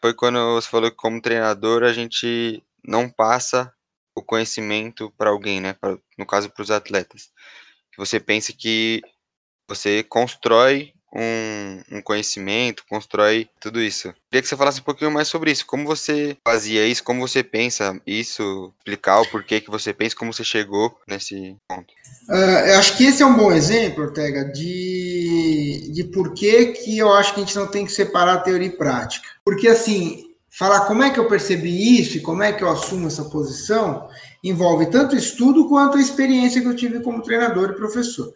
foi 0.00 0.14
quando 0.14 0.38
você 0.54 0.68
falou 0.68 0.90
que 0.90 0.96
como 0.96 1.20
treinador 1.20 1.82
a 1.82 1.92
gente 1.92 2.62
não 2.82 3.10
passa 3.10 3.72
o 4.18 4.22
conhecimento 4.22 5.12
para 5.16 5.30
alguém, 5.30 5.60
né? 5.60 5.72
Pra, 5.72 5.96
no 6.16 6.26
caso 6.26 6.50
para 6.50 6.62
os 6.62 6.70
atletas. 6.70 7.30
Que 7.92 7.98
você 7.98 8.20
pensa 8.20 8.52
que 8.52 9.02
você 9.66 10.02
constrói 10.02 10.92
um, 11.14 11.96
um, 11.96 12.02
conhecimento, 12.02 12.84
constrói 12.88 13.48
tudo 13.60 13.80
isso. 13.80 14.12
Queria 14.30 14.42
que 14.42 14.48
você 14.48 14.56
falasse 14.56 14.80
um 14.80 14.84
pouquinho 14.84 15.10
mais 15.10 15.28
sobre 15.28 15.50
isso. 15.50 15.66
Como 15.66 15.84
você 15.84 16.36
fazia 16.46 16.86
isso? 16.86 17.02
Como 17.02 17.26
você 17.26 17.42
pensa 17.42 17.98
isso? 18.06 18.72
Explicar 18.78 19.20
o 19.20 19.30
porquê 19.30 19.60
que 19.60 19.70
você 19.70 19.92
pensa, 19.92 20.16
como 20.16 20.32
você 20.32 20.44
chegou 20.44 20.98
nesse 21.06 21.56
ponto. 21.66 21.92
Uh, 22.28 22.68
eu 22.68 22.78
acho 22.78 22.96
que 22.96 23.04
esse 23.04 23.22
é 23.22 23.26
um 23.26 23.36
bom 23.36 23.50
exemplo, 23.50 24.04
Ortega, 24.04 24.44
de, 24.44 25.90
de 25.92 26.04
por 26.04 26.34
que, 26.34 26.66
que 26.66 26.98
eu 26.98 27.12
acho 27.12 27.32
que 27.32 27.40
a 27.40 27.44
gente 27.44 27.56
não 27.56 27.66
tem 27.66 27.86
que 27.86 27.92
separar 27.92 28.42
teoria 28.42 28.68
e 28.68 28.76
prática. 28.76 29.26
Porque, 29.44 29.66
assim, 29.66 30.27
falar 30.50 30.80
como 30.82 31.02
é 31.02 31.10
que 31.10 31.18
eu 31.18 31.28
percebi 31.28 32.00
isso 32.00 32.16
e 32.16 32.20
como 32.20 32.42
é 32.42 32.52
que 32.52 32.62
eu 32.62 32.70
assumo 32.70 33.06
essa 33.06 33.24
posição 33.24 34.08
envolve 34.42 34.86
tanto 34.86 35.16
estudo 35.16 35.68
quanto 35.68 35.98
a 35.98 36.00
experiência 36.00 36.60
que 36.60 36.66
eu 36.66 36.76
tive 36.76 37.00
como 37.00 37.22
treinador 37.22 37.70
e 37.70 37.76
professor. 37.76 38.32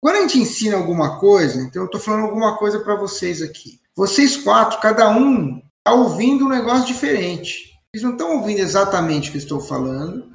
Quando 0.00 0.16
a 0.16 0.20
gente 0.20 0.38
ensina 0.38 0.76
alguma 0.76 1.18
coisa, 1.18 1.60
então 1.60 1.82
eu 1.82 1.86
estou 1.86 2.00
falando 2.00 2.24
alguma 2.24 2.56
coisa 2.56 2.80
para 2.80 2.94
vocês 2.94 3.42
aqui. 3.42 3.80
Vocês 3.94 4.36
quatro, 4.36 4.80
cada 4.80 5.10
um 5.10 5.60
está 5.78 5.92
ouvindo 5.92 6.46
um 6.46 6.48
negócio 6.48 6.86
diferente. 6.86 7.70
Vocês 7.92 8.02
não 8.02 8.12
estão 8.12 8.38
ouvindo 8.38 8.60
exatamente 8.60 9.28
o 9.28 9.32
que 9.32 9.38
eu 9.38 9.42
estou 9.42 9.60
falando 9.60 10.30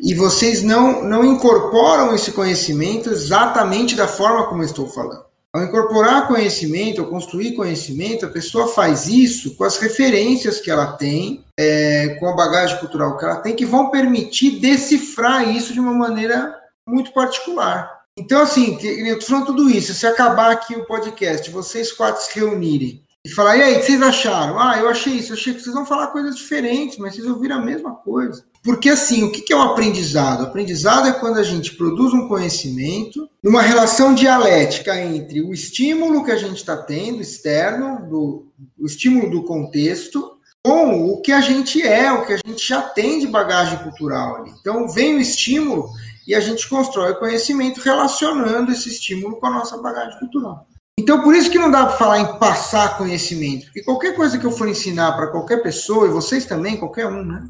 e 0.00 0.14
vocês 0.14 0.62
não, 0.62 1.04
não 1.04 1.24
incorporam 1.24 2.14
esse 2.14 2.32
conhecimento 2.32 3.10
exatamente 3.10 3.94
da 3.94 4.08
forma 4.08 4.46
como 4.46 4.62
eu 4.62 4.66
estou 4.66 4.88
falando. 4.88 5.24
Ao 5.54 5.62
incorporar 5.62 6.28
conhecimento, 6.28 7.02
ao 7.02 7.08
construir 7.08 7.54
conhecimento, 7.54 8.24
a 8.24 8.30
pessoa 8.30 8.68
faz 8.68 9.06
isso 9.06 9.54
com 9.54 9.64
as 9.64 9.76
referências 9.76 10.58
que 10.58 10.70
ela 10.70 10.92
tem, 10.92 11.44
é, 11.60 12.16
com 12.18 12.26
a 12.26 12.34
bagagem 12.34 12.78
cultural 12.78 13.18
que 13.18 13.24
ela 13.24 13.36
tem, 13.36 13.54
que 13.54 13.66
vão 13.66 13.90
permitir 13.90 14.60
decifrar 14.60 15.54
isso 15.54 15.74
de 15.74 15.80
uma 15.80 15.92
maneira 15.92 16.58
muito 16.88 17.12
particular. 17.12 18.00
Então, 18.16 18.40
assim, 18.40 18.78
eu 18.82 19.18
estou 19.18 19.28
falando 19.28 19.46
tudo 19.46 19.68
isso. 19.68 19.92
Se 19.92 20.06
acabar 20.06 20.50
aqui 20.50 20.74
o 20.74 20.86
podcast, 20.86 21.50
vocês 21.50 21.92
quatro 21.92 22.22
se 22.22 22.38
reunirem 22.38 23.02
e 23.24 23.28
falar, 23.28 23.58
e 23.58 23.62
aí, 23.62 23.74
o 23.74 23.80
que 23.80 23.86
vocês 23.86 24.02
acharam? 24.02 24.58
Ah, 24.58 24.78
eu 24.78 24.88
achei 24.88 25.14
isso, 25.14 25.32
eu 25.32 25.36
achei 25.36 25.52
que 25.52 25.60
vocês 25.60 25.74
vão 25.74 25.84
falar 25.84 26.08
coisas 26.08 26.34
diferentes, 26.34 26.96
mas 26.96 27.14
vocês 27.14 27.26
ouviram 27.26 27.56
a 27.56 27.64
mesma 27.64 27.94
coisa. 27.94 28.42
Porque, 28.62 28.88
assim, 28.88 29.24
o 29.24 29.32
que 29.32 29.52
é 29.52 29.56
o 29.56 29.62
aprendizado? 29.62 30.40
O 30.40 30.46
aprendizado 30.46 31.08
é 31.08 31.12
quando 31.12 31.38
a 31.38 31.42
gente 31.42 31.74
produz 31.74 32.12
um 32.12 32.28
conhecimento 32.28 33.28
numa 33.42 33.60
relação 33.60 34.14
dialética 34.14 34.96
entre 35.00 35.42
o 35.42 35.52
estímulo 35.52 36.24
que 36.24 36.30
a 36.30 36.36
gente 36.36 36.56
está 36.56 36.76
tendo, 36.76 37.20
externo, 37.20 38.08
do, 38.08 38.46
o 38.78 38.86
estímulo 38.86 39.28
do 39.30 39.42
contexto, 39.42 40.38
com 40.64 41.10
o 41.10 41.20
que 41.20 41.32
a 41.32 41.40
gente 41.40 41.82
é, 41.82 42.12
o 42.12 42.24
que 42.24 42.34
a 42.34 42.38
gente 42.46 42.66
já 42.66 42.80
tem 42.82 43.18
de 43.18 43.26
bagagem 43.26 43.78
cultural. 43.78 44.46
Então, 44.46 44.88
vem 44.88 45.16
o 45.16 45.20
estímulo 45.20 45.90
e 46.26 46.32
a 46.32 46.40
gente 46.40 46.68
constrói 46.68 47.14
conhecimento 47.14 47.80
relacionando 47.80 48.70
esse 48.70 48.88
estímulo 48.88 49.40
com 49.40 49.46
a 49.46 49.50
nossa 49.50 49.76
bagagem 49.78 50.16
cultural. 50.20 50.68
Então, 50.96 51.20
por 51.20 51.34
isso 51.34 51.50
que 51.50 51.58
não 51.58 51.70
dá 51.70 51.86
para 51.86 51.96
falar 51.96 52.20
em 52.20 52.38
passar 52.38 52.96
conhecimento, 52.96 53.64
porque 53.64 53.82
qualquer 53.82 54.14
coisa 54.14 54.38
que 54.38 54.44
eu 54.44 54.52
for 54.52 54.68
ensinar 54.68 55.12
para 55.12 55.28
qualquer 55.28 55.64
pessoa, 55.64 56.06
e 56.06 56.10
vocês 56.10 56.44
também, 56.44 56.76
qualquer 56.76 57.08
um, 57.08 57.24
né? 57.24 57.42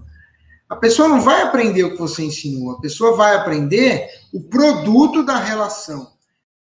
A 0.72 0.76
pessoa 0.76 1.06
não 1.06 1.20
vai 1.20 1.42
aprender 1.42 1.84
o 1.84 1.90
que 1.90 1.98
você 1.98 2.24
ensinou, 2.24 2.70
a 2.72 2.80
pessoa 2.80 3.14
vai 3.14 3.36
aprender 3.36 4.08
o 4.32 4.40
produto 4.40 5.22
da 5.22 5.36
relação 5.36 6.10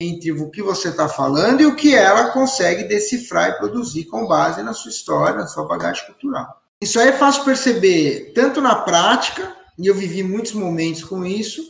entre 0.01 0.31
o 0.31 0.49
que 0.49 0.63
você 0.63 0.89
está 0.89 1.07
falando 1.07 1.61
e 1.61 1.67
o 1.67 1.75
que 1.75 1.93
ela 1.93 2.31
consegue 2.31 2.85
decifrar 2.85 3.49
e 3.49 3.57
produzir 3.59 4.05
com 4.05 4.25
base 4.25 4.63
na 4.63 4.73
sua 4.73 4.89
história, 4.89 5.37
na 5.37 5.45
sua 5.45 5.67
bagagem 5.67 6.07
cultural. 6.07 6.59
Isso 6.81 6.99
aí 6.99 7.09
é 7.09 7.13
fácil 7.13 7.43
perceber 7.45 8.31
tanto 8.33 8.59
na 8.59 8.73
prática, 8.77 9.55
e 9.77 9.85
eu 9.85 9.93
vivi 9.93 10.23
muitos 10.23 10.53
momentos 10.53 11.03
com 11.03 11.23
isso, 11.23 11.61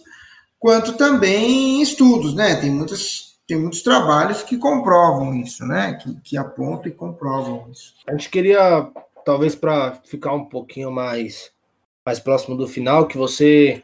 quanto 0.58 0.94
também 0.94 1.80
em 1.80 1.82
estudos, 1.82 2.34
né? 2.34 2.56
Tem 2.56 2.72
muitos, 2.72 3.38
tem 3.46 3.60
muitos 3.60 3.82
trabalhos 3.82 4.44
que 4.44 4.56
comprovam 4.58 5.36
isso, 5.36 5.66
né? 5.66 5.96
Que, 5.96 6.22
que 6.22 6.38
apontam 6.38 6.88
e 6.88 6.96
comprovam 6.96 7.68
isso. 7.70 7.96
A 8.08 8.14
gente 8.14 8.30
queria, 8.30 8.90
talvez 9.26 9.56
para 9.56 10.00
ficar 10.06 10.34
um 10.34 10.46
pouquinho 10.46 10.90
mais, 10.90 11.52
mais 12.06 12.20
próximo 12.20 12.56
do 12.56 12.68
final, 12.68 13.08
que 13.08 13.18
você 13.18 13.82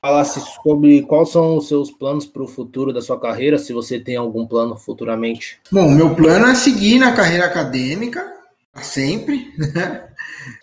falasse 0.00 0.38
sobre 0.62 1.00
quais 1.02 1.30
são 1.30 1.56
os 1.56 1.66
seus 1.66 1.90
planos 1.90 2.26
para 2.26 2.42
o 2.42 2.46
futuro 2.46 2.92
da 2.92 3.00
sua 3.00 3.18
carreira, 3.18 3.56
se 3.56 3.72
você 3.72 3.98
tem 3.98 4.16
algum 4.16 4.46
plano 4.46 4.76
futuramente. 4.76 5.58
Bom, 5.72 5.90
meu 5.90 6.14
plano 6.14 6.46
é 6.46 6.54
seguir 6.54 6.98
na 6.98 7.12
carreira 7.12 7.46
acadêmica, 7.46 8.22
sempre, 8.82 9.50
né? 9.56 10.08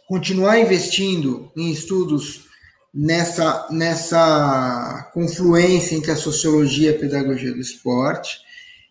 continuar 0.07 0.59
investindo 0.59 1.51
em 1.57 1.71
estudos 1.71 2.45
nessa, 2.93 3.67
nessa 3.71 5.09
confluência 5.13 5.95
entre 5.95 6.11
a 6.11 6.15
sociologia 6.15 6.91
e 6.91 6.95
a 6.95 6.99
pedagogia 6.99 7.51
do 7.51 7.59
esporte, 7.59 8.41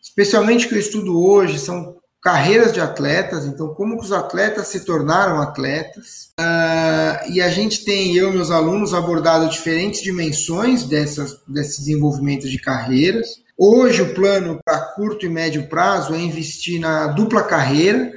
especialmente 0.02 0.66
que 0.66 0.74
eu 0.74 0.80
estudo 0.80 1.22
hoje 1.22 1.58
são 1.58 1.99
carreiras 2.22 2.72
de 2.72 2.80
atletas, 2.80 3.46
então 3.46 3.74
como 3.74 3.98
os 3.98 4.12
atletas 4.12 4.68
se 4.68 4.84
tornaram 4.84 5.40
atletas, 5.40 6.30
uh, 6.38 7.32
e 7.32 7.40
a 7.40 7.48
gente 7.48 7.84
tem, 7.84 8.14
eu 8.14 8.30
e 8.30 8.34
meus 8.34 8.50
alunos, 8.50 8.92
abordado 8.92 9.48
diferentes 9.48 10.02
dimensões 10.02 10.84
dessas, 10.84 11.40
desse 11.48 11.78
desenvolvimento 11.78 12.48
de 12.48 12.58
carreiras. 12.58 13.40
Hoje 13.56 14.02
o 14.02 14.14
plano 14.14 14.60
para 14.62 14.80
curto 14.80 15.24
e 15.24 15.28
médio 15.28 15.68
prazo 15.68 16.14
é 16.14 16.18
investir 16.18 16.78
na 16.78 17.08
dupla 17.08 17.42
carreira, 17.42 18.12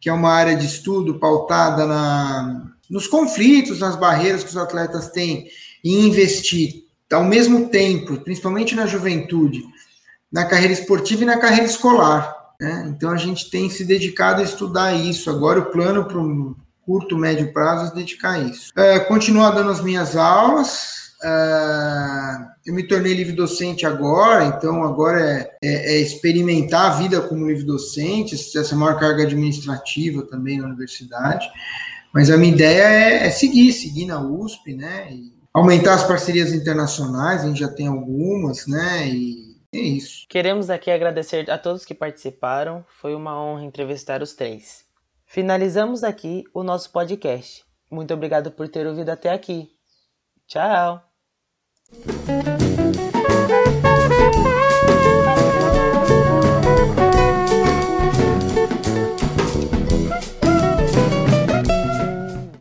que 0.00 0.08
é 0.08 0.12
uma 0.12 0.32
área 0.32 0.56
de 0.56 0.66
estudo 0.66 1.18
pautada 1.18 1.86
na, 1.86 2.70
nos 2.90 3.06
conflitos, 3.06 3.78
nas 3.78 3.96
barreiras 3.96 4.42
que 4.42 4.50
os 4.50 4.56
atletas 4.56 5.08
têm 5.08 5.46
em 5.84 6.06
investir 6.06 6.84
ao 7.12 7.24
mesmo 7.24 7.68
tempo, 7.68 8.16
principalmente 8.18 8.74
na 8.74 8.86
juventude, 8.86 9.62
na 10.32 10.44
carreira 10.44 10.72
esportiva 10.72 11.22
e 11.22 11.26
na 11.26 11.38
carreira 11.38 11.66
escolar. 11.66 12.43
Né? 12.60 12.86
Então 12.88 13.10
a 13.10 13.16
gente 13.16 13.50
tem 13.50 13.68
se 13.68 13.84
dedicado 13.84 14.40
a 14.40 14.44
estudar 14.44 14.94
isso. 14.94 15.30
Agora 15.30 15.60
o 15.60 15.70
plano 15.70 16.04
para 16.04 16.18
um 16.18 16.54
curto, 16.84 17.16
médio 17.16 17.52
prazo 17.52 17.92
é 17.92 17.94
dedicar 17.94 18.32
a 18.32 18.38
isso. 18.40 18.70
É, 18.76 18.98
continuar 19.00 19.50
dando 19.50 19.70
as 19.70 19.80
minhas 19.80 20.16
aulas. 20.16 21.04
É, 21.22 22.54
eu 22.66 22.74
me 22.74 22.82
tornei 22.86 23.14
livre 23.14 23.32
docente 23.32 23.86
agora, 23.86 24.44
então 24.44 24.82
agora 24.84 25.20
é, 25.20 25.56
é, 25.62 25.94
é 25.94 26.00
experimentar 26.00 26.92
a 26.92 26.94
vida 26.96 27.20
como 27.20 27.46
livre 27.46 27.64
docente, 27.64 28.34
essa 28.34 28.76
maior 28.76 28.98
carga 28.98 29.22
administrativa 29.22 30.22
também 30.22 30.58
na 30.58 30.66
universidade. 30.66 31.46
Mas 32.12 32.30
a 32.30 32.36
minha 32.36 32.52
ideia 32.52 32.82
é, 32.82 33.26
é 33.26 33.30
seguir, 33.30 33.72
seguir 33.72 34.06
na 34.06 34.20
USP, 34.20 34.74
né? 34.74 35.08
Aumentar 35.52 35.94
as 35.94 36.04
parcerias 36.04 36.52
internacionais, 36.52 37.42
a 37.42 37.46
gente 37.48 37.60
já 37.60 37.68
tem 37.68 37.86
algumas, 37.86 38.66
né? 38.66 39.08
E 39.08 39.43
é 39.76 39.82
isso. 39.82 40.26
Queremos 40.28 40.70
aqui 40.70 40.90
agradecer 40.90 41.50
a 41.50 41.58
todos 41.58 41.84
que 41.84 41.94
participaram. 41.94 42.84
Foi 42.88 43.14
uma 43.14 43.40
honra 43.40 43.64
entrevistar 43.64 44.22
os 44.22 44.34
três. 44.34 44.84
Finalizamos 45.26 46.04
aqui 46.04 46.44
o 46.52 46.62
nosso 46.62 46.90
podcast. 46.92 47.64
Muito 47.90 48.12
obrigado 48.12 48.50
por 48.50 48.68
ter 48.68 48.86
ouvido 48.86 49.10
até 49.10 49.30
aqui. 49.30 49.70
Tchau! 50.46 51.02